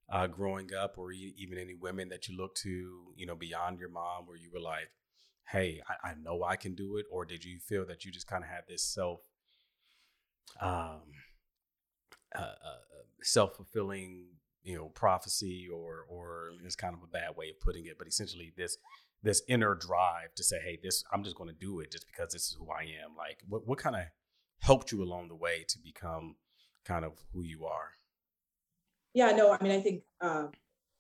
uh, 0.10 0.28
growing 0.28 0.74
up, 0.74 0.98
or 0.98 1.12
even 1.12 1.58
any 1.58 1.74
women 1.74 2.10
that 2.10 2.28
you 2.28 2.38
looked 2.38 2.62
to, 2.62 3.14
you 3.16 3.26
know, 3.26 3.36
beyond 3.36 3.80
your 3.80 3.90
mom, 3.90 4.26
where 4.26 4.38
you 4.38 4.50
were 4.54 4.62
like, 4.62 4.90
hey, 5.50 5.82
I, 5.88 6.12
I 6.12 6.14
know 6.16 6.44
I 6.44 6.56
can 6.56 6.76
do 6.76 6.98
it, 6.98 7.06
or 7.12 7.26
did 7.26 7.44
you 7.44 7.60
feel 7.60 7.86
that 7.88 8.06
you 8.06 8.12
just 8.12 8.28
kind 8.28 8.44
of 8.44 8.50
had 8.50 8.64
this 8.68 8.84
self, 8.84 9.20
um, 10.62 11.02
uh, 12.34 12.42
uh, 12.42 13.04
self 13.22 13.56
fulfilling 13.56 14.28
you 14.64 14.76
know 14.76 14.90
prophecy 14.90 15.68
or 15.74 16.06
or 16.10 16.50
it's 16.66 16.76
kind 16.76 16.94
of 16.94 17.02
a 17.02 17.08
bad 17.08 17.36
way 17.38 17.50
of 17.50 17.60
putting 17.62 17.86
it 17.86 17.98
but 17.98 18.08
essentially 18.08 18.52
this 18.58 18.78
this 19.28 19.42
inner 19.48 19.76
drive 19.76 20.34
to 20.36 20.44
say 20.44 20.58
hey 20.64 20.80
this 20.82 21.04
i'm 21.12 21.24
just 21.24 21.36
going 21.36 21.50
to 21.50 21.56
do 21.56 21.80
it 21.82 21.92
just 21.92 22.06
because 22.08 22.32
this 22.32 22.44
is 22.44 22.56
who 22.58 22.70
i 22.72 22.84
am 22.84 23.16
like 23.18 23.40
what, 23.48 23.68
what 23.68 23.78
kind 23.78 23.96
of 23.96 24.04
helped 24.60 24.92
you 24.92 25.04
along 25.04 25.28
the 25.28 25.36
way 25.36 25.66
to 25.68 25.78
become 25.80 26.36
kind 26.86 27.04
of 27.04 27.14
who 27.34 27.44
you 27.44 27.66
are 27.66 27.92
yeah 29.14 29.32
no 29.32 29.52
i 29.52 29.62
mean 29.62 29.74
i 29.74 29.82
think 29.82 30.04
um, 30.22 30.50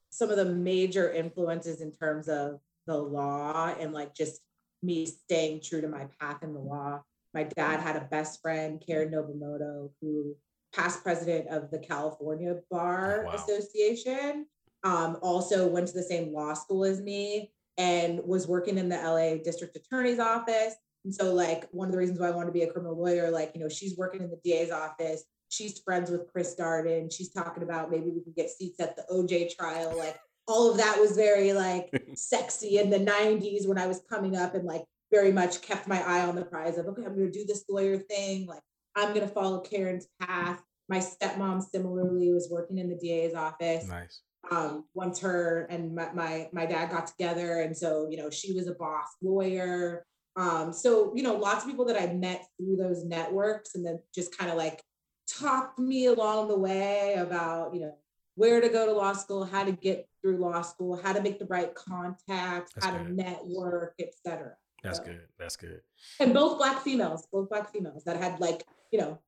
some 0.09 0.29
of 0.29 0.35
the 0.35 0.45
major 0.45 1.11
influences 1.11 1.81
in 1.81 1.91
terms 1.91 2.27
of 2.27 2.59
the 2.85 2.97
law 2.97 3.73
and 3.79 3.93
like 3.93 4.13
just 4.13 4.41
me 4.83 5.05
staying 5.05 5.61
true 5.61 5.81
to 5.81 5.87
my 5.87 6.05
path 6.19 6.43
in 6.43 6.53
the 6.53 6.59
law 6.59 7.01
my 7.33 7.43
dad 7.43 7.79
had 7.79 7.95
a 7.95 8.07
best 8.11 8.41
friend 8.41 8.83
karen 8.85 9.09
nobumoto 9.09 9.89
who 10.01 10.35
past 10.73 11.01
president 11.03 11.47
of 11.47 11.71
the 11.71 11.79
California 11.79 12.57
Bar 12.69 13.23
wow. 13.25 13.33
Association. 13.33 14.45
Um, 14.83 15.17
also 15.21 15.67
went 15.67 15.87
to 15.87 15.93
the 15.93 16.03
same 16.03 16.31
law 16.31 16.53
school 16.53 16.85
as 16.85 17.01
me 17.01 17.51
and 17.77 18.19
was 18.23 18.47
working 18.47 18.77
in 18.77 18.89
the 18.89 18.97
LA 18.97 19.41
district 19.43 19.75
attorney's 19.75 20.19
office. 20.19 20.75
And 21.05 21.13
so, 21.13 21.33
like, 21.33 21.67
one 21.71 21.87
of 21.87 21.91
the 21.91 21.97
reasons 21.97 22.19
why 22.19 22.27
I 22.27 22.31
want 22.31 22.47
to 22.47 22.53
be 22.53 22.63
a 22.63 22.71
criminal 22.71 22.97
lawyer, 22.97 23.29
like, 23.29 23.51
you 23.53 23.61
know, 23.61 23.69
she's 23.69 23.97
working 23.97 24.21
in 24.21 24.29
the 24.29 24.39
DA's 24.43 24.71
office. 24.71 25.23
She's 25.49 25.79
friends 25.79 26.11
with 26.11 26.27
Chris 26.31 26.55
Darden. 26.59 27.13
She's 27.13 27.31
talking 27.31 27.63
about 27.63 27.89
maybe 27.89 28.09
we 28.09 28.21
can 28.21 28.33
get 28.35 28.49
seats 28.49 28.79
at 28.79 28.95
the 28.95 29.05
OJ 29.11 29.55
trial. 29.55 29.97
Like, 29.97 30.19
all 30.47 30.71
of 30.71 30.77
that 30.77 30.99
was 30.99 31.11
very 31.11 31.53
like 31.53 31.89
sexy 32.15 32.77
in 32.77 32.89
the 32.89 32.99
90s 32.99 33.67
when 33.67 33.77
I 33.77 33.87
was 33.87 34.01
coming 34.09 34.35
up 34.35 34.55
and 34.55 34.63
like 34.63 34.83
very 35.11 35.31
much 35.31 35.61
kept 35.61 35.87
my 35.87 36.01
eye 36.01 36.25
on 36.25 36.35
the 36.35 36.45
prize 36.45 36.77
of, 36.77 36.87
okay, 36.87 37.03
I'm 37.05 37.15
going 37.15 37.31
to 37.31 37.39
do 37.39 37.45
this 37.45 37.65
lawyer 37.69 37.97
thing. 37.97 38.47
Like, 38.47 38.61
I'm 38.95 39.13
going 39.13 39.27
to 39.27 39.33
follow 39.33 39.61
Karen's 39.61 40.07
path. 40.19 40.61
My 40.89 40.99
stepmom 40.99 41.63
similarly 41.63 42.31
was 42.31 42.49
working 42.49 42.77
in 42.77 42.89
the 42.89 42.95
DA's 42.95 43.33
office. 43.33 43.87
Nice. 43.87 44.21
Um, 44.49 44.85
once 44.93 45.19
her 45.19 45.67
and 45.69 45.93
my, 45.93 46.13
my, 46.13 46.49
my 46.53 46.65
dad 46.65 46.89
got 46.89 47.07
together, 47.07 47.61
and 47.61 47.75
so 47.75 48.07
you 48.09 48.17
know 48.17 48.29
she 48.29 48.53
was 48.53 48.67
a 48.67 48.73
boss 48.73 49.07
lawyer. 49.21 50.05
Um, 50.37 50.71
so, 50.71 51.11
you 51.15 51.23
know, 51.23 51.33
lots 51.33 51.63
of 51.63 51.69
people 51.69 51.85
that 51.85 51.99
I 51.99 52.13
met 52.13 52.45
through 52.57 52.75
those 52.75 53.03
networks 53.03 53.73
and 53.73 53.83
then 53.83 53.99
just 54.13 54.37
kind 54.37 54.51
of 54.51 54.57
like 54.57 54.83
talked 55.27 55.79
me 55.79 56.05
along 56.05 56.47
the 56.47 56.57
way 56.57 57.15
about, 57.15 57.73
you 57.73 57.81
know, 57.81 57.95
where 58.35 58.61
to 58.61 58.69
go 58.69 58.85
to 58.85 58.93
law 58.93 59.13
school, 59.13 59.43
how 59.43 59.63
to 59.63 59.71
get 59.71 60.07
through 60.21 60.37
law 60.37 60.61
school, 60.61 60.95
how 60.95 61.11
to 61.11 61.21
make 61.21 61.39
the 61.39 61.45
right 61.45 61.73
contacts, 61.73 62.71
That's 62.75 62.85
how 62.85 62.91
good. 62.91 63.07
to 63.07 63.13
network, 63.13 63.95
etc. 63.99 64.53
That's 64.83 64.99
so, 64.99 65.05
good. 65.05 65.21
That's 65.39 65.55
good. 65.55 65.81
And 66.19 66.35
both 66.35 66.59
black 66.59 66.83
females, 66.83 67.27
both 67.31 67.49
black 67.49 67.71
females 67.71 68.03
that 68.03 68.17
had 68.17 68.39
like, 68.39 68.63
you 68.91 68.99
know, 68.99 69.19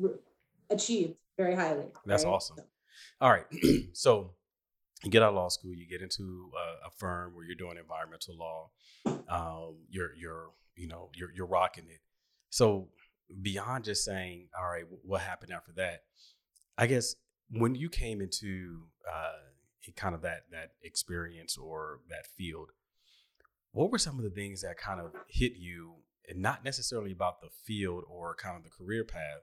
re- 0.00 0.18
achieved 0.68 1.14
very 1.38 1.54
highly. 1.54 1.86
That's 2.04 2.24
right? 2.24 2.32
awesome. 2.32 2.56
So. 2.56 2.64
All 3.20 3.30
right. 3.30 3.46
so 3.92 4.32
you 5.04 5.10
get 5.10 5.22
out 5.22 5.30
of 5.30 5.34
law 5.34 5.48
school, 5.48 5.74
you 5.74 5.86
get 5.86 6.02
into 6.02 6.50
a, 6.56 6.88
a 6.88 6.90
firm 6.90 7.34
where 7.34 7.44
you're 7.44 7.54
doing 7.54 7.78
environmental 7.78 8.36
law. 8.36 8.70
Um, 9.28 9.76
you're 9.88 10.14
you're 10.16 10.50
you 10.76 10.88
know 10.88 11.10
you're 11.14 11.30
you're 11.34 11.46
rocking 11.46 11.84
it. 11.88 12.00
So 12.50 12.88
beyond 13.42 13.84
just 13.84 14.04
saying, 14.04 14.48
all 14.58 14.66
right, 14.66 14.84
what 15.02 15.22
happened 15.22 15.52
after 15.52 15.72
that? 15.76 16.02
I 16.76 16.86
guess 16.86 17.14
when 17.50 17.74
you 17.74 17.88
came 17.88 18.20
into 18.20 18.82
uh, 19.10 19.92
kind 19.96 20.14
of 20.14 20.22
that 20.22 20.44
that 20.52 20.72
experience 20.82 21.56
or 21.56 22.00
that 22.08 22.26
field, 22.36 22.70
what 23.72 23.90
were 23.90 23.98
some 23.98 24.18
of 24.18 24.24
the 24.24 24.30
things 24.30 24.62
that 24.62 24.76
kind 24.76 25.00
of 25.00 25.12
hit 25.28 25.52
you, 25.56 25.94
and 26.28 26.40
not 26.40 26.64
necessarily 26.64 27.12
about 27.12 27.40
the 27.40 27.48
field 27.64 28.04
or 28.08 28.34
kind 28.34 28.56
of 28.56 28.64
the 28.64 28.70
career 28.70 29.04
path, 29.04 29.42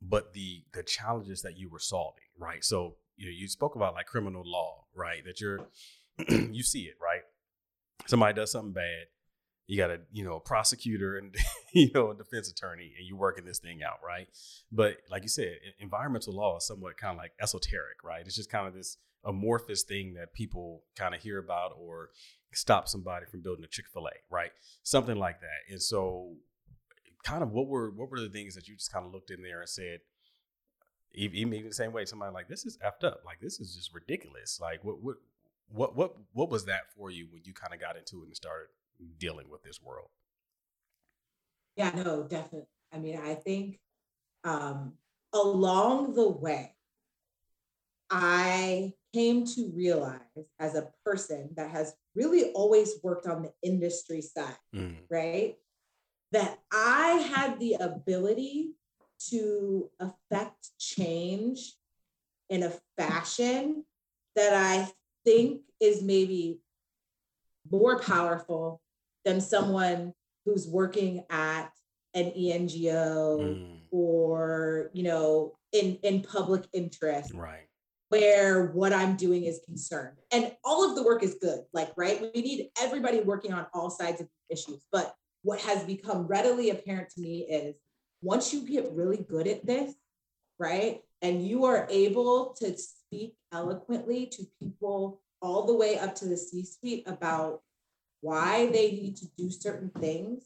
but 0.00 0.32
the 0.32 0.64
the 0.72 0.82
challenges 0.82 1.42
that 1.42 1.56
you 1.56 1.68
were 1.68 1.78
solving, 1.78 2.24
right? 2.38 2.64
So 2.64 2.96
you 3.16 3.26
know, 3.26 3.32
you 3.32 3.48
spoke 3.48 3.74
about 3.76 3.94
like 3.94 4.06
criminal 4.06 4.42
law, 4.44 4.84
right? 4.94 5.24
That 5.24 5.40
you're 5.40 5.60
you 6.28 6.62
see 6.62 6.82
it, 6.82 6.94
right? 7.02 7.22
Somebody 8.06 8.34
does 8.34 8.50
something 8.50 8.72
bad, 8.72 9.06
you 9.66 9.76
got 9.78 9.90
a 9.90 10.00
you 10.10 10.24
know 10.24 10.36
a 10.36 10.40
prosecutor 10.40 11.16
and 11.16 11.34
you 11.72 11.90
know 11.94 12.10
a 12.10 12.14
defense 12.14 12.50
attorney, 12.50 12.92
and 12.98 13.06
you're 13.06 13.18
working 13.18 13.44
this 13.44 13.58
thing 13.58 13.80
out, 13.82 13.98
right? 14.06 14.28
But 14.70 14.98
like 15.10 15.22
you 15.22 15.28
said, 15.28 15.56
environmental 15.78 16.34
law 16.34 16.58
is 16.58 16.66
somewhat 16.66 16.96
kind 16.96 17.12
of 17.12 17.18
like 17.18 17.32
esoteric, 17.40 18.04
right? 18.04 18.22
It's 18.26 18.36
just 18.36 18.50
kind 18.50 18.66
of 18.66 18.74
this 18.74 18.98
amorphous 19.24 19.84
thing 19.84 20.14
that 20.14 20.34
people 20.34 20.82
kind 20.96 21.14
of 21.14 21.22
hear 21.22 21.38
about 21.38 21.72
or 21.78 22.10
stop 22.52 22.88
somebody 22.88 23.24
from 23.30 23.40
building 23.40 23.64
a 23.64 23.68
Chick-fil-A, 23.68 24.10
right? 24.30 24.50
Something 24.82 25.16
like 25.16 25.40
that. 25.40 25.72
And 25.72 25.80
so 25.80 26.34
kind 27.24 27.42
of 27.42 27.52
what 27.52 27.68
were 27.68 27.90
what 27.90 28.10
were 28.10 28.20
the 28.20 28.28
things 28.28 28.54
that 28.54 28.68
you 28.68 28.76
just 28.76 28.92
kind 28.92 29.06
of 29.06 29.12
looked 29.12 29.30
in 29.30 29.42
there 29.42 29.60
and 29.60 29.68
said, 29.68 30.00
even, 31.14 31.54
even 31.54 31.68
the 31.68 31.74
same 31.74 31.92
way, 31.92 32.04
somebody 32.04 32.32
like 32.32 32.48
this 32.48 32.64
is 32.64 32.78
effed 32.78 33.06
up. 33.06 33.22
Like 33.24 33.40
this 33.40 33.60
is 33.60 33.74
just 33.74 33.94
ridiculous. 33.94 34.58
Like 34.60 34.82
what 34.84 35.00
what 35.00 35.16
what 35.68 35.96
what 35.96 36.16
what 36.32 36.50
was 36.50 36.64
that 36.66 36.90
for 36.96 37.10
you 37.10 37.28
when 37.30 37.42
you 37.44 37.52
kind 37.52 37.74
of 37.74 37.80
got 37.80 37.96
into 37.96 38.22
it 38.22 38.26
and 38.26 38.36
started 38.36 38.68
dealing 39.18 39.48
with 39.50 39.62
this 39.62 39.80
world? 39.82 40.08
Yeah, 41.76 41.90
no, 41.94 42.22
definitely. 42.24 42.68
I 42.92 42.98
mean, 42.98 43.18
I 43.18 43.34
think 43.34 43.78
um, 44.44 44.94
along 45.32 46.14
the 46.14 46.28
way, 46.28 46.74
I 48.10 48.92
came 49.14 49.46
to 49.46 49.72
realize 49.74 50.20
as 50.58 50.74
a 50.74 50.88
person 51.04 51.50
that 51.56 51.70
has 51.70 51.94
really 52.14 52.52
always 52.52 52.94
worked 53.02 53.26
on 53.26 53.42
the 53.42 53.52
industry 53.62 54.20
side, 54.20 54.56
mm. 54.74 54.96
right? 55.10 55.56
That 56.32 56.58
I 56.72 57.30
had 57.34 57.58
the 57.58 57.74
ability 57.74 58.72
to 59.30 59.90
affect 60.00 60.70
change 60.78 61.74
in 62.48 62.62
a 62.62 62.72
fashion 62.98 63.84
that 64.36 64.54
I 64.54 64.88
think 65.24 65.62
is 65.80 66.02
maybe 66.02 66.60
more 67.70 67.98
powerful 67.98 68.80
than 69.24 69.40
someone 69.40 70.12
who's 70.44 70.66
working 70.66 71.24
at 71.30 71.70
an 72.14 72.26
ENGO 72.26 73.38
mm. 73.38 73.78
or, 73.90 74.90
you 74.92 75.02
know, 75.02 75.52
in, 75.72 75.98
in 76.02 76.22
public 76.22 76.64
interest. 76.72 77.32
Right. 77.32 77.66
Where 78.08 78.66
what 78.72 78.92
I'm 78.92 79.16
doing 79.16 79.44
is 79.44 79.60
concerned. 79.64 80.18
And 80.30 80.52
all 80.64 80.88
of 80.88 80.96
the 80.96 81.02
work 81.02 81.22
is 81.22 81.36
good. 81.40 81.60
Like, 81.72 81.92
right? 81.96 82.20
We 82.34 82.42
need 82.42 82.68
everybody 82.78 83.20
working 83.20 83.54
on 83.54 83.66
all 83.72 83.88
sides 83.88 84.20
of 84.20 84.28
issues. 84.50 84.84
But 84.92 85.14
what 85.42 85.60
has 85.60 85.84
become 85.84 86.26
readily 86.26 86.68
apparent 86.70 87.08
to 87.10 87.20
me 87.22 87.46
is 87.50 87.74
once 88.22 88.54
you 88.54 88.62
get 88.62 88.92
really 88.92 89.18
good 89.28 89.46
at 89.46 89.66
this, 89.66 89.94
right? 90.58 91.02
And 91.20 91.46
you 91.46 91.64
are 91.66 91.86
able 91.90 92.54
to 92.60 92.76
speak 92.78 93.34
eloquently 93.52 94.26
to 94.26 94.46
people 94.60 95.20
all 95.40 95.66
the 95.66 95.74
way 95.74 95.98
up 95.98 96.14
to 96.16 96.26
the 96.26 96.36
C 96.36 96.64
suite 96.64 97.02
about 97.06 97.60
why 98.20 98.66
they 98.66 98.92
need 98.92 99.16
to 99.16 99.26
do 99.36 99.50
certain 99.50 99.90
things 100.00 100.44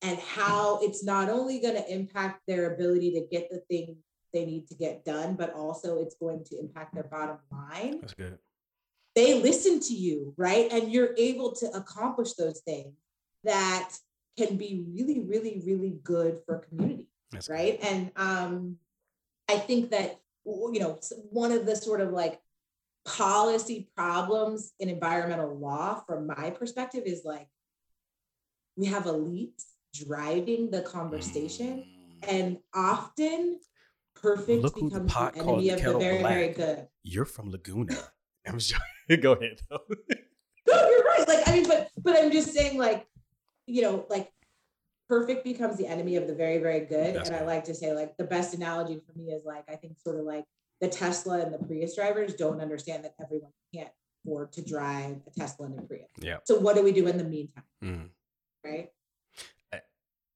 and 0.00 0.18
how 0.20 0.78
it's 0.80 1.04
not 1.04 1.28
only 1.28 1.58
going 1.58 1.74
to 1.74 1.92
impact 1.92 2.42
their 2.46 2.72
ability 2.72 3.12
to 3.12 3.26
get 3.30 3.50
the 3.50 3.58
thing 3.68 3.96
they 4.32 4.44
need 4.44 4.68
to 4.68 4.74
get 4.74 5.04
done, 5.04 5.34
but 5.34 5.52
also 5.54 5.98
it's 5.98 6.14
going 6.14 6.44
to 6.44 6.58
impact 6.58 6.94
their 6.94 7.04
bottom 7.04 7.38
line. 7.50 8.00
That's 8.00 8.14
good. 8.14 8.38
They 9.16 9.42
listen 9.42 9.80
to 9.80 9.94
you, 9.94 10.34
right? 10.36 10.70
And 10.70 10.92
you're 10.92 11.14
able 11.16 11.52
to 11.56 11.66
accomplish 11.72 12.34
those 12.34 12.60
things 12.60 12.94
that 13.42 13.92
can 14.38 14.56
be 14.56 14.84
really, 14.94 15.20
really, 15.20 15.60
really 15.66 15.98
good 16.04 16.40
for 16.46 16.58
community, 16.58 17.08
That's 17.32 17.50
right? 17.50 17.80
Good. 17.80 17.88
And 17.88 18.12
um, 18.16 18.76
I 19.48 19.56
think 19.56 19.90
that 19.90 20.20
you 20.46 20.78
know 20.80 20.98
one 21.30 21.52
of 21.52 21.66
the 21.66 21.76
sort 21.76 22.00
of 22.00 22.12
like 22.12 22.40
policy 23.04 23.90
problems 23.96 24.72
in 24.78 24.88
environmental 24.88 25.58
law, 25.58 26.02
from 26.06 26.28
my 26.28 26.50
perspective, 26.50 27.02
is 27.04 27.22
like 27.24 27.48
we 28.76 28.86
have 28.86 29.04
elites 29.04 29.64
driving 29.92 30.70
the 30.70 30.82
conversation, 30.82 31.84
mm. 31.84 32.28
and 32.28 32.58
often 32.72 33.58
perfect 34.14 34.62
Look 34.62 34.74
becomes 34.76 34.92
the, 34.92 35.00
the 35.00 35.32
enemy 35.40 35.70
of 35.70 35.82
the 35.82 35.98
very, 35.98 36.18
black. 36.20 36.32
very 36.32 36.48
good. 36.52 36.88
You're 37.02 37.24
from 37.24 37.50
Laguna. 37.50 37.96
I'm 38.46 38.60
sorry. 38.60 38.82
Go 39.20 39.32
ahead. 39.32 39.60
no, 39.70 39.78
you're 40.68 41.04
right. 41.04 41.24
Like 41.26 41.48
I 41.48 41.52
mean, 41.52 41.66
but 41.66 41.90
but 42.02 42.16
I'm 42.16 42.30
just 42.30 42.54
saying, 42.54 42.78
like 42.78 43.06
you 43.68 43.82
know, 43.82 44.06
like 44.08 44.32
perfect 45.08 45.44
becomes 45.44 45.76
the 45.76 45.86
enemy 45.86 46.16
of 46.16 46.26
the 46.26 46.34
very, 46.34 46.58
very 46.58 46.80
good. 46.80 47.14
That's 47.14 47.28
and 47.28 47.38
I 47.38 47.44
like 47.44 47.64
to 47.64 47.74
say, 47.74 47.92
like, 47.92 48.16
the 48.16 48.24
best 48.24 48.54
analogy 48.54 49.00
for 49.06 49.18
me 49.18 49.26
is 49.32 49.44
like, 49.44 49.64
I 49.68 49.76
think 49.76 49.98
sort 49.98 50.18
of 50.18 50.24
like 50.24 50.44
the 50.80 50.88
Tesla 50.88 51.40
and 51.40 51.52
the 51.52 51.58
Prius 51.58 51.94
drivers 51.94 52.34
don't 52.34 52.60
understand 52.60 53.04
that 53.04 53.14
everyone 53.22 53.52
can't 53.74 53.90
afford 54.24 54.52
to 54.52 54.62
drive 54.62 55.16
a 55.26 55.38
Tesla 55.38 55.66
and 55.66 55.78
a 55.78 55.82
Prius. 55.82 56.08
Yeah. 56.20 56.38
So 56.44 56.58
what 56.58 56.76
do 56.76 56.82
we 56.82 56.92
do 56.92 57.06
in 57.06 57.16
the 57.16 57.24
meantime? 57.24 57.64
Mm. 57.82 58.08
Right. 58.64 58.90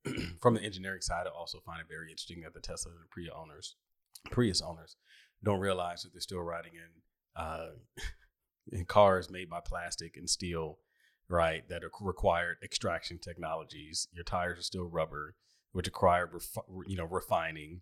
From 0.41 0.55
the 0.55 0.63
engineering 0.63 1.01
side, 1.01 1.27
I 1.27 1.31
also 1.31 1.61
find 1.61 1.81
it 1.81 1.87
very 1.89 2.11
interesting 2.11 2.41
that 2.43 2.55
the 2.55 2.61
Tesla 2.61 2.93
and 2.93 3.01
the 3.01 3.09
Prius 3.09 3.31
owners, 3.35 3.77
Prius 4.31 4.61
owners, 4.61 4.97
don't 5.45 5.61
realize 5.61 6.03
that 6.03 6.13
they're 6.13 6.21
still 6.21 6.41
riding 6.41 6.73
in 6.75 7.41
uh, 7.41 7.71
in 8.73 8.85
cars 8.85 9.31
made 9.31 9.49
by 9.49 9.61
plastic 9.65 10.17
and 10.17 10.29
steel 10.29 10.79
right, 11.33 11.67
that 11.69 11.83
required 12.01 12.59
extraction 12.63 13.19
technologies. 13.19 14.07
Your 14.13 14.23
tires 14.25 14.59
are 14.59 14.63
still 14.63 14.85
rubber, 14.85 15.35
which 15.73 15.87
require 15.87 16.31
you 16.87 16.97
know 16.97 17.07
refining. 17.07 17.81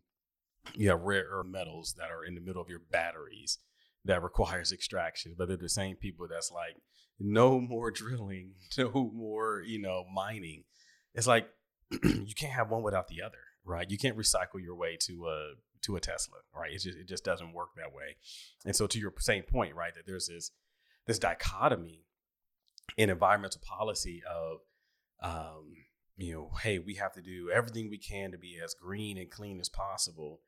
You 0.74 0.90
have 0.90 1.02
rare 1.02 1.26
earth 1.30 1.46
metals 1.46 1.94
that 1.98 2.10
are 2.10 2.24
in 2.24 2.34
the 2.34 2.40
middle 2.40 2.62
of 2.62 2.68
your 2.68 2.78
batteries 2.78 3.58
that 4.04 4.22
requires 4.22 4.72
extraction, 4.72 5.34
but 5.36 5.48
they're 5.48 5.56
the 5.56 5.68
same 5.68 5.96
people 5.96 6.26
that's 6.28 6.50
like, 6.52 6.76
no 7.18 7.60
more 7.60 7.90
drilling, 7.90 8.52
no 8.78 9.10
more 9.12 9.62
you 9.66 9.80
know 9.80 10.04
mining. 10.14 10.64
It's 11.14 11.26
like 11.26 11.48
you 12.04 12.34
can't 12.36 12.52
have 12.52 12.70
one 12.70 12.82
without 12.82 13.08
the 13.08 13.20
other, 13.20 13.38
right? 13.64 13.90
You 13.90 13.98
can't 13.98 14.16
recycle 14.16 14.62
your 14.62 14.76
way 14.76 14.96
to 15.06 15.26
a 15.26 15.52
to 15.82 15.96
a 15.96 16.00
Tesla, 16.00 16.38
right? 16.54 16.70
It 16.70 16.82
just 16.82 16.98
it 16.98 17.08
just 17.08 17.24
doesn't 17.24 17.52
work 17.52 17.70
that 17.76 17.92
way. 17.92 18.16
And 18.64 18.76
so 18.76 18.86
to 18.86 18.98
your 18.98 19.12
same 19.18 19.42
point, 19.42 19.74
right, 19.74 19.94
that 19.94 20.06
there's 20.06 20.28
this 20.28 20.52
this 21.06 21.18
dichotomy 21.18 22.04
in 22.96 23.10
environmental 23.10 23.60
policy 23.66 24.22
of 24.28 24.58
um, 25.22 25.72
you 26.16 26.34
know 26.34 26.50
hey 26.62 26.78
we 26.78 26.94
have 26.94 27.12
to 27.12 27.22
do 27.22 27.50
everything 27.54 27.90
we 27.90 27.98
can 27.98 28.30
to 28.32 28.38
be 28.38 28.58
as 28.62 28.74
green 28.74 29.18
and 29.18 29.30
clean 29.30 29.60
as 29.60 29.68
possible. 29.68 30.40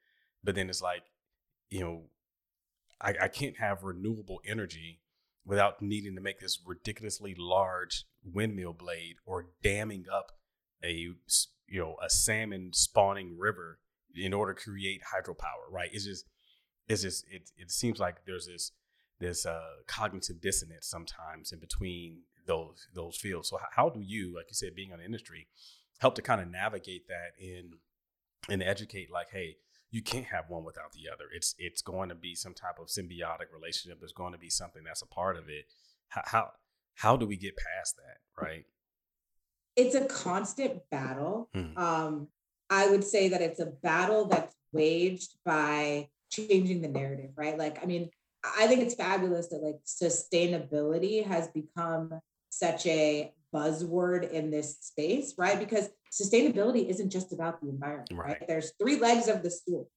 But 0.44 0.54
then 0.54 0.68
it's 0.68 0.82
like 0.82 1.04
you 1.70 1.80
know 1.80 2.02
I, 3.00 3.14
I 3.22 3.28
can't 3.28 3.58
have 3.58 3.82
renewable 3.82 4.40
energy 4.46 5.00
without 5.44 5.82
needing 5.82 6.14
to 6.14 6.20
make 6.20 6.40
this 6.40 6.60
ridiculously 6.64 7.34
large 7.36 8.04
windmill 8.24 8.72
blade 8.72 9.16
or 9.26 9.46
damming 9.62 10.06
up 10.12 10.32
a 10.84 10.92
you 10.92 11.80
know 11.80 11.96
a 12.04 12.10
salmon 12.10 12.70
spawning 12.72 13.36
river 13.38 13.78
in 14.14 14.34
order 14.34 14.52
to 14.52 14.60
create 14.60 15.00
hydropower 15.14 15.70
right? 15.70 15.90
It's 15.92 16.04
just 16.04 16.26
it's 16.88 17.02
just 17.02 17.24
it, 17.30 17.50
it 17.56 17.70
seems 17.70 17.98
like 17.98 18.24
there's 18.26 18.46
this 18.46 18.72
this 19.20 19.46
uh, 19.46 19.62
cognitive 19.86 20.40
dissonance 20.40 20.86
sometimes 20.86 21.52
in 21.52 21.60
between 21.60 22.22
those 22.46 22.88
those 22.94 23.16
fields. 23.16 23.48
So 23.48 23.58
how 23.72 23.88
do 23.88 24.00
you, 24.00 24.34
like 24.34 24.46
you 24.48 24.54
said, 24.54 24.74
being 24.74 24.90
in 24.90 24.98
the 24.98 25.04
industry, 25.04 25.48
help 25.98 26.14
to 26.16 26.22
kind 26.22 26.40
of 26.40 26.48
navigate 26.50 27.08
that 27.08 27.32
in 27.38 27.74
and 28.48 28.62
educate 28.62 29.10
like, 29.10 29.30
hey, 29.30 29.56
you 29.90 30.02
can't 30.02 30.26
have 30.26 30.46
one 30.48 30.64
without 30.64 30.92
the 30.92 31.12
other. 31.12 31.24
It's 31.34 31.54
it's 31.58 31.82
going 31.82 32.08
to 32.08 32.14
be 32.14 32.34
some 32.34 32.54
type 32.54 32.78
of 32.80 32.88
symbiotic 32.88 33.52
relationship. 33.52 34.00
There's 34.00 34.12
going 34.12 34.32
to 34.32 34.38
be 34.38 34.50
something 34.50 34.82
that's 34.84 35.02
a 35.02 35.06
part 35.06 35.36
of 35.36 35.48
it. 35.48 35.66
How 36.08 36.22
how, 36.24 36.50
how 36.94 37.16
do 37.16 37.26
we 37.26 37.36
get 37.36 37.56
past 37.56 37.96
that, 37.96 38.42
right? 38.42 38.64
it's 39.76 39.94
a 39.94 40.04
constant 40.04 40.80
battle. 40.90 41.48
Mhm. 41.54 41.76
Um, 41.78 42.28
I 42.70 42.90
would 42.90 43.04
say 43.04 43.28
that 43.28 43.42
it's 43.42 43.60
a 43.60 43.66
battle 43.66 44.26
that's 44.26 44.54
waged 44.72 45.36
by 45.44 46.08
changing 46.30 46.82
the 46.82 46.88
narrative, 46.88 47.30
right? 47.36 47.58
Like, 47.58 47.82
I 47.82 47.86
mean, 47.86 48.10
I 48.44 48.66
think 48.66 48.80
it's 48.80 48.94
fabulous 48.94 49.48
that 49.48 49.62
like 49.62 49.80
sustainability 49.86 51.24
has 51.24 51.48
become 51.48 52.20
such 52.52 52.86
a 52.86 53.32
buzzword 53.54 54.30
in 54.30 54.50
this 54.50 54.76
space, 54.80 55.34
right? 55.38 55.58
Because 55.58 55.88
sustainability 56.12 56.88
isn't 56.88 57.10
just 57.10 57.32
about 57.32 57.60
the 57.60 57.68
environment, 57.68 58.10
right? 58.12 58.38
Right. 58.40 58.48
There's 58.48 58.72
three 58.80 58.98
legs 58.98 59.28
of 59.28 59.42
the 59.42 59.50
stool, 59.50 59.88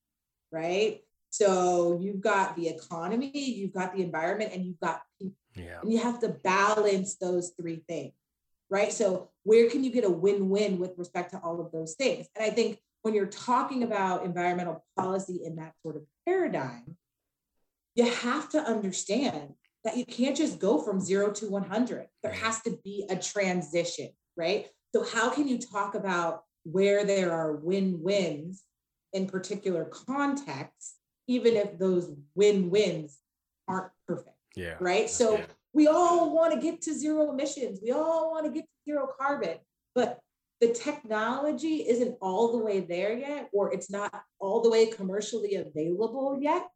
right? 0.52 1.02
So 1.30 2.00
you've 2.02 2.22
got 2.22 2.56
the 2.56 2.70
economy, 2.70 3.32
you've 3.34 3.74
got 3.74 3.94
the 3.94 4.02
environment, 4.02 4.52
and 4.54 4.66
you've 4.66 4.80
got 4.80 5.02
people. 5.20 5.36
Yeah. 5.54 5.82
And 5.82 5.92
you 5.92 6.00
have 6.00 6.20
to 6.22 6.30
balance 6.30 7.16
those 7.16 7.52
three 7.60 7.84
things, 7.88 8.14
right? 8.70 8.92
So, 8.92 9.30
where 9.44 9.70
can 9.70 9.84
you 9.84 9.92
get 9.92 10.04
a 10.04 10.10
win 10.10 10.50
win 10.50 10.80
with 10.80 10.98
respect 10.98 11.32
to 11.32 11.40
all 11.40 11.62
of 11.62 11.72
those 11.72 11.96
things? 11.96 12.28
And 12.36 12.44
I 12.44 12.50
think 12.50 12.80
when 13.04 13.14
you're 13.14 13.26
talking 13.28 13.84
about 13.84 14.26
environmental 14.26 14.84
policy 14.98 15.42
in 15.46 15.58
that 15.58 15.74
sort 15.82 15.96
of 15.96 16.04
paradigm, 16.26 16.98
you 17.96 18.10
have 18.10 18.50
to 18.50 18.60
understand 18.60 19.54
that 19.86 19.96
you 19.96 20.06
can't 20.06 20.36
just 20.36 20.60
go 20.60 20.80
from 20.80 21.00
zero 21.00 21.32
to 21.32 21.50
100. 21.50 22.08
There 22.24 22.34
has 22.34 22.62
to 22.64 22.78
be 22.84 23.06
a 23.10 23.16
transition, 23.16 24.10
right? 24.36 24.68
So, 24.94 25.06
how 25.06 25.30
can 25.30 25.48
you 25.48 25.60
talk 25.60 25.96
about 25.96 26.42
where 26.64 27.06
there 27.06 27.32
are 27.32 27.56
win 27.56 28.00
wins 28.02 28.64
in 29.14 29.28
particular 29.28 29.86
contexts, 29.86 30.96
even 31.28 31.56
if 31.56 31.78
those 31.78 32.12
win 32.34 32.70
wins 32.72 33.20
aren't 33.68 33.92
perfect? 34.08 34.36
Yeah. 34.56 34.76
right? 34.80 35.10
So 35.10 35.38
good. 35.38 35.48
we 35.74 35.88
all 35.88 36.34
want 36.34 36.54
to 36.54 36.60
get 36.60 36.82
to 36.84 36.94
zero 36.94 37.32
emissions. 37.32 37.80
We 37.84 37.92
all 37.92 38.32
want 38.32 38.46
to 38.46 38.52
get 38.52 38.62
to 38.62 38.92
zero 38.92 39.08
carbon, 39.20 39.58
but 39.94 40.20
the 40.62 40.70
technology 40.70 41.88
isn't 41.88 42.18
all 42.22 42.54
the 42.54 42.64
way 42.64 42.80
there 42.80 43.16
yet, 43.18 43.50
or 43.54 43.74
it's 43.74 43.92
not 43.92 44.24
all 44.40 44.62
the 44.62 44.70
way 44.70 44.88
commercially 44.88 45.56
available 45.56 46.40
yet. 46.42 46.70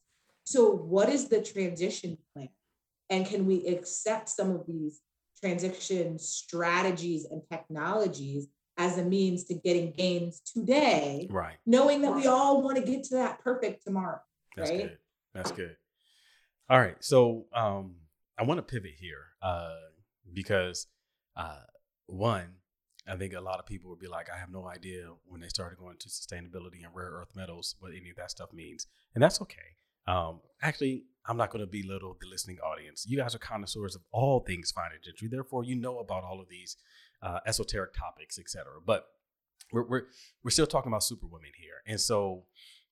So, 0.43 0.69
what 0.71 1.09
is 1.09 1.29
the 1.29 1.41
transition 1.41 2.17
plan? 2.33 2.49
And 3.09 3.25
can 3.25 3.45
we 3.45 3.65
accept 3.67 4.29
some 4.29 4.51
of 4.51 4.65
these 4.67 5.01
transition 5.41 6.19
strategies 6.19 7.25
and 7.25 7.41
technologies 7.51 8.47
as 8.77 8.97
a 8.97 9.03
means 9.03 9.43
to 9.45 9.53
getting 9.55 9.91
gains 9.91 10.41
today, 10.41 11.27
Right. 11.29 11.57
knowing 11.65 12.01
that 12.01 12.15
we 12.15 12.27
all 12.27 12.61
want 12.61 12.77
to 12.77 12.83
get 12.83 13.03
to 13.05 13.15
that 13.15 13.39
perfect 13.39 13.83
tomorrow? 13.85 14.19
That's 14.55 14.69
right? 14.71 14.81
good. 14.81 14.97
That's 15.33 15.51
good. 15.51 15.75
All 16.69 16.79
right. 16.79 16.95
So 16.99 17.45
um 17.53 17.95
I 18.37 18.43
want 18.43 18.57
to 18.59 18.61
pivot 18.63 18.93
here 18.97 19.25
uh 19.41 19.75
because 20.33 20.87
uh 21.35 21.63
one, 22.05 22.55
I 23.07 23.15
think 23.15 23.33
a 23.33 23.41
lot 23.41 23.59
of 23.59 23.65
people 23.65 23.89
would 23.89 23.99
be 23.99 24.07
like, 24.07 24.29
I 24.33 24.37
have 24.37 24.51
no 24.51 24.67
idea 24.67 25.09
when 25.25 25.41
they 25.41 25.47
started 25.49 25.77
going 25.77 25.97
to 25.97 26.09
sustainability 26.09 26.83
and 26.83 26.93
rare 26.93 27.11
earth 27.11 27.35
metals 27.35 27.75
what 27.79 27.91
any 27.93 28.09
of 28.09 28.15
that 28.17 28.31
stuff 28.31 28.53
means. 28.53 28.87
And 29.13 29.23
that's 29.23 29.41
okay. 29.41 29.75
Um 30.07 30.41
actually 30.61 31.05
I'm 31.29 31.37
not 31.37 31.51
going 31.51 31.63
to 31.63 31.67
belittle 31.67 32.17
the 32.19 32.27
listening 32.27 32.57
audience. 32.59 33.05
You 33.07 33.17
guys 33.17 33.35
are 33.35 33.39
connoisseurs 33.39 33.95
of 33.95 34.01
all 34.11 34.39
things 34.39 34.71
fine 34.71 34.89
and 34.93 35.03
gentry. 35.03 35.27
Therefore, 35.27 35.63
you 35.63 35.75
know 35.75 35.99
about 35.99 36.23
all 36.23 36.41
of 36.41 36.49
these 36.49 36.75
uh, 37.21 37.39
esoteric 37.45 37.93
topics, 37.93 38.39
etc. 38.39 38.65
But 38.83 39.05
we're, 39.71 39.87
we're 39.87 40.03
we're 40.43 40.51
still 40.51 40.65
talking 40.65 40.91
about 40.91 41.03
superwomen 41.03 41.51
here, 41.55 41.83
and 41.85 42.01
so 42.01 42.45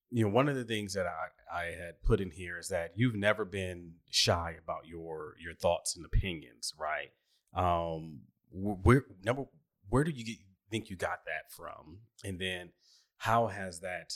you 0.09 0.23
know, 0.23 0.29
one 0.29 0.47
of 0.47 0.55
the 0.55 0.63
things 0.63 0.93
that 0.93 1.05
I, 1.05 1.57
I 1.59 1.63
had 1.65 2.01
put 2.03 2.21
in 2.21 2.31
here 2.31 2.57
is 2.57 2.69
that 2.69 2.91
you've 2.95 3.15
never 3.15 3.43
been 3.43 3.93
shy 4.09 4.55
about 4.63 4.85
your 4.85 5.35
your 5.39 5.53
thoughts 5.53 5.97
and 5.97 6.05
opinions, 6.05 6.73
right? 6.79 7.09
Um, 7.53 8.21
where 8.51 9.05
number 9.23 9.45
where 9.89 10.03
do 10.03 10.11
you 10.11 10.23
get, 10.23 10.37
think 10.69 10.89
you 10.89 10.95
got 10.95 11.25
that 11.25 11.51
from, 11.55 11.99
and 12.23 12.39
then 12.39 12.69
how 13.17 13.47
has 13.47 13.79
that 13.79 14.13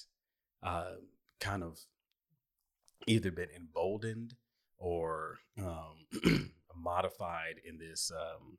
uh, 0.64 0.96
kind 1.40 1.64
of 1.64 1.80
either 3.08 3.32
been 3.32 3.50
emboldened 3.56 4.36
or 4.78 5.40
um, 5.60 6.52
modified 6.76 7.56
in 7.66 7.78
this 7.78 8.12
um, 8.12 8.58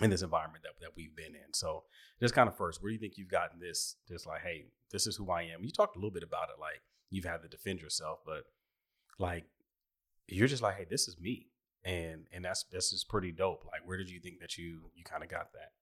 in 0.00 0.10
this 0.10 0.22
environment 0.22 0.64
that, 0.64 0.80
that 0.80 0.90
we've 0.96 1.14
been 1.14 1.34
in. 1.34 1.52
So 1.52 1.84
just 2.20 2.34
kind 2.34 2.48
of 2.48 2.56
first, 2.56 2.82
where 2.82 2.90
do 2.90 2.94
you 2.94 3.00
think 3.00 3.18
you've 3.18 3.28
gotten 3.28 3.60
this? 3.60 3.96
Just 4.08 4.26
like, 4.26 4.40
hey, 4.42 4.66
this 4.90 5.06
is 5.06 5.16
who 5.16 5.30
I 5.30 5.42
am. 5.42 5.62
You 5.62 5.70
talked 5.70 5.96
a 5.96 5.98
little 5.98 6.10
bit 6.10 6.22
about 6.22 6.48
it, 6.48 6.60
like 6.60 6.82
you've 7.10 7.24
had 7.24 7.42
to 7.42 7.48
defend 7.48 7.80
yourself, 7.80 8.20
but 8.24 8.44
like 9.18 9.44
you're 10.28 10.48
just 10.48 10.62
like, 10.62 10.76
hey, 10.76 10.86
this 10.88 11.08
is 11.08 11.18
me, 11.20 11.48
and 11.84 12.26
and 12.32 12.44
that's 12.44 12.64
this 12.64 12.92
is 12.92 13.04
pretty 13.04 13.32
dope. 13.32 13.64
Like, 13.70 13.86
where 13.86 13.98
did 13.98 14.10
you 14.10 14.20
think 14.20 14.40
that 14.40 14.56
you 14.56 14.90
you 14.94 15.04
kind 15.04 15.22
of 15.22 15.28
got 15.28 15.52
that? 15.52 15.72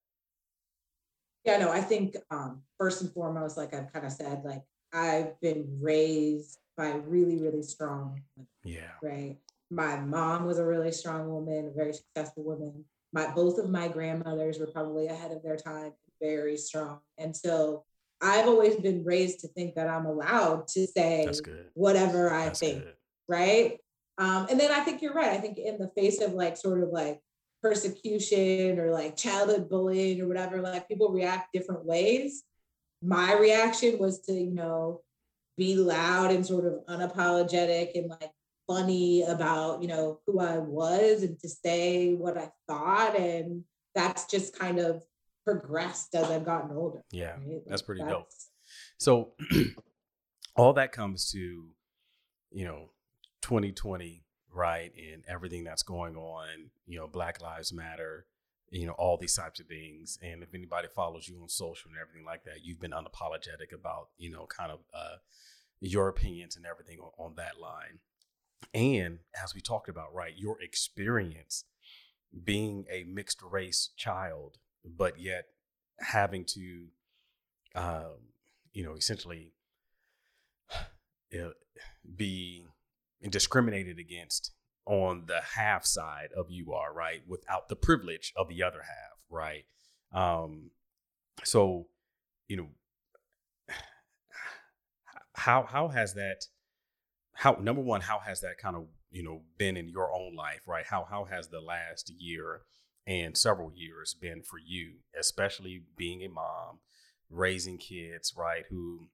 Yeah, 1.44 1.56
no, 1.56 1.70
I 1.70 1.80
think 1.80 2.16
um, 2.30 2.62
first 2.78 3.00
and 3.00 3.10
foremost, 3.12 3.56
like 3.56 3.72
I've 3.72 3.92
kind 3.92 4.04
of 4.04 4.12
said, 4.12 4.42
like 4.44 4.62
I've 4.92 5.40
been 5.40 5.78
raised 5.80 6.58
by 6.80 6.92
really, 7.06 7.36
really 7.36 7.62
strong, 7.62 8.22
women, 8.36 8.48
Yeah, 8.64 8.92
right? 9.02 9.36
My 9.70 10.00
mom 10.00 10.46
was 10.46 10.58
a 10.58 10.64
really 10.64 10.92
strong 10.92 11.28
woman, 11.28 11.68
a 11.68 11.76
very 11.76 11.92
successful 11.92 12.42
woman. 12.42 12.84
My 13.12 13.30
both 13.32 13.58
of 13.58 13.68
my 13.68 13.88
grandmothers 13.88 14.58
were 14.58 14.68
probably 14.68 15.08
ahead 15.08 15.30
of 15.30 15.42
their 15.42 15.56
time, 15.56 15.92
very 16.22 16.56
strong, 16.56 17.00
and 17.18 17.36
so 17.36 17.84
I've 18.22 18.46
always 18.46 18.76
been 18.76 19.04
raised 19.04 19.40
to 19.40 19.48
think 19.48 19.74
that 19.74 19.88
I'm 19.88 20.06
allowed 20.06 20.68
to 20.68 20.86
say 20.86 21.30
whatever 21.74 22.32
I 22.32 22.46
That's 22.46 22.60
think 22.60 22.84
good. 22.84 22.94
right? 23.28 23.78
Um, 24.18 24.46
and 24.50 24.58
then 24.60 24.70
I 24.70 24.80
think 24.80 25.00
you're 25.00 25.14
right. 25.14 25.32
I 25.32 25.38
think 25.38 25.58
in 25.58 25.78
the 25.78 25.90
face 25.96 26.20
of 26.20 26.32
like 26.34 26.56
sort 26.56 26.82
of 26.82 26.90
like 26.90 27.20
persecution 27.62 28.78
or 28.78 28.90
like 28.90 29.16
childhood 29.16 29.68
bullying 29.68 30.20
or 30.20 30.28
whatever, 30.28 30.60
like 30.60 30.88
people 30.88 31.10
react 31.10 31.52
different 31.54 31.84
ways. 31.84 32.42
My 33.02 33.32
reaction 33.34 33.98
was 33.98 34.20
to, 34.26 34.32
you 34.32 34.50
know, 34.52 35.00
be 35.60 35.76
loud 35.76 36.32
and 36.32 36.44
sort 36.44 36.64
of 36.64 36.80
unapologetic 36.88 37.90
and 37.94 38.08
like 38.08 38.30
funny 38.66 39.22
about, 39.24 39.82
you 39.82 39.88
know, 39.88 40.18
who 40.26 40.40
I 40.40 40.56
was 40.56 41.22
and 41.22 41.38
to 41.40 41.48
say 41.50 42.14
what 42.14 42.38
I 42.38 42.48
thought. 42.66 43.14
And 43.14 43.64
that's 43.94 44.24
just 44.24 44.58
kind 44.58 44.78
of 44.78 45.02
progressed 45.44 46.14
as 46.14 46.30
I've 46.30 46.46
gotten 46.46 46.74
older. 46.74 47.04
Yeah, 47.12 47.32
right? 47.32 47.60
that's 47.66 47.82
pretty 47.82 48.02
dope. 48.02 48.28
So 48.96 49.34
all 50.56 50.72
that 50.72 50.92
comes 50.92 51.30
to, 51.32 51.38
you 52.50 52.64
know, 52.64 52.92
2020, 53.42 54.24
right? 54.50 54.90
And 54.96 55.24
everything 55.28 55.62
that's 55.64 55.82
going 55.82 56.16
on, 56.16 56.70
you 56.86 56.98
know, 56.98 57.06
Black 57.06 57.42
Lives 57.42 57.70
Matter, 57.70 58.24
you 58.70 58.86
know, 58.86 58.92
all 58.92 59.16
these 59.16 59.34
types 59.34 59.60
of 59.60 59.66
things. 59.66 60.18
And 60.22 60.42
if 60.42 60.54
anybody 60.54 60.88
follows 60.94 61.28
you 61.28 61.40
on 61.42 61.48
social 61.48 61.90
and 61.90 61.98
everything 62.00 62.24
like 62.24 62.44
that, 62.44 62.64
you've 62.64 62.80
been 62.80 62.92
unapologetic 62.92 63.74
about, 63.74 64.08
you 64.16 64.30
know, 64.30 64.46
kind 64.46 64.70
of 64.70 64.80
uh, 64.94 65.16
your 65.80 66.08
opinions 66.08 66.56
and 66.56 66.64
everything 66.64 66.98
on, 67.00 67.10
on 67.18 67.34
that 67.36 67.60
line. 67.60 67.98
And 68.72 69.18
as 69.42 69.54
we 69.54 69.60
talked 69.60 69.88
about, 69.88 70.14
right, 70.14 70.32
your 70.36 70.60
experience 70.62 71.64
being 72.44 72.84
a 72.90 73.02
mixed 73.04 73.42
race 73.42 73.90
child, 73.96 74.58
but 74.84 75.18
yet 75.18 75.46
having 75.98 76.44
to, 76.44 76.86
um, 77.74 78.28
you 78.72 78.84
know, 78.84 78.94
essentially 78.94 79.52
uh, 80.72 81.50
be 82.16 82.66
discriminated 83.28 83.98
against 83.98 84.52
on 84.86 85.24
the 85.26 85.40
half 85.56 85.84
side 85.84 86.28
of 86.36 86.46
you 86.50 86.72
are 86.72 86.92
right 86.92 87.22
without 87.26 87.68
the 87.68 87.76
privilege 87.76 88.32
of 88.36 88.48
the 88.48 88.62
other 88.62 88.82
half 88.82 89.20
right? 89.30 89.64
Um 90.12 90.70
so 91.44 91.86
you 92.48 92.56
know 92.56 92.68
how 95.34 95.62
how 95.62 95.88
has 95.88 96.14
that 96.14 96.44
how 97.34 97.56
number 97.60 97.80
one 97.80 98.00
how 98.00 98.18
has 98.18 98.40
that 98.40 98.58
kind 98.58 98.76
of 98.76 98.86
you 99.10 99.22
know 99.22 99.42
been 99.56 99.76
in 99.76 99.88
your 99.88 100.12
own 100.12 100.34
life 100.34 100.62
right? 100.66 100.84
How 100.86 101.06
how 101.08 101.24
has 101.24 101.48
the 101.48 101.60
last 101.60 102.12
year 102.18 102.62
and 103.06 103.36
several 103.36 103.72
years 103.74 104.14
been 104.14 104.42
for 104.42 104.58
you 104.58 104.96
especially 105.18 105.84
being 105.96 106.22
a 106.22 106.28
mom 106.28 106.80
raising 107.30 107.78
kids 107.78 108.34
right 108.36 108.64
who 108.68 109.08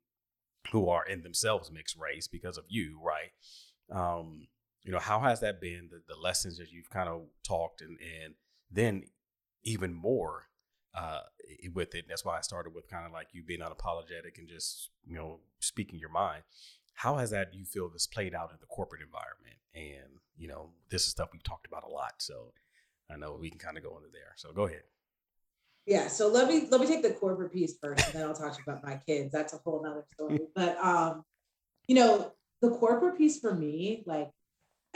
who 0.72 0.88
are 0.88 1.04
in 1.06 1.22
themselves 1.22 1.70
mixed 1.70 1.96
race 1.96 2.26
because 2.26 2.58
of 2.58 2.64
you 2.68 2.98
right? 3.02 3.30
Um 3.92 4.48
you 4.86 4.92
know 4.92 5.00
how 5.00 5.20
has 5.20 5.40
that 5.40 5.60
been 5.60 5.88
the, 5.90 6.00
the 6.08 6.18
lessons 6.18 6.56
that 6.58 6.70
you've 6.70 6.88
kind 6.88 7.08
of 7.08 7.22
talked 7.42 7.80
and 7.80 7.98
and 8.00 8.34
then 8.70 9.02
even 9.64 9.92
more 9.92 10.44
uh 10.94 11.20
with 11.74 11.94
it 11.94 12.06
that's 12.08 12.24
why 12.24 12.38
i 12.38 12.40
started 12.40 12.72
with 12.72 12.88
kind 12.88 13.04
of 13.04 13.12
like 13.12 13.28
you 13.32 13.42
being 13.42 13.60
unapologetic 13.60 14.38
and 14.38 14.48
just 14.48 14.90
you 15.04 15.16
know 15.16 15.40
speaking 15.58 15.98
your 15.98 16.08
mind 16.08 16.42
how 16.94 17.16
has 17.16 17.30
that 17.30 17.52
you 17.52 17.64
feel 17.64 17.90
this 17.90 18.06
played 18.06 18.34
out 18.34 18.50
in 18.50 18.56
the 18.60 18.66
corporate 18.66 19.02
environment 19.02 19.58
and 19.74 20.20
you 20.38 20.48
know 20.48 20.70
this 20.90 21.02
is 21.02 21.10
stuff 21.10 21.28
we've 21.32 21.42
talked 21.42 21.66
about 21.66 21.84
a 21.84 21.88
lot 21.88 22.14
so 22.18 22.52
i 23.10 23.16
know 23.16 23.36
we 23.38 23.50
can 23.50 23.58
kind 23.58 23.76
of 23.76 23.82
go 23.82 23.96
into 23.96 24.08
there 24.12 24.32
so 24.36 24.52
go 24.52 24.66
ahead 24.66 24.82
Yeah, 25.88 26.08
so 26.08 26.26
let 26.28 26.48
me 26.48 26.66
let 26.70 26.80
me 26.80 26.86
take 26.86 27.02
the 27.02 27.12
corporate 27.12 27.52
piece 27.52 27.78
first, 27.80 28.04
and 28.06 28.14
then 28.14 28.24
I'll 28.26 28.34
talk 28.34 28.58
about 28.60 28.82
my 28.82 28.96
kids. 29.06 29.30
That's 29.30 29.54
a 29.54 29.58
whole 29.58 29.80
nother 29.84 30.04
story. 30.14 30.40
But 30.56 30.76
um, 30.82 31.22
you 31.86 31.94
know, 31.94 32.32
the 32.60 32.70
corporate 32.70 33.16
piece 33.16 33.38
for 33.38 33.54
me, 33.54 34.02
like 34.04 34.30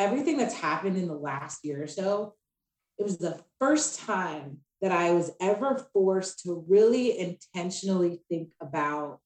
everything 0.01 0.38
that's 0.38 0.55
happened 0.55 0.96
in 0.96 1.07
the 1.07 1.14
last 1.14 1.64
year 1.64 1.82
or 1.82 1.86
so, 1.86 2.34
it 2.98 3.03
was 3.05 3.18
the 3.18 3.38
first 3.61 4.01
time 4.01 4.59
that 4.80 4.90
I 4.90 5.12
was 5.12 5.30
ever 5.40 5.86
forced 5.92 6.40
to 6.44 6.64
really 6.66 7.18
intentionally 7.18 8.22
think 8.28 8.51
about 8.61 9.20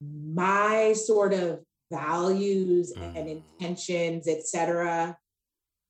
my 0.00 0.92
sort 0.94 1.32
of 1.32 1.60
values 1.90 2.92
mm. 2.96 3.16
and 3.16 3.42
intentions, 3.60 4.26
etc., 4.26 5.16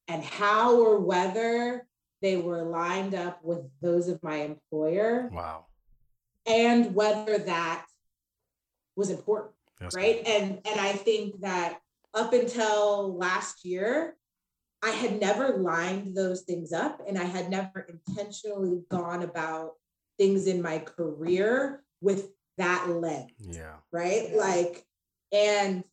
and 0.07 0.23
how 0.23 0.77
or 0.77 1.01
whether 1.01 1.87
they 2.23 2.37
were 2.37 2.63
lined 2.63 3.15
up 3.15 3.41
with 3.43 3.61
those 3.81 4.09
of 4.09 4.23
my 4.23 4.37
employer. 4.37 5.31
Wow. 5.33 5.67
And 6.47 6.95
whether 6.95 7.39
that 7.39 7.85
was 8.97 9.11
important. 9.11 9.55
That's 9.79 9.95
right. 9.95 10.25
Cool. 10.25 10.35
And 10.35 10.61
and 10.67 10.81
I 10.81 10.93
think 10.93 11.41
that 11.41 11.79
up 12.15 12.33
until 12.33 13.17
last 13.17 13.65
year, 13.65 14.17
I 14.83 14.91
had 14.91 15.21
never 15.21 15.59
lined 15.59 16.17
those 16.17 16.43
things 16.43 16.73
up 16.73 17.03
and 17.07 17.19
I 17.19 17.25
had 17.25 17.51
never 17.51 17.87
intentionally 17.89 18.83
gone 18.91 19.23
about 19.23 19.73
things 20.19 20.47
in 20.47 20.63
my 20.63 20.79
career 20.79 21.83
with 22.01 22.29
that 22.59 22.89
lens. 22.89 23.33
Yeah. 23.39 23.77
Right. 23.93 24.35
Like, 24.35 24.85
and 25.33 25.85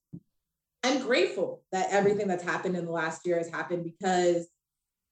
I'm 0.83 1.01
grateful 1.01 1.63
that 1.71 1.87
everything 1.89 2.27
that's 2.27 2.43
happened 2.43 2.75
in 2.75 2.85
the 2.85 2.91
last 2.91 3.25
year 3.25 3.37
has 3.37 3.49
happened 3.49 3.83
because 3.83 4.47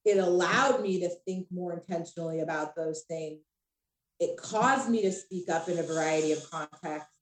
it 0.06 0.18
allowed 0.18 0.82
me 0.82 1.00
to 1.00 1.10
think 1.26 1.48
more 1.52 1.74
intentionally 1.74 2.42
about 2.42 2.76
those 2.76 3.04
things. 3.08 3.40
It 4.20 4.38
caused 4.38 4.90
me 4.90 5.02
to 5.04 5.12
speak 5.12 5.50
up 5.50 5.68
in 5.70 5.80
a 5.80 5.84
variety 5.84 6.32
of 6.32 6.50
contexts. 6.50 7.13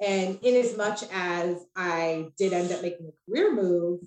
And 0.00 0.38
in 0.42 0.56
as 0.56 0.76
much 0.76 1.04
as 1.12 1.64
I 1.76 2.28
did 2.36 2.52
end 2.52 2.72
up 2.72 2.82
making 2.82 3.08
a 3.08 3.30
career 3.30 3.54
move 3.54 4.00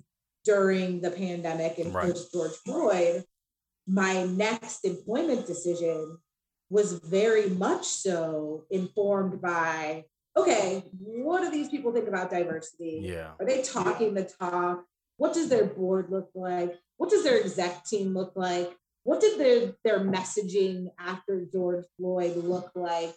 during 0.44 1.00
the 1.00 1.10
pandemic 1.10 1.78
and 1.78 1.94
right. 1.94 2.06
post 2.06 2.32
George 2.32 2.52
Floyd, 2.64 3.24
my 3.86 4.24
next 4.24 4.84
employment 4.84 5.46
decision 5.46 6.18
was 6.70 6.92
very 6.92 7.48
much 7.48 7.86
so 7.86 8.64
informed 8.70 9.40
by 9.40 10.04
okay, 10.36 10.84
what 10.92 11.42
do 11.42 11.50
these 11.50 11.68
people 11.68 11.92
think 11.92 12.06
about 12.06 12.30
diversity? 12.30 13.00
Yeah. 13.02 13.32
Are 13.40 13.46
they 13.46 13.62
talking 13.62 14.14
the 14.14 14.30
talk? 14.38 14.84
What 15.16 15.34
does 15.34 15.48
their 15.48 15.64
board 15.64 16.10
look 16.10 16.30
like? 16.34 16.78
What 16.96 17.10
does 17.10 17.24
their 17.24 17.40
exec 17.40 17.84
team 17.86 18.14
look 18.14 18.32
like? 18.36 18.72
What 19.02 19.20
did 19.20 19.38
their, 19.38 19.74
their 19.84 20.00
messaging 20.00 20.88
after 20.98 21.44
George 21.50 21.84
Floyd 21.96 22.36
look 22.36 22.70
like? 22.76 23.14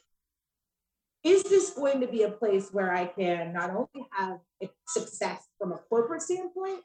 Is 1.23 1.43
this 1.43 1.71
going 1.71 2.01
to 2.01 2.07
be 2.07 2.23
a 2.23 2.31
place 2.31 2.69
where 2.71 2.93
I 2.93 3.05
can 3.05 3.53
not 3.53 3.69
only 3.69 4.07
have 4.11 4.39
success 4.87 5.47
from 5.59 5.71
a 5.71 5.77
corporate 5.77 6.21
standpoint, 6.21 6.81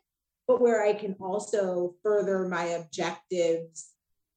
but 0.46 0.60
where 0.60 0.84
I 0.84 0.92
can 0.92 1.16
also 1.20 1.94
further 2.02 2.46
my 2.46 2.64
objectives 2.64 3.92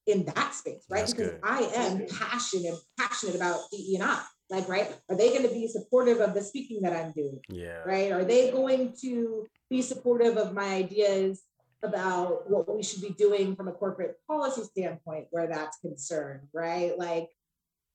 in 0.07 0.25
that 0.25 0.53
space, 0.53 0.85
right? 0.89 1.01
That's 1.01 1.13
because 1.13 1.31
good. 1.31 1.39
I 1.43 1.59
am 1.75 2.05
passionate, 2.07 2.75
passionate 2.97 3.35
about 3.35 3.59
DE 3.71 3.95
and 3.95 4.03
I. 4.03 4.21
Like, 4.49 4.67
right? 4.67 4.91
Are 5.09 5.15
they 5.15 5.29
going 5.29 5.47
to 5.47 5.53
be 5.53 5.67
supportive 5.67 6.19
of 6.21 6.33
the 6.33 6.41
speaking 6.41 6.81
that 6.81 6.93
I'm 6.93 7.11
doing? 7.11 7.39
Yeah. 7.49 7.83
Right? 7.85 8.11
Are 8.11 8.25
they 8.25 8.49
going 8.49 8.93
to 9.01 9.45
be 9.69 9.83
supportive 9.83 10.37
of 10.37 10.53
my 10.53 10.73
ideas 10.73 11.43
about 11.83 12.49
what 12.49 12.75
we 12.75 12.81
should 12.81 13.01
be 13.01 13.11
doing 13.11 13.55
from 13.55 13.67
a 13.67 13.71
corporate 13.71 14.17
policy 14.27 14.63
standpoint 14.63 15.27
where 15.29 15.47
that's 15.47 15.77
concerned, 15.79 16.47
right? 16.51 16.97
Like 16.97 17.29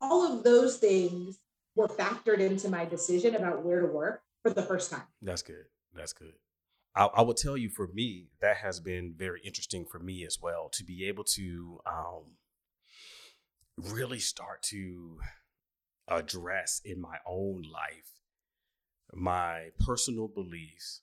all 0.01 0.33
of 0.33 0.45
those 0.45 0.79
things 0.79 1.39
were 1.75 1.89
factored 1.89 2.39
into 2.39 2.69
my 2.69 2.85
decision 2.85 3.35
about 3.35 3.65
where 3.65 3.81
to 3.81 3.87
work 3.87 4.23
for 4.43 4.51
the 4.51 4.63
first 4.63 4.91
time. 4.91 5.03
That's 5.23 5.43
good. 5.43 5.65
That's 5.95 6.13
good. 6.13 6.35
I, 6.95 7.07
I 7.07 7.23
will 7.23 7.35
tell 7.35 7.57
you 7.57 7.69
for 7.69 7.89
me, 7.89 8.29
that 8.41 8.59
has 8.59 8.81
been 8.81 9.15
very 9.17 9.41
interesting 9.45 9.85
for 9.85 9.99
me 9.99 10.25
as 10.25 10.39
well 10.41 10.69
to 10.73 10.85
be 10.85 11.07
able 11.09 11.25
to 11.25 11.81
um, 11.87 12.23
really 13.77 14.21
start 14.21 14.63
to 14.63 15.19
address 16.09 16.81
in 16.85 17.01
my 17.01 17.17
own 17.27 17.63
life 17.63 18.15
my 19.13 19.69
personal 19.81 20.29
beliefs 20.29 21.01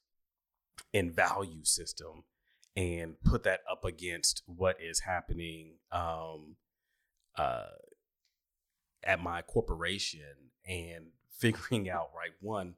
and 0.94 1.14
value 1.14 1.64
system 1.64 2.24
and 2.76 3.16
put 3.24 3.44
that 3.44 3.62
up 3.70 3.84
against 3.84 4.44
what 4.46 4.78
is 4.82 5.02
happening 5.02 5.74
um, 5.92 6.56
uh, 7.38 7.66
at 9.04 9.22
my 9.22 9.42
corporation 9.42 10.51
and 10.68 11.08
figuring 11.40 11.90
out 11.90 12.10
right 12.16 12.34
one 12.40 12.76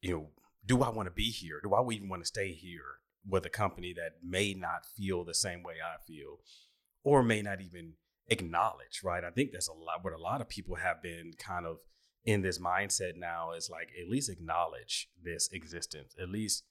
you 0.00 0.12
know 0.12 0.28
do 0.64 0.82
i 0.82 0.88
want 0.88 1.06
to 1.06 1.12
be 1.12 1.30
here 1.30 1.60
do 1.62 1.74
i 1.74 1.92
even 1.92 2.08
want 2.08 2.22
to 2.22 2.26
stay 2.26 2.52
here 2.52 3.00
with 3.28 3.44
a 3.44 3.50
company 3.50 3.92
that 3.92 4.12
may 4.24 4.54
not 4.54 4.86
feel 4.96 5.24
the 5.24 5.34
same 5.34 5.62
way 5.62 5.74
i 5.84 5.96
feel 6.06 6.38
or 7.04 7.22
may 7.22 7.42
not 7.42 7.60
even 7.60 7.92
acknowledge 8.28 9.00
right 9.04 9.24
i 9.24 9.30
think 9.30 9.52
that's 9.52 9.68
a 9.68 9.72
lot 9.72 10.02
what 10.02 10.14
a 10.14 10.18
lot 10.18 10.40
of 10.40 10.48
people 10.48 10.76
have 10.76 11.02
been 11.02 11.32
kind 11.38 11.66
of 11.66 11.78
in 12.24 12.40
this 12.40 12.58
mindset 12.58 13.16
now 13.16 13.52
is 13.52 13.68
like 13.68 13.90
at 14.00 14.08
least 14.08 14.30
acknowledge 14.30 15.08
this 15.22 15.50
existence 15.52 16.14
at 16.20 16.30
least 16.30 16.64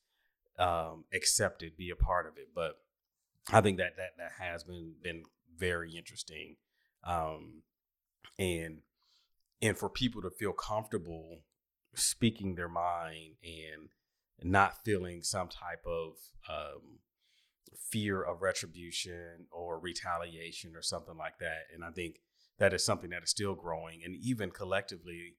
um, 0.59 1.05
accept 1.13 1.63
it, 1.63 1.77
be 1.77 1.89
a 1.89 1.95
part 1.95 2.25
of 2.27 2.37
it. 2.37 2.49
But 2.53 2.77
I 3.51 3.61
think 3.61 3.77
that 3.77 3.95
that 3.97 4.17
that 4.17 4.31
has 4.39 4.63
been 4.63 4.93
been 5.01 5.23
very 5.57 5.95
interesting, 5.95 6.55
um, 7.03 7.63
and 8.37 8.79
and 9.61 9.77
for 9.77 9.89
people 9.89 10.21
to 10.21 10.29
feel 10.29 10.53
comfortable 10.53 11.39
speaking 11.95 12.55
their 12.55 12.69
mind 12.69 13.35
and 13.43 13.89
not 14.43 14.83
feeling 14.85 15.23
some 15.23 15.47
type 15.47 15.83
of 15.85 16.13
um, 16.49 16.99
fear 17.89 18.21
of 18.21 18.41
retribution 18.41 19.47
or 19.51 19.79
retaliation 19.79 20.75
or 20.75 20.81
something 20.81 21.17
like 21.17 21.39
that. 21.39 21.63
And 21.73 21.83
I 21.83 21.89
think 21.89 22.17
that 22.59 22.73
is 22.73 22.83
something 22.83 23.09
that 23.11 23.23
is 23.23 23.29
still 23.29 23.55
growing. 23.55 24.01
And 24.05 24.15
even 24.15 24.51
collectively, 24.51 25.35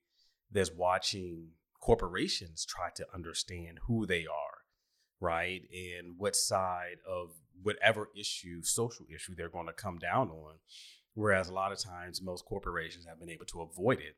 there's 0.51 0.73
watching 0.73 1.51
corporations 1.81 2.65
try 2.65 2.89
to 2.97 3.07
understand 3.15 3.79
who 3.87 4.05
they 4.07 4.27
are 4.27 4.59
right? 5.21 5.63
And 5.73 6.15
what 6.17 6.37
side 6.37 6.99
of 7.09 7.31
whatever 7.63 8.09
issue, 8.19 8.63
social 8.63 9.07
issue 9.13 9.35
they're 9.35 9.49
going 9.49 9.67
to 9.67 9.73
come 9.73 9.99
down 9.99 10.31
on. 10.31 10.55
Whereas 11.19 11.49
a 11.49 11.53
lot 11.53 11.73
of 11.73 11.81
times 11.81 12.23
most 12.23 12.45
corporations 12.45 13.05
have 13.05 13.19
been 13.19 13.29
able 13.29 13.47
to 13.47 13.63
avoid 13.63 13.99
it 13.99 14.15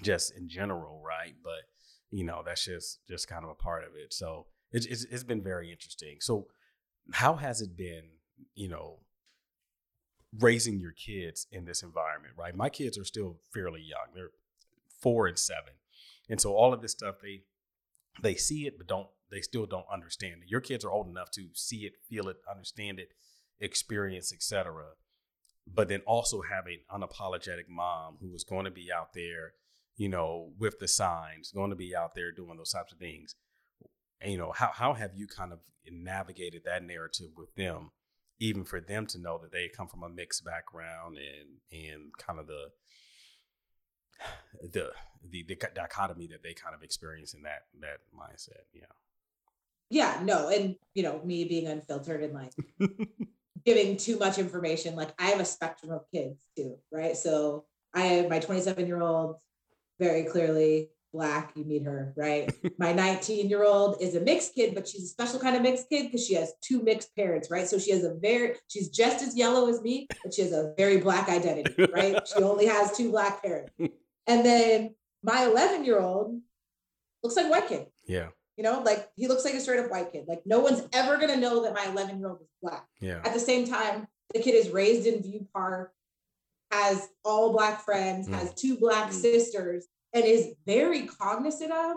just 0.00 0.32
in 0.36 0.48
general, 0.48 1.02
right? 1.04 1.34
But 1.42 1.64
you 2.12 2.22
know, 2.22 2.42
that's 2.46 2.64
just 2.64 3.00
just 3.08 3.26
kind 3.26 3.42
of 3.42 3.50
a 3.50 3.54
part 3.54 3.82
of 3.82 3.96
it. 3.96 4.14
So 4.14 4.46
it's, 4.70 4.86
it's, 4.86 5.02
it's 5.10 5.24
been 5.24 5.42
very 5.42 5.72
interesting. 5.72 6.18
So 6.20 6.46
how 7.14 7.34
has 7.34 7.60
it 7.60 7.76
been, 7.76 8.04
you 8.54 8.68
know, 8.68 9.00
raising 10.38 10.78
your 10.78 10.92
kids 10.92 11.48
in 11.50 11.64
this 11.64 11.82
environment, 11.82 12.34
right? 12.38 12.54
My 12.54 12.68
kids 12.68 12.96
are 12.96 13.04
still 13.04 13.40
fairly 13.52 13.80
young. 13.80 14.14
They're 14.14 14.30
four 15.02 15.26
and 15.26 15.36
seven. 15.36 15.72
And 16.28 16.40
so 16.40 16.54
all 16.54 16.72
of 16.72 16.80
this 16.80 16.92
stuff 16.92 17.16
they 17.20 17.40
they 18.22 18.36
see 18.36 18.68
it 18.68 18.78
but 18.78 18.86
don't 18.86 19.08
they 19.32 19.40
still 19.40 19.66
don't 19.66 19.86
understand 19.92 20.42
it. 20.44 20.48
Your 20.48 20.60
kids 20.60 20.84
are 20.84 20.92
old 20.92 21.08
enough 21.08 21.32
to 21.32 21.48
see 21.54 21.78
it, 21.86 21.94
feel 22.08 22.28
it, 22.28 22.36
understand 22.48 23.00
it, 23.00 23.08
experience, 23.58 24.32
etc. 24.32 24.90
But 25.72 25.88
then 25.88 26.00
also 26.06 26.42
have 26.42 26.66
an 26.66 26.80
unapologetic 26.90 27.68
mom 27.68 28.16
who 28.20 28.34
is 28.34 28.44
going 28.44 28.64
to 28.64 28.70
be 28.70 28.90
out 28.92 29.12
there, 29.14 29.52
you 29.96 30.08
know, 30.08 30.52
with 30.58 30.78
the 30.78 30.88
signs, 30.88 31.52
going 31.52 31.70
to 31.70 31.76
be 31.76 31.94
out 31.94 32.14
there 32.14 32.32
doing 32.32 32.56
those 32.56 32.72
types 32.72 32.92
of 32.92 32.98
things. 32.98 33.34
And, 34.20 34.32
you 34.32 34.38
know, 34.38 34.52
how 34.52 34.70
how 34.72 34.94
have 34.94 35.12
you 35.14 35.26
kind 35.26 35.52
of 35.52 35.60
navigated 35.90 36.62
that 36.64 36.84
narrative 36.84 37.30
with 37.36 37.54
them, 37.54 37.90
even 38.38 38.64
for 38.64 38.80
them 38.80 39.06
to 39.06 39.18
know 39.18 39.38
that 39.38 39.52
they 39.52 39.68
come 39.68 39.88
from 39.88 40.02
a 40.02 40.08
mixed 40.08 40.44
background 40.44 41.18
and 41.18 41.80
and 41.84 42.10
kind 42.18 42.38
of 42.38 42.46
the 42.46 42.70
the 44.72 44.90
the, 45.28 45.44
the 45.44 45.56
dichotomy 45.74 46.26
that 46.28 46.42
they 46.42 46.54
kind 46.54 46.74
of 46.74 46.82
experience 46.82 47.32
in 47.34 47.42
that 47.42 47.66
that 47.80 48.00
mindset. 48.14 48.64
Yeah 48.74 48.86
yeah, 49.90 50.20
no, 50.22 50.48
and 50.48 50.76
you 50.94 51.02
know, 51.02 51.20
me 51.24 51.44
being 51.44 51.66
unfiltered 51.66 52.22
and 52.22 52.32
like 52.32 52.52
giving 53.64 53.96
too 53.96 54.18
much 54.18 54.38
information. 54.38 54.96
Like 54.96 55.10
I 55.18 55.26
have 55.26 55.40
a 55.40 55.44
spectrum 55.44 55.92
of 55.92 56.02
kids 56.12 56.46
too, 56.56 56.76
right? 56.92 57.16
So 57.16 57.64
I 57.94 58.02
have 58.02 58.30
my 58.30 58.38
27 58.38 58.86
year 58.86 59.02
old, 59.02 59.36
very 59.98 60.24
clearly 60.24 60.90
black. 61.12 61.52
You 61.56 61.64
meet 61.64 61.84
her, 61.84 62.12
right? 62.16 62.52
my 62.78 62.92
19 62.92 63.48
year 63.48 63.64
old 63.64 64.00
is 64.00 64.14
a 64.14 64.20
mixed 64.20 64.54
kid, 64.54 64.74
but 64.74 64.88
she's 64.88 65.04
a 65.04 65.08
special 65.08 65.40
kind 65.40 65.56
of 65.56 65.62
mixed 65.62 65.88
kid 65.88 66.04
because 66.04 66.26
she 66.26 66.34
has 66.34 66.52
two 66.62 66.82
mixed 66.82 67.14
parents, 67.16 67.50
right? 67.50 67.68
So 67.68 67.78
she 67.78 67.90
has 67.92 68.04
a 68.04 68.14
very, 68.14 68.56
she's 68.68 68.88
just 68.88 69.22
as 69.22 69.36
yellow 69.36 69.68
as 69.68 69.82
me, 69.82 70.06
but 70.22 70.32
she 70.32 70.42
has 70.42 70.52
a 70.52 70.72
very 70.76 70.98
black 70.98 71.28
identity, 71.28 71.86
right? 71.92 72.16
she 72.34 72.42
only 72.42 72.66
has 72.66 72.96
two 72.96 73.10
black 73.10 73.42
parents. 73.42 73.72
And 74.26 74.44
then 74.44 74.94
my 75.22 75.44
11 75.44 75.84
year 75.84 76.00
old 76.00 76.40
looks 77.22 77.36
like 77.36 77.46
a 77.46 77.50
white 77.50 77.68
kid. 77.68 77.86
Yeah. 78.06 78.28
You 78.60 78.64
know, 78.64 78.82
like 78.82 79.08
he 79.16 79.26
looks 79.26 79.42
like 79.46 79.54
a 79.54 79.60
straight 79.60 79.80
up 79.80 79.90
white 79.90 80.12
kid. 80.12 80.26
Like 80.28 80.42
no 80.44 80.60
one's 80.60 80.86
ever 80.92 81.16
gonna 81.16 81.38
know 81.38 81.62
that 81.62 81.72
my 81.72 81.86
11 81.86 82.18
year 82.18 82.28
old 82.28 82.42
is 82.42 82.48
black. 82.60 82.86
Yeah. 83.00 83.22
At 83.24 83.32
the 83.32 83.40
same 83.40 83.66
time, 83.66 84.06
the 84.34 84.42
kid 84.42 84.54
is 84.54 84.68
raised 84.68 85.06
in 85.06 85.22
View 85.22 85.46
Park, 85.54 85.94
has 86.70 87.08
all 87.24 87.54
black 87.54 87.82
friends, 87.82 88.28
mm. 88.28 88.34
has 88.34 88.52
two 88.52 88.76
black 88.76 89.12
mm. 89.12 89.14
sisters, 89.14 89.86
and 90.12 90.26
is 90.26 90.52
very 90.66 91.06
cognizant 91.06 91.72
of 91.72 91.96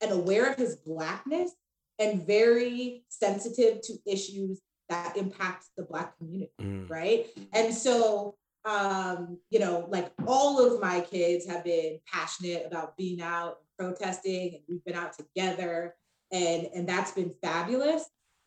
and 0.00 0.10
aware 0.10 0.50
of 0.50 0.56
his 0.56 0.76
blackness 0.76 1.50
and 1.98 2.26
very 2.26 3.04
sensitive 3.10 3.82
to 3.82 3.98
issues 4.06 4.58
that 4.88 5.18
impact 5.18 5.66
the 5.76 5.82
black 5.82 6.16
community, 6.16 6.50
Mm. 6.62 6.88
right? 6.88 7.26
And 7.52 7.74
so 7.74 8.36
um, 8.64 9.38
you 9.50 9.58
know, 9.58 9.86
like 9.88 10.12
all 10.26 10.64
of 10.64 10.80
my 10.80 11.00
kids 11.00 11.46
have 11.46 11.64
been 11.64 11.98
passionate 12.12 12.66
about 12.66 12.96
being 12.96 13.20
out 13.20 13.58
and 13.78 13.88
protesting, 13.88 14.54
and 14.54 14.62
we've 14.68 14.84
been 14.84 14.96
out 14.96 15.14
together, 15.16 15.94
and 16.30 16.68
and 16.74 16.88
that's 16.88 17.12
been 17.12 17.34
fabulous. 17.42 18.04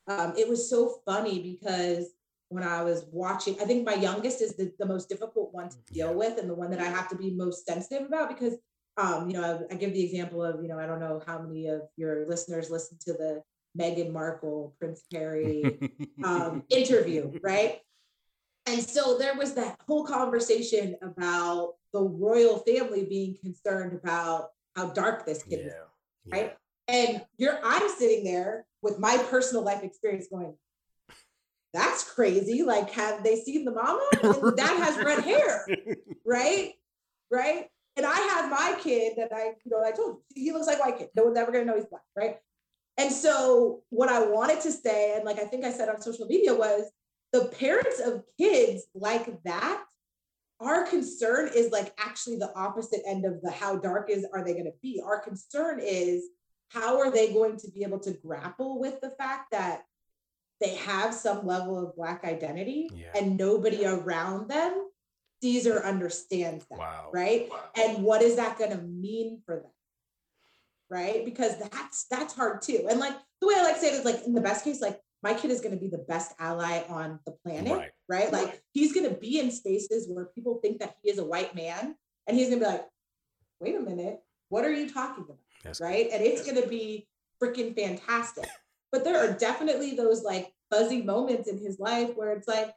Um, 0.07 0.33
it 0.37 0.47
was 0.47 0.69
so 0.69 0.99
funny 1.05 1.41
because 1.41 2.07
when 2.49 2.63
I 2.63 2.83
was 2.83 3.05
watching, 3.11 3.59
I 3.59 3.65
think 3.65 3.85
my 3.85 3.95
youngest 3.95 4.41
is 4.41 4.55
the, 4.55 4.71
the 4.77 4.85
most 4.85 5.09
difficult 5.09 5.53
one 5.53 5.69
to 5.69 5.77
deal 5.91 6.13
with, 6.13 6.37
and 6.37 6.49
the 6.49 6.55
one 6.55 6.69
that 6.71 6.81
I 6.81 6.85
have 6.85 7.09
to 7.09 7.15
be 7.15 7.31
most 7.31 7.65
sensitive 7.65 8.07
about 8.07 8.29
because 8.29 8.57
um, 8.97 9.29
you 9.29 9.35
know, 9.35 9.65
I, 9.69 9.73
I 9.73 9.77
give 9.77 9.93
the 9.93 10.03
example 10.03 10.43
of, 10.43 10.61
you 10.61 10.67
know, 10.67 10.79
I 10.79 10.85
don't 10.85 10.99
know 10.99 11.21
how 11.25 11.39
many 11.39 11.67
of 11.67 11.81
your 11.97 12.27
listeners 12.27 12.69
listen 12.69 12.97
to 13.05 13.13
the 13.13 13.41
Meghan 13.77 14.11
Markle, 14.11 14.75
Prince 14.79 15.03
Harry 15.11 15.79
um, 16.23 16.63
interview, 16.69 17.31
right? 17.41 17.79
And 18.65 18.81
so 18.81 19.17
there 19.17 19.35
was 19.35 19.53
that 19.55 19.77
whole 19.87 20.05
conversation 20.05 20.95
about 21.01 21.73
the 21.91 22.01
royal 22.01 22.59
family 22.59 23.05
being 23.05 23.37
concerned 23.43 23.99
about 24.01 24.49
how 24.75 24.89
dark 24.89 25.25
this 25.25 25.43
kid 25.43 25.65
yeah. 25.65 25.71
yeah. 26.25 26.35
right? 26.35 26.57
And 26.87 27.25
you're, 27.37 27.59
I'm 27.63 27.89
sitting 27.89 28.23
there 28.23 28.65
with 28.81 28.99
my 28.99 29.17
personal 29.29 29.63
life 29.63 29.83
experience 29.83 30.27
going, 30.31 30.55
that's 31.73 32.03
crazy. 32.03 32.63
Like, 32.63 32.91
have 32.91 33.23
they 33.23 33.35
seen 33.37 33.65
the 33.65 33.71
mama? 33.71 34.07
And 34.23 34.57
the 34.57 34.63
has 34.63 34.97
red 34.97 35.23
hair, 35.23 35.65
right? 36.25 36.73
Right? 37.31 37.67
And 37.95 38.05
I 38.05 38.15
have 38.15 38.49
my 38.49 38.75
kid 38.79 39.13
that 39.17 39.31
I, 39.33 39.53
you 39.63 39.71
know, 39.71 39.83
I 39.83 39.91
told 39.91 40.17
you, 40.35 40.43
he 40.43 40.51
looks 40.51 40.67
like 40.67 40.79
white 40.79 40.97
kid. 40.97 41.09
No 41.15 41.25
one's 41.25 41.37
ever 41.37 41.51
gonna 41.51 41.65
know 41.65 41.75
he's 41.75 41.85
black, 41.85 42.03
right? 42.15 42.37
And 42.97 43.11
so 43.11 43.81
what 43.89 44.09
I 44.09 44.25
wanted 44.25 44.61
to 44.61 44.71
say, 44.71 45.15
and 45.15 45.25
like 45.25 45.39
I 45.39 45.45
think 45.45 45.65
I 45.65 45.71
said 45.71 45.89
on 45.89 46.01
social 46.01 46.27
media, 46.27 46.53
was 46.53 46.91
the 47.33 47.45
parents 47.45 47.99
of 47.99 48.23
kids 48.39 48.83
like 48.93 49.43
that, 49.43 49.83
our 50.61 50.85
concern 50.85 51.49
is 51.53 51.71
like 51.71 51.93
actually 51.97 52.37
the 52.37 52.55
opposite 52.55 53.01
end 53.05 53.25
of 53.25 53.41
the 53.41 53.51
how 53.51 53.75
dark 53.75 54.09
is 54.09 54.25
are 54.31 54.45
they 54.45 54.53
gonna 54.53 54.69
be? 54.81 55.01
Our 55.03 55.19
concern 55.19 55.79
is 55.83 56.23
how 56.69 56.99
are 56.99 57.11
they 57.11 57.33
going 57.33 57.57
to 57.57 57.71
be 57.71 57.83
able 57.83 57.99
to 57.99 58.13
grapple 58.13 58.79
with 58.79 59.01
the 59.01 59.09
fact 59.09 59.51
that 59.51 59.81
they 60.61 60.75
have 60.75 61.13
some 61.13 61.45
level 61.45 61.77
of 61.77 61.95
black 61.95 62.23
identity 62.23 62.87
Yeah. 62.93 63.11
and 63.15 63.35
nobody 63.35 63.85
around 63.85 64.47
them 64.49 64.89
sees 65.41 65.67
or 65.67 65.83
understands 65.83 66.65
that 66.69 66.79
Wow. 66.79 67.09
right 67.11 67.49
and 67.75 68.01
what 68.03 68.21
is 68.21 68.37
that 68.37 68.57
going 68.57 68.71
to 68.71 68.81
mean 68.81 69.41
for 69.45 69.55
them 69.57 69.71
right 70.89 71.25
because 71.25 71.59
that's 71.59 72.05
that's 72.09 72.33
hard 72.33 72.61
too 72.61 72.87
and 72.89 72.97
like 72.99 73.13
the 73.41 73.47
way 73.47 73.55
i 73.57 73.63
like 73.63 73.75
to 73.75 73.81
say 73.81 73.87
it 73.87 73.95
is 73.95 74.05
like 74.05 74.23
in 74.25 74.33
the 74.33 74.39
best 74.39 74.63
case 74.63 74.79
like 74.81 75.01
my 75.23 75.33
kid 75.33 75.49
is 75.51 75.61
going 75.61 75.73
to 75.73 75.79
be 75.79 75.87
the 75.89 75.97
best 76.09 76.33
ally 76.39 76.83
on 76.89 77.19
the 77.25 77.31
planet 77.31 77.71
Right. 77.71 77.91
right 78.09 78.31
like 78.31 78.61
he's 78.73 78.93
going 78.93 79.09
to 79.09 79.15
be 79.15 79.39
in 79.39 79.49
spaces 79.51 80.07
where 80.09 80.25
people 80.25 80.59
think 80.61 80.79
that 80.79 80.97
he 81.01 81.09
is 81.09 81.17
a 81.17 81.25
white 81.25 81.55
man 81.55 81.95
and 82.27 82.37
he's 82.37 82.49
going 82.49 82.59
to 82.59 82.65
be 82.65 82.71
like 82.71 82.85
wait 83.59 83.75
a 83.75 83.79
minute 83.79 84.19
what 84.49 84.65
are 84.65 84.71
you 84.71 84.89
talking 84.89 85.23
about 85.23 85.37
That's 85.63 85.79
good. 85.79 85.85
right? 85.85 86.09
And 86.11 86.21
it's 86.23 86.43
going 86.45 86.61
to 86.61 86.67
be 86.67 87.07
freaking 87.41 87.75
fantastic. 87.75 88.45
But 88.91 89.03
there 89.03 89.17
are 89.17 89.33
definitely 89.33 89.95
those 89.95 90.21
like 90.23 90.53
fuzzy 90.69 91.01
moments 91.01 91.49
in 91.49 91.57
his 91.57 91.79
life 91.79 92.11
where 92.15 92.33
it's 92.33 92.47
like, 92.47 92.71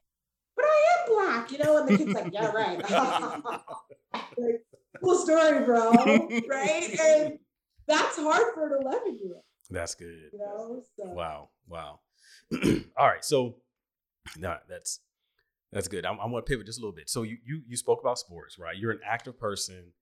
but 0.57 0.65
I 0.65 0.85
am 0.95 1.15
black, 1.15 1.53
you 1.53 1.59
know? 1.59 1.77
And 1.77 1.87
the 1.89 1.99
kid's 1.99 2.15
like, 2.15 2.33
yeah, 2.33 2.47
right. 2.51 2.79
like, 4.39 4.63
cool 5.03 5.19
story, 5.19 5.65
bro. 5.67 5.93
right? 6.49 6.99
And 6.99 7.39
that's 7.87 8.17
hard 8.17 8.55
for 8.55 8.75
an 8.77 8.83
11 8.87 9.19
year 9.23 9.35
old, 9.35 9.43
That's 9.69 9.95
good. 9.95 10.31
you 10.33 10.39
know? 10.39 10.83
So, 10.99 11.13
Wow. 11.13 11.51
Wow. 11.69 12.01
All 12.97 13.07
right. 13.07 13.25
So 13.25 13.57
no, 14.37 14.57
that's 14.69 15.01
that's 15.73 15.89
good. 15.89 16.07
I'm, 16.07 16.19
I'm 16.21 16.31
gonna 16.31 16.43
pivot 16.43 16.67
just 16.67 16.79
a 16.79 16.83
little 16.83 16.95
bit. 16.95 17.09
So 17.11 17.23
you 17.23 17.39
you 17.45 17.63
you 17.67 17.77
spoke 17.77 18.01
about 18.01 18.19
sports, 18.19 18.59
right? 18.59 18.77
You're 18.77 18.93
an 18.93 19.01
active 19.05 19.39
person. 19.39 19.93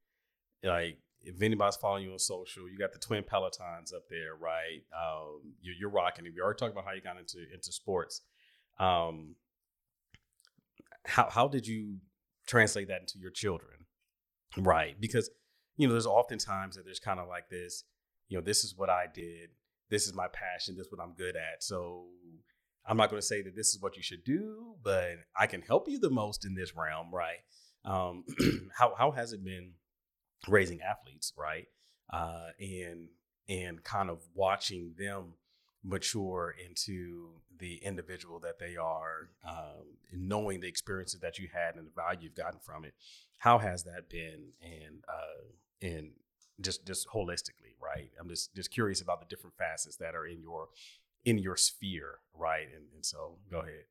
Like 0.62 0.99
if 1.22 1.40
anybody's 1.42 1.76
following 1.76 2.05
you 2.05 2.12
on 2.12 2.18
social, 2.18 2.68
you 2.68 2.78
got 2.78 2.92
the 2.92 2.99
twin 2.99 3.22
pelotons 3.22 3.95
up 3.95 4.09
there, 4.11 4.34
right? 4.38 4.82
Um, 4.95 5.55
you're, 5.61 5.74
you're 5.80 5.90
rocking. 5.90 6.24
We 6.24 6.40
already 6.40 6.59
talked 6.59 6.72
about 6.72 6.84
how 6.84 6.92
you 6.92 7.01
got 7.01 7.18
into 7.18 7.38
into 7.53 7.72
sports. 7.72 8.22
Um, 8.78 9.36
how 11.07 11.28
how 11.30 11.49
did 11.49 11.66
you 11.66 11.99
translate 12.47 12.88
that 12.88 13.01
into 13.01 13.18
your 13.18 13.30
children, 13.30 13.86
right? 14.59 15.01
Because 15.01 15.30
you 15.76 15.86
know, 15.86 15.95
there's 15.95 16.07
oftentimes 16.07 16.76
that 16.76 16.84
there's 16.84 17.01
kind 17.01 17.18
of 17.18 17.28
like 17.28 17.49
this, 17.49 17.84
you 18.28 18.38
know, 18.38 18.45
this 18.45 18.64
is 18.64 18.76
what 18.76 18.90
I 18.90 19.07
did, 19.12 19.51
this 19.91 20.07
is 20.07 20.14
my 20.14 20.26
passion, 20.32 20.76
this 20.76 20.87
is 20.87 20.93
what 20.93 21.03
I'm 21.03 21.14
good 21.14 21.37
at. 21.37 21.62
So 21.62 22.07
I'm 22.87 22.97
not 22.97 23.11
going 23.11 23.20
to 23.20 23.26
say 23.26 23.43
that 23.43 23.57
this 23.57 23.68
is 23.74 23.80
what 23.80 23.97
you 23.97 24.03
should 24.03 24.24
do, 24.24 24.74
but 24.82 25.16
I 25.39 25.47
can 25.47 25.62
help 25.62 25.89
you 25.89 25.99
the 25.99 26.11
most 26.11 26.45
in 26.45 26.55
this 26.55 26.74
realm, 26.76 27.11
right? 27.12 27.39
Um, 27.85 28.24
how 28.78 28.95
how 28.97 29.11
has 29.12 29.32
it 29.32 29.45
been 29.45 29.72
raising 30.49 30.80
athletes, 30.80 31.32
right? 31.37 31.66
Uh, 32.12 32.49
and 32.59 33.09
and 33.49 33.82
kind 33.82 34.11
of 34.11 34.22
watching 34.35 34.95
them 34.99 35.35
mature 35.82 36.55
into 36.66 37.28
the 37.59 37.76
individual 37.85 38.41
that 38.41 38.59
they 38.59 38.76
are, 38.76 39.28
um, 39.47 39.85
knowing 40.12 40.61
the 40.61 40.68
experiences 40.68 41.20
that 41.20 41.39
you 41.39 41.49
had 41.53 41.76
and 41.76 41.87
the 41.87 41.93
value 41.95 42.20
you've 42.22 42.35
gotten 42.35 42.59
from 42.64 42.85
it. 42.85 42.95
How 43.39 43.59
has 43.59 43.85
that 43.85 44.09
been? 44.09 44.53
And 44.62 45.05
uh, 45.09 45.87
and 45.87 46.11
just 46.61 46.87
just 46.87 47.07
holistically, 47.09 47.63
right? 47.85 48.11
I'm 48.20 48.28
just 48.28 48.55
just 48.55 48.70
curious 48.70 49.01
about 49.01 49.20
the 49.20 49.26
different 49.26 49.57
facets 49.57 49.97
that 49.97 50.14
are 50.14 50.26
in 50.26 50.41
your 50.41 50.68
in 51.24 51.39
your 51.39 51.57
sphere, 51.57 52.18
right? 52.35 52.66
And, 52.74 52.85
and 52.95 53.05
so 53.05 53.39
go 53.51 53.61
ahead. 53.61 53.85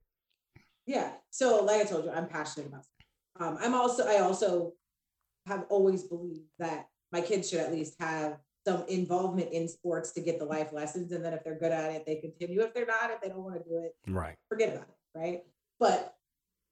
yeah. 0.85 1.11
So, 1.31 1.63
like 1.63 1.81
I 1.81 1.83
told 1.85 2.05
you, 2.05 2.11
I'm 2.11 2.27
passionate 2.27 2.67
about 2.67 2.85
um, 3.39 3.57
I'm 3.59 3.73
also, 3.73 4.07
I 4.07 4.19
also 4.19 4.73
have 5.47 5.65
always 5.69 6.03
believed 6.03 6.45
that 6.59 6.87
my 7.11 7.21
kids 7.21 7.49
should 7.49 7.59
at 7.59 7.71
least 7.71 7.95
have 7.99 8.37
some 8.65 8.85
involvement 8.87 9.51
in 9.51 9.67
sports 9.67 10.11
to 10.13 10.21
get 10.21 10.39
the 10.39 10.45
life 10.45 10.71
lessons. 10.71 11.11
And 11.11 11.25
then 11.25 11.33
if 11.33 11.43
they're 11.43 11.57
good 11.57 11.71
at 11.71 11.91
it, 11.91 12.05
they 12.05 12.17
continue. 12.17 12.61
If 12.61 12.73
they're 12.73 12.85
not, 12.85 13.09
if 13.11 13.21
they 13.21 13.29
don't 13.29 13.43
want 13.43 13.55
to 13.61 13.69
do 13.69 13.77
it, 13.83 13.95
Right. 14.07 14.35
forget 14.47 14.69
about 14.69 14.87
it, 14.87 15.19
right? 15.19 15.41
But 15.79 16.15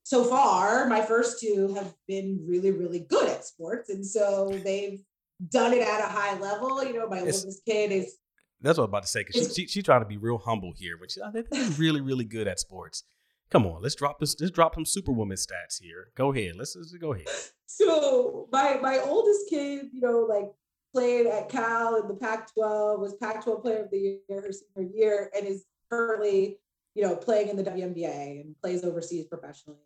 so 0.04 0.24
far, 0.24 0.88
my 0.88 1.02
first 1.02 1.40
two 1.42 1.74
have 1.74 1.94
been 2.08 2.46
really, 2.48 2.72
really 2.72 3.00
good 3.00 3.28
at 3.28 3.44
sports. 3.44 3.90
And 3.90 4.06
so 4.06 4.58
they've 4.64 5.02
done 5.50 5.74
it 5.74 5.82
at 5.82 6.00
a 6.00 6.08
high 6.08 6.38
level. 6.40 6.84
You 6.84 6.94
know, 6.94 7.08
my 7.08 7.20
It's- 7.20 7.42
oldest 7.42 7.66
kid 7.66 7.92
is 7.92 8.18
That's 8.62 8.78
what 8.78 8.84
I 8.84 8.86
was 8.86 8.90
about 8.90 9.02
to 9.04 9.08
say. 9.10 9.24
Cause 9.24 9.56
she, 9.56 9.64
she, 9.64 9.68
she 9.68 9.82
trying 9.82 10.02
to 10.02 10.08
be 10.08 10.18
real 10.18 10.38
humble 10.38 10.72
here, 10.76 10.96
but 11.00 11.12
she, 11.12 11.20
they're 11.34 11.70
really, 11.78 12.02
really 12.02 12.26
good 12.26 12.48
at 12.48 12.60
sports. 12.60 13.04
Come 13.50 13.66
on, 13.66 13.82
let's 13.82 13.96
drop 13.96 14.20
this. 14.20 14.40
Let's 14.40 14.52
drop 14.52 14.76
some 14.76 14.86
superwoman 14.86 15.36
stats 15.38 15.82
here. 15.82 16.12
Go 16.16 16.32
ahead. 16.32 16.56
Let's, 16.58 16.76
let's 16.76 16.94
go 16.94 17.14
ahead. 17.14 17.28
so 17.66 18.48
my 18.52 18.78
my 18.82 19.00
oldest 19.00 19.50
kid, 19.50 19.88
you 19.92 20.00
know, 20.00 20.20
like 20.30 20.46
played 20.94 21.26
at 21.26 21.50
Cal 21.50 21.96
in 21.96 22.08
the 22.08 22.14
Pac-12, 22.14 23.00
was 23.00 23.16
Pac-12 23.16 23.62
Player 23.62 23.84
of 23.84 23.92
the 23.92 23.98
Year 24.30 24.42
her 24.42 24.52
senior 24.52 24.90
year, 24.94 25.32
and 25.36 25.48
is 25.48 25.66
currently, 25.90 26.60
you 26.96 27.02
know, 27.04 27.16
playing 27.16 27.50
in 27.50 27.58
the 27.58 27.64
WNBA 27.64 28.42
and 28.42 28.56
plays 28.62 28.84
overseas 28.84 29.26
professionally. 29.26 29.80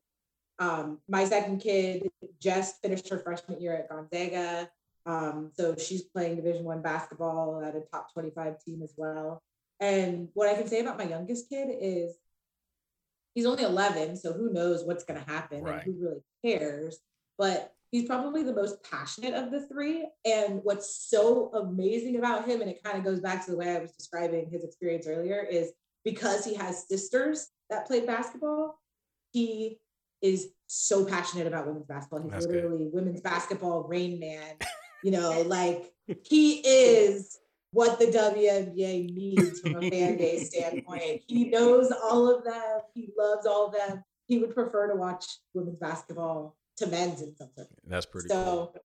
Um, 0.60 1.00
my 1.10 1.26
second 1.26 1.60
kid 1.60 2.08
just 2.40 2.82
finished 2.82 3.10
her 3.10 3.18
freshman 3.20 3.60
year 3.60 3.76
at 3.76 3.90
Gonzaga, 3.90 4.70
um, 5.06 5.52
so 5.58 5.76
she's 5.76 6.04
playing 6.04 6.36
Division 6.38 6.64
One 6.64 6.82
basketball 6.82 7.62
at 7.64 7.76
a 7.76 7.82
top 7.92 8.12
25 8.14 8.64
team 8.64 8.82
as 8.84 8.94
well. 8.98 9.42
And 9.80 10.30
what 10.34 10.50
I 10.50 10.56
can 10.56 10.68
say 10.68 10.80
about 10.80 10.98
my 10.98 11.04
youngest 11.06 11.50
kid 11.50 11.68
is 11.80 12.16
he's 13.34 13.46
only 13.46 13.64
11, 13.64 14.18
so 14.18 14.34
who 14.34 14.52
knows 14.52 14.84
what's 14.84 15.04
going 15.04 15.24
to 15.24 15.30
happen 15.30 15.62
Right. 15.62 15.84
and 15.86 15.96
who 15.96 16.02
really 16.02 16.22
cares. 16.44 17.00
But 17.38 17.74
he's 17.92 18.08
probably 18.08 18.44
the 18.44 18.54
most 18.54 18.84
passionate 18.90 19.34
of 19.34 19.52
the 19.52 19.68
three. 19.68 20.08
And 20.26 20.62
what's 20.64 21.10
so 21.10 21.50
amazing 21.54 22.16
about 22.18 22.48
him, 22.48 22.62
and 22.62 22.70
it 22.70 22.82
kind 22.84 22.98
of 22.98 23.04
goes 23.04 23.20
back 23.20 23.46
to 23.46 23.52
the 23.52 23.58
way 23.58 23.76
I 23.76 23.80
was 23.80 23.92
describing 23.92 24.50
his 24.50 24.64
experience 24.64 25.06
earlier, 25.08 25.42
is 25.50 25.72
because 26.04 26.46
he 26.46 26.54
has 26.56 26.88
sisters 26.88 27.48
that 27.70 27.86
played 27.86 28.06
basketball, 28.08 28.80
he 29.34 29.80
is 30.22 30.50
so 30.68 31.04
passionate 31.06 31.46
about 31.48 31.68
women's 31.68 31.86
basketball. 31.86 32.22
He's 32.22 32.32
That's 32.32 32.46
good. 32.46 32.56
literally 32.56 32.88
women's 32.92 33.22
basketball 33.22 33.84
rain 33.84 34.20
man. 34.20 34.56
You 35.04 35.12
know, 35.12 35.42
like 35.48 35.94
he 36.24 36.60
is 36.60 37.40
what 37.72 38.00
the 38.00 38.06
WNBA 38.06 39.14
needs 39.14 39.60
from 39.60 39.76
a 39.76 39.90
fan 39.90 40.18
base 40.18 40.50
standpoint. 40.50 41.24
He 41.28 41.50
knows 41.50 41.92
all 41.92 42.34
of 42.34 42.44
them. 42.46 42.80
He 42.94 43.10
loves 43.18 43.46
all 43.46 43.68
of 43.68 43.74
them. 43.74 44.04
He 44.28 44.40
would 44.40 44.56
prefer 44.56 44.88
to 44.88 44.96
watch 44.96 45.26
women's 45.54 45.78
basketball 45.78 46.56
to 46.78 46.88
men's 46.88 47.22
in 47.22 47.36
some 47.36 47.50
sort. 47.56 47.68
That's 47.86 48.06
pretty 48.06 48.30
So 48.30 48.72
cool. 48.74 48.76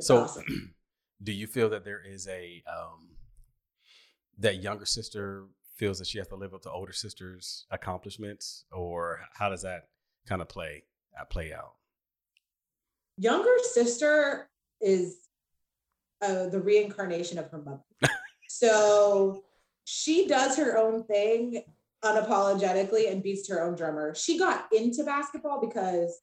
So, 0.00 0.18
awesome. 0.22 0.74
do 1.22 1.32
you 1.32 1.46
feel 1.46 1.68
that 1.70 1.84
there 1.84 2.02
is 2.02 2.26
a 2.28 2.62
um, 2.66 3.10
that 4.38 4.62
younger 4.62 4.86
sister 4.86 5.44
feels 5.76 5.98
that 5.98 6.06
she 6.06 6.18
has 6.18 6.28
to 6.28 6.36
live 6.36 6.54
up 6.54 6.62
to 6.62 6.70
older 6.70 6.92
sister's 6.92 7.66
accomplishments, 7.70 8.64
or 8.72 9.20
how 9.34 9.50
does 9.50 9.62
that 9.62 9.88
kind 10.26 10.40
of 10.40 10.48
play 10.48 10.84
uh, 11.20 11.24
play 11.26 11.52
out? 11.52 11.74
Younger 13.18 13.58
sister 13.62 14.48
is 14.80 15.25
uh, 16.22 16.48
the 16.48 16.60
reincarnation 16.60 17.38
of 17.38 17.50
her 17.50 17.62
mother. 17.62 17.82
so 18.48 19.42
she 19.84 20.26
does 20.26 20.56
her 20.56 20.76
own 20.76 21.04
thing 21.04 21.62
unapologetically 22.04 23.10
and 23.10 23.22
beats 23.22 23.48
her 23.48 23.62
own 23.62 23.74
drummer. 23.74 24.14
She 24.14 24.38
got 24.38 24.66
into 24.72 25.04
basketball 25.04 25.60
because 25.60 26.20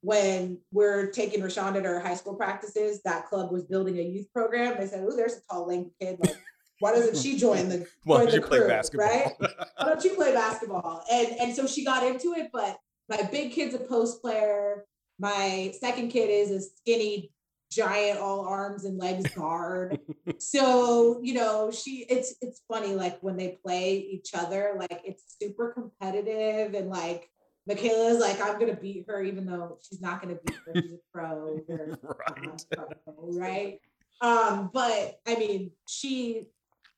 when 0.00 0.58
we're 0.72 1.10
taking 1.10 1.40
Rashonda 1.40 1.82
to 1.82 1.88
her 1.88 2.00
high 2.00 2.14
school 2.14 2.34
practices, 2.34 3.00
that 3.04 3.26
club 3.26 3.50
was 3.50 3.64
building 3.64 3.98
a 3.98 4.02
youth 4.02 4.32
program. 4.32 4.76
They 4.78 4.86
said, 4.86 5.04
"Oh, 5.06 5.16
there's 5.16 5.34
a 5.34 5.40
tall, 5.50 5.66
lanky 5.66 5.90
kid. 6.00 6.18
Like, 6.20 6.36
why 6.78 6.92
doesn't 6.92 7.16
she 7.16 7.36
join 7.36 7.68
the 7.68 7.86
Why 8.04 8.18
don't 8.18 8.32
you 8.32 8.40
the 8.40 8.46
play 8.46 8.66
basketball? 8.66 9.08
Right? 9.08 9.32
Why 9.40 9.86
don't 9.86 10.04
you 10.04 10.14
play 10.14 10.32
basketball?" 10.32 11.02
And 11.10 11.28
and 11.40 11.56
so 11.56 11.66
she 11.66 11.84
got 11.84 12.06
into 12.06 12.34
it. 12.34 12.50
But 12.52 12.78
my 13.08 13.22
big 13.30 13.52
kid's 13.52 13.74
a 13.74 13.78
post 13.78 14.20
player. 14.20 14.84
My 15.18 15.72
second 15.80 16.10
kid 16.10 16.28
is 16.28 16.50
a 16.50 16.60
skinny, 16.60 17.32
giant, 17.76 18.18
all 18.18 18.46
arms 18.46 18.84
and 18.84 18.98
legs 18.98 19.28
guard. 19.34 20.00
so 20.38 21.20
you 21.22 21.34
know, 21.34 21.70
she 21.70 22.06
it's 22.08 22.34
it's 22.40 22.62
funny 22.68 22.94
like 22.94 23.18
when 23.20 23.36
they 23.36 23.58
play 23.64 23.98
each 23.98 24.30
other, 24.34 24.76
like 24.78 25.02
it's 25.04 25.36
super 25.40 25.72
competitive 25.72 26.74
and 26.74 26.88
like 26.88 27.28
Michaela's 27.66 28.20
like, 28.20 28.40
I'm 28.40 28.58
gonna 28.58 28.76
beat 28.76 29.04
her, 29.08 29.22
even 29.22 29.44
though 29.44 29.78
she's 29.82 30.00
not 30.00 30.22
gonna 30.22 30.36
beat 30.44 30.56
her. 30.66 30.72
She's 30.80 30.92
a 30.92 30.98
pro, 31.12 31.60
right. 31.68 32.64
pro, 32.72 32.96
right? 33.18 33.80
Um, 34.20 34.70
but 34.72 35.18
I 35.26 35.34
mean, 35.36 35.72
she, 35.88 36.46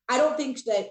I 0.08 0.18
don't 0.18 0.36
think 0.36 0.62
that 0.64 0.90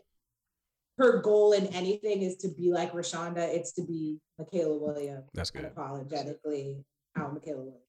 her 0.97 1.21
goal 1.21 1.53
in 1.53 1.67
anything 1.67 2.23
is 2.23 2.37
to 2.37 2.49
be 2.49 2.71
like 2.71 2.93
Rashonda. 2.93 3.37
It's 3.37 3.73
to 3.73 3.83
be 3.83 4.19
Michaela 4.39 4.77
Williams, 4.77 5.29
That's 5.33 5.51
good. 5.51 5.71
unapologetically 5.75 6.83
how 7.15 7.27
Michaela 7.29 7.59
Williams. 7.59 7.86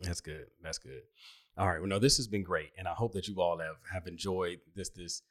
That's 0.00 0.20
good. 0.20 0.46
That's 0.62 0.78
good. 0.78 1.02
All 1.56 1.68
right. 1.68 1.80
Well, 1.80 1.88
no, 1.88 1.98
this 1.98 2.16
has 2.18 2.28
been 2.28 2.44
great, 2.44 2.70
and 2.78 2.86
I 2.86 2.92
hope 2.94 3.12
that 3.14 3.26
you 3.26 3.40
all 3.40 3.58
have 3.58 3.76
have 3.92 4.06
enjoyed 4.06 4.60
this 4.76 4.90
this 4.90 5.22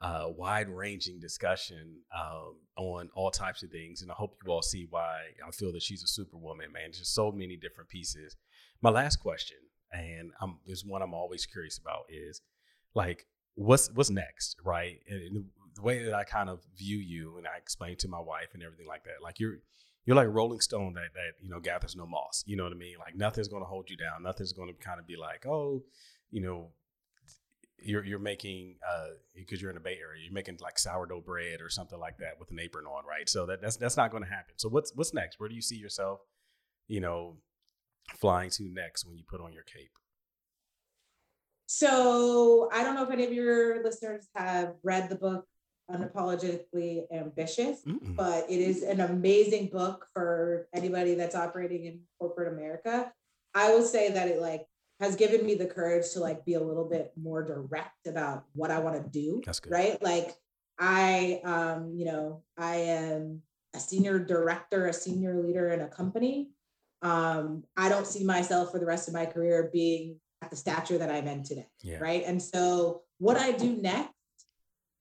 uh, 0.00 0.26
wide 0.28 0.68
ranging 0.68 1.20
discussion 1.20 1.98
um, 2.18 2.56
on 2.76 3.10
all 3.14 3.30
types 3.30 3.62
of 3.62 3.70
things, 3.70 4.02
and 4.02 4.10
I 4.10 4.14
hope 4.14 4.38
you 4.44 4.52
all 4.52 4.62
see 4.62 4.86
why 4.88 5.20
I 5.46 5.50
feel 5.50 5.72
that 5.72 5.82
she's 5.82 6.02
a 6.02 6.06
superwoman. 6.06 6.72
Man, 6.72 6.84
there's 6.86 6.98
just 7.00 7.14
so 7.14 7.30
many 7.30 7.56
different 7.56 7.90
pieces. 7.90 8.36
My 8.80 8.90
last 8.90 9.16
question, 9.16 9.58
and 9.92 10.32
I'm 10.40 10.58
there's 10.66 10.84
one 10.84 11.02
I'm 11.02 11.14
always 11.14 11.44
curious 11.46 11.78
about 11.78 12.04
is 12.08 12.40
like 12.94 13.26
what's 13.54 13.90
what's 13.92 14.10
next, 14.10 14.56
right? 14.64 15.00
And, 15.08 15.20
and 15.22 15.44
the 15.74 15.82
way 15.82 16.04
that 16.04 16.14
I 16.14 16.24
kind 16.24 16.48
of 16.48 16.60
view 16.76 16.98
you, 16.98 17.36
and 17.36 17.46
I 17.46 17.56
explain 17.58 17.96
to 17.98 18.08
my 18.08 18.20
wife 18.20 18.48
and 18.54 18.62
everything 18.62 18.86
like 18.86 19.04
that, 19.04 19.22
like 19.22 19.38
you're 19.38 19.58
you're 20.04 20.16
like 20.16 20.28
Rolling 20.28 20.60
Stone 20.60 20.94
that 20.94 21.14
that 21.14 21.32
you 21.40 21.48
know 21.48 21.60
gathers 21.60 21.96
no 21.96 22.06
moss. 22.06 22.44
You 22.46 22.56
know 22.56 22.64
what 22.64 22.72
I 22.72 22.76
mean? 22.76 22.96
Like 22.98 23.16
nothing's 23.16 23.48
going 23.48 23.62
to 23.62 23.68
hold 23.68 23.88
you 23.90 23.96
down. 23.96 24.22
Nothing's 24.22 24.52
going 24.52 24.68
to 24.68 24.74
kind 24.74 25.00
of 25.00 25.06
be 25.06 25.16
like, 25.16 25.46
oh, 25.46 25.82
you 26.30 26.40
know, 26.40 26.70
you're 27.78 28.04
you're 28.04 28.18
making 28.18 28.76
uh 28.88 29.08
because 29.34 29.60
you're 29.60 29.70
in 29.70 29.76
the 29.76 29.80
Bay 29.80 29.98
Area, 30.00 30.22
you're 30.24 30.32
making 30.32 30.58
like 30.60 30.78
sourdough 30.78 31.22
bread 31.22 31.60
or 31.60 31.70
something 31.70 31.98
like 31.98 32.18
that 32.18 32.38
with 32.38 32.50
an 32.50 32.58
apron 32.58 32.86
on, 32.86 33.04
right? 33.06 33.28
So 33.28 33.46
that 33.46 33.62
that's 33.62 33.76
that's 33.76 33.96
not 33.96 34.10
going 34.10 34.22
to 34.22 34.28
happen. 34.28 34.54
So 34.56 34.68
what's 34.68 34.92
what's 34.94 35.14
next? 35.14 35.40
Where 35.40 35.48
do 35.48 35.54
you 35.54 35.62
see 35.62 35.76
yourself, 35.76 36.20
you 36.88 37.00
know, 37.00 37.36
flying 38.18 38.50
to 38.50 38.64
next 38.64 39.06
when 39.06 39.16
you 39.16 39.24
put 39.26 39.40
on 39.40 39.52
your 39.52 39.64
cape? 39.64 39.90
So 41.66 42.68
I 42.72 42.82
don't 42.82 42.94
know 42.94 43.04
if 43.04 43.10
any 43.10 43.24
of 43.24 43.32
your 43.32 43.82
listeners 43.82 44.28
have 44.36 44.74
read 44.82 45.08
the 45.08 45.16
book 45.16 45.46
Unapologetically 45.90 47.04
Ambitious, 47.12 47.82
Mm-mm. 47.84 48.16
but 48.16 48.46
it 48.50 48.60
is 48.60 48.82
an 48.82 49.00
amazing 49.00 49.68
book 49.68 50.06
for 50.14 50.68
anybody 50.74 51.14
that's 51.14 51.34
operating 51.34 51.84
in 51.84 52.00
corporate 52.18 52.52
America. 52.52 53.12
I 53.54 53.72
will 53.72 53.82
say 53.84 54.10
that 54.12 54.28
it 54.28 54.40
like 54.40 54.66
has 55.00 55.16
given 55.16 55.44
me 55.44 55.54
the 55.54 55.66
courage 55.66 56.10
to 56.12 56.20
like 56.20 56.44
be 56.44 56.54
a 56.54 56.62
little 56.62 56.88
bit 56.88 57.12
more 57.20 57.42
direct 57.42 58.06
about 58.06 58.44
what 58.54 58.70
I 58.70 58.78
want 58.78 59.02
to 59.02 59.10
do. 59.10 59.42
That's 59.44 59.60
good. 59.60 59.72
Right? 59.72 60.02
Like 60.02 60.34
I 60.78 61.40
um, 61.44 61.92
you 61.94 62.06
know, 62.06 62.42
I 62.56 62.76
am 62.76 63.42
a 63.74 63.80
senior 63.80 64.18
director, 64.18 64.86
a 64.86 64.92
senior 64.92 65.42
leader 65.42 65.68
in 65.70 65.80
a 65.80 65.88
company. 65.88 66.50
Um, 67.02 67.64
I 67.76 67.88
don't 67.88 68.06
see 68.06 68.24
myself 68.24 68.72
for 68.72 68.78
the 68.78 68.86
rest 68.86 69.08
of 69.08 69.14
my 69.14 69.26
career 69.26 69.68
being 69.72 70.18
at 70.40 70.50
the 70.50 70.56
stature 70.56 70.96
that 70.98 71.10
I'm 71.10 71.26
in 71.26 71.42
today 71.42 71.66
Yeah. 71.82 71.98
right? 71.98 72.22
And 72.24 72.40
so 72.40 73.02
what 73.18 73.36
I 73.36 73.52
do 73.52 73.76
next 73.76 74.13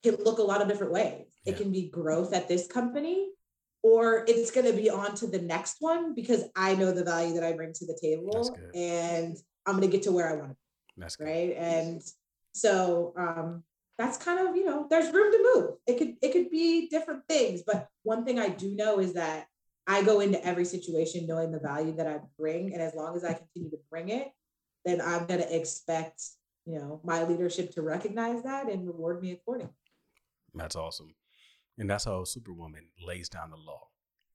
can 0.03 0.15
look 0.23 0.39
a 0.39 0.43
lot 0.43 0.61
of 0.61 0.67
different 0.67 0.93
ways. 0.93 1.25
Yeah. 1.43 1.53
It 1.53 1.57
can 1.57 1.71
be 1.71 1.89
growth 1.89 2.33
at 2.33 2.47
this 2.47 2.67
company, 2.67 3.29
or 3.81 4.25
it's 4.27 4.51
going 4.51 4.65
to 4.65 4.73
be 4.73 4.89
on 4.89 5.15
to 5.15 5.27
the 5.27 5.41
next 5.41 5.77
one 5.79 6.13
because 6.13 6.43
I 6.55 6.75
know 6.75 6.91
the 6.91 7.03
value 7.03 7.33
that 7.35 7.43
I 7.43 7.53
bring 7.53 7.73
to 7.73 7.85
the 7.85 7.97
table, 7.99 8.55
and 8.75 9.37
I'm 9.65 9.77
going 9.77 9.89
to 9.89 9.95
get 9.95 10.03
to 10.03 10.11
where 10.11 10.29
I 10.29 10.35
want 10.35 10.51
to 10.51 10.57
That's 10.97 11.17
be, 11.17 11.25
good. 11.25 11.31
right? 11.31 11.55
And 11.57 12.01
so 12.53 13.13
um, 13.17 13.63
that's 13.97 14.17
kind 14.17 14.47
of 14.47 14.55
you 14.55 14.65
know, 14.65 14.87
there's 14.89 15.13
room 15.13 15.31
to 15.31 15.51
move. 15.55 15.71
It 15.87 15.97
could 15.97 16.15
it 16.21 16.31
could 16.33 16.49
be 16.49 16.89
different 16.89 17.23
things, 17.27 17.63
but 17.65 17.87
one 18.03 18.25
thing 18.25 18.39
I 18.39 18.49
do 18.49 18.75
know 18.75 18.99
is 18.99 19.13
that 19.13 19.47
I 19.85 20.01
go 20.01 20.21
into 20.21 20.43
every 20.45 20.65
situation 20.65 21.27
knowing 21.27 21.51
the 21.51 21.59
value 21.59 21.95
that 21.97 22.07
I 22.07 22.19
bring, 22.37 22.73
and 22.73 22.81
as 22.81 22.95
long 22.95 23.15
as 23.15 23.25
I 23.25 23.33
continue 23.33 23.69
to 23.71 23.79
bring 23.89 24.09
it, 24.09 24.31
then 24.85 25.01
I'm 25.01 25.25
going 25.25 25.41
to 25.41 25.55
expect 25.55 26.23
you 26.65 26.79
know 26.79 27.01
my 27.03 27.23
leadership 27.23 27.71
to 27.73 27.81
recognize 27.81 28.43
that 28.43 28.69
and 28.71 28.87
reward 28.87 29.21
me 29.21 29.31
accordingly. 29.31 29.73
That's 30.53 30.75
awesome. 30.75 31.15
And 31.77 31.89
that's 31.89 32.05
how 32.05 32.23
Superwoman 32.23 32.87
lays 33.05 33.29
down 33.29 33.49
the 33.49 33.57
law. 33.57 33.87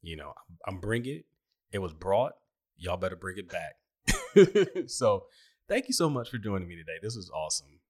You 0.03 0.17
know, 0.17 0.33
I'm 0.67 0.81
bringing 0.81 1.17
it. 1.17 1.25
It 1.73 1.79
was 1.79 1.93
brought. 1.93 2.33
Y'all 2.77 2.97
better 2.97 3.17
bring 3.17 3.37
it 3.39 3.49
back. 3.49 4.87
so 4.87 5.25
thank 5.69 5.89
you 5.89 5.95
so 5.95 6.09
much 6.09 6.31
for 6.31 6.39
joining 6.39 6.69
me 6.69 6.77
today. 6.77 6.99
This 7.03 7.17
was 7.17 7.31
awesome. 7.31 7.81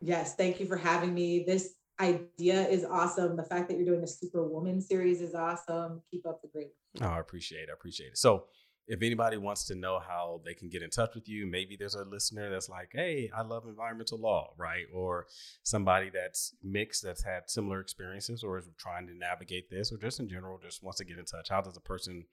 Yes, 0.00 0.34
thank 0.34 0.60
you 0.60 0.66
for 0.66 0.76
having 0.76 1.14
me. 1.14 1.44
This 1.46 1.74
idea 2.00 2.66
is 2.68 2.84
awesome. 2.84 3.36
The 3.36 3.44
fact 3.44 3.68
that 3.68 3.76
you're 3.76 3.86
doing 3.86 4.00
the 4.00 4.08
Superwoman 4.08 4.80
series 4.80 5.20
is 5.20 5.34
awesome. 5.34 6.02
Keep 6.10 6.26
up 6.26 6.42
the 6.42 6.48
great. 6.48 6.68
Oh, 7.00 7.06
I 7.06 7.20
appreciate 7.20 7.62
it. 7.62 7.68
I 7.70 7.72
appreciate 7.72 8.08
it. 8.08 8.18
So 8.18 8.44
if 8.86 9.02
anybody 9.02 9.36
wants 9.38 9.64
to 9.64 9.74
know 9.74 9.98
how 9.98 10.40
they 10.44 10.54
can 10.54 10.68
get 10.68 10.82
in 10.82 10.90
touch 10.90 11.14
with 11.14 11.28
you, 11.28 11.46
maybe 11.46 11.76
there's 11.76 11.94
a 11.94 12.04
listener 12.04 12.50
that's 12.50 12.68
like, 12.68 12.90
hey, 12.92 13.30
I 13.34 13.42
love 13.42 13.64
environmental 13.66 14.18
law, 14.18 14.52
right? 14.58 14.84
Or 14.92 15.26
somebody 15.62 16.10
that's 16.12 16.54
mixed, 16.62 17.02
that's 17.02 17.24
had 17.24 17.48
similar 17.48 17.80
experiences 17.80 18.44
or 18.44 18.58
is 18.58 18.68
trying 18.78 19.06
to 19.06 19.14
navigate 19.14 19.70
this, 19.70 19.90
or 19.90 19.96
just 19.96 20.20
in 20.20 20.28
general, 20.28 20.58
just 20.62 20.82
wants 20.82 20.98
to 20.98 21.04
get 21.04 21.18
in 21.18 21.24
touch. 21.24 21.48
How 21.48 21.62
does 21.62 21.76
a 21.76 21.80
person 21.80 22.24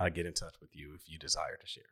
uh, 0.00 0.08
get 0.08 0.26
in 0.26 0.34
touch 0.34 0.54
with 0.60 0.70
you 0.74 0.94
if 0.94 1.02
you 1.08 1.18
desire 1.18 1.56
to 1.60 1.66
share? 1.66 1.84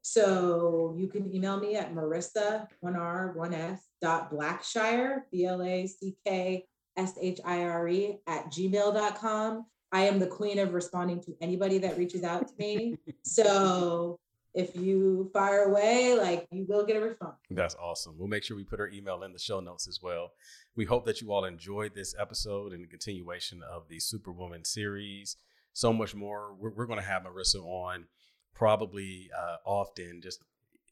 So 0.00 0.94
you 0.98 1.06
can 1.06 1.32
email 1.32 1.60
me 1.60 1.76
at 1.76 1.94
Marissa, 1.94 2.66
one 2.80 2.96
R, 2.96 3.32
one 3.36 3.54
S 3.54 3.86
dot 4.00 4.32
Blackshire, 4.32 5.22
B 5.30 5.44
L 5.44 5.62
A 5.62 5.86
C 5.86 6.16
K 6.26 6.66
S 6.96 7.14
H 7.20 7.40
I 7.44 7.62
R 7.62 7.88
E 7.88 8.18
at 8.26 8.50
gmail.com. 8.50 9.66
I 9.92 10.02
am 10.02 10.18
the 10.18 10.26
queen 10.26 10.58
of 10.58 10.72
responding 10.72 11.20
to 11.22 11.36
anybody 11.40 11.78
that 11.78 11.98
reaches 11.98 12.24
out 12.24 12.48
to 12.48 12.54
me. 12.58 12.96
so 13.22 14.18
if 14.54 14.74
you 14.76 15.30
fire 15.32 15.64
away, 15.64 16.14
like 16.18 16.46
you 16.50 16.64
will 16.68 16.84
get 16.84 16.96
a 16.96 17.00
response. 17.00 17.36
That's 17.50 17.74
awesome. 17.76 18.16
We'll 18.18 18.28
make 18.28 18.42
sure 18.42 18.56
we 18.56 18.64
put 18.64 18.78
her 18.78 18.88
email 18.88 19.22
in 19.22 19.32
the 19.32 19.38
show 19.38 19.60
notes 19.60 19.86
as 19.88 20.00
well. 20.02 20.32
We 20.76 20.84
hope 20.84 21.04
that 21.06 21.20
you 21.20 21.32
all 21.32 21.44
enjoyed 21.44 21.94
this 21.94 22.14
episode 22.18 22.72
and 22.72 22.82
the 22.82 22.88
continuation 22.88 23.62
of 23.62 23.88
the 23.88 24.00
Superwoman 24.00 24.64
series. 24.64 25.36
So 25.72 25.92
much 25.92 26.14
more. 26.14 26.54
We're, 26.58 26.70
we're 26.70 26.86
going 26.86 26.98
to 26.98 27.06
have 27.06 27.22
Marissa 27.22 27.64
on 27.64 28.06
probably 28.54 29.30
uh, 29.38 29.56
often. 29.64 30.20
Just 30.22 30.42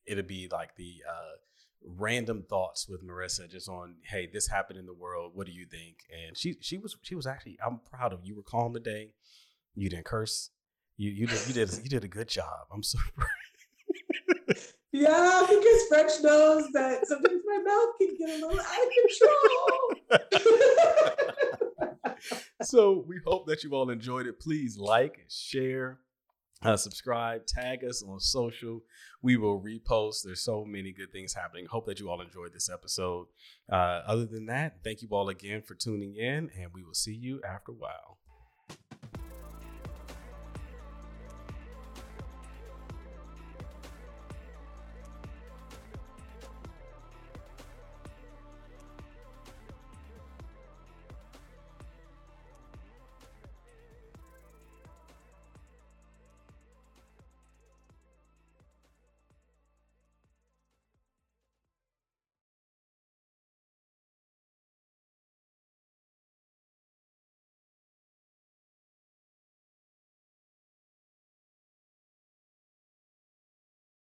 it'll 0.07 0.24
be 0.24 0.48
like 0.51 0.76
the 0.76 1.03
uh, 1.09 1.36
random 1.85 2.45
thoughts 2.49 2.89
with 2.89 3.03
Marissa, 3.07 3.51
just 3.51 3.68
on 3.68 3.97
hey, 4.03 4.28
this 4.33 4.49
happened 4.49 4.78
in 4.78 4.87
the 4.87 4.95
world. 4.95 5.33
What 5.35 5.47
do 5.47 5.53
you 5.53 5.66
think? 5.66 5.99
And 6.11 6.37
she 6.37 6.57
she 6.61 6.78
was 6.78 6.97
she 7.03 7.14
was 7.14 7.26
actually 7.26 7.59
I'm 7.64 7.81
proud 7.91 8.12
of 8.12 8.20
you. 8.22 8.31
You 8.31 8.37
were 8.37 8.43
calm 8.43 8.74
today. 8.74 9.14
You 9.74 9.89
didn't 9.89 10.05
curse. 10.05 10.51
You 10.97 11.11
you 11.11 11.26
did 11.26 11.47
you 11.47 11.55
did 11.55 11.72
you 11.83 11.89
did 11.89 12.05
a 12.05 12.09
good 12.09 12.28
job. 12.28 12.66
I'm 12.72 12.83
so 12.83 12.99
proud 13.16 13.28
Yeah, 14.93 15.47
because 15.49 15.83
French 15.89 16.11
knows 16.20 16.68
that 16.72 17.07
sometimes 17.07 17.43
my 17.47 17.59
mouth 17.64 17.89
can 17.99 18.16
get 18.18 18.28
a 18.28 18.47
little 18.47 18.61
out 18.61 18.87
of 18.87 20.18
control. 20.18 21.51
so 22.62 23.05
we 23.07 23.20
hope 23.24 23.47
that 23.47 23.62
you 23.62 23.70
all 23.72 23.91
enjoyed 23.91 24.26
it. 24.26 24.41
Please 24.41 24.76
like, 24.78 25.18
and 25.20 25.31
share, 25.31 26.01
uh, 26.62 26.76
subscribe, 26.76 27.46
tag 27.46 27.84
us 27.84 28.02
on 28.02 28.20
social. 28.20 28.82
We 29.22 29.36
will 29.36 29.61
repost. 29.61 30.22
There's 30.24 30.42
so 30.42 30.64
many 30.64 30.92
good 30.92 31.12
things 31.12 31.34
happening. 31.34 31.66
Hope 31.66 31.86
that 31.86 32.00
you 32.00 32.11
all 32.11 32.20
enjoyed 32.20 32.52
this 32.52 32.70
episode. 32.70 33.26
Uh, 33.70 34.02
other 34.06 34.26
than 34.26 34.46
that, 34.46 34.84
thank 34.84 35.02
you 35.02 35.08
all 35.11 35.28
again 35.28 35.62
for 35.62 35.74
tuning 35.74 36.16
in, 36.16 36.50
and 36.58 36.72
we 36.72 36.82
will 36.82 36.94
see 36.94 37.14
you 37.14 37.40
after 37.42 37.72
a 37.72 37.74
while. 37.74 38.20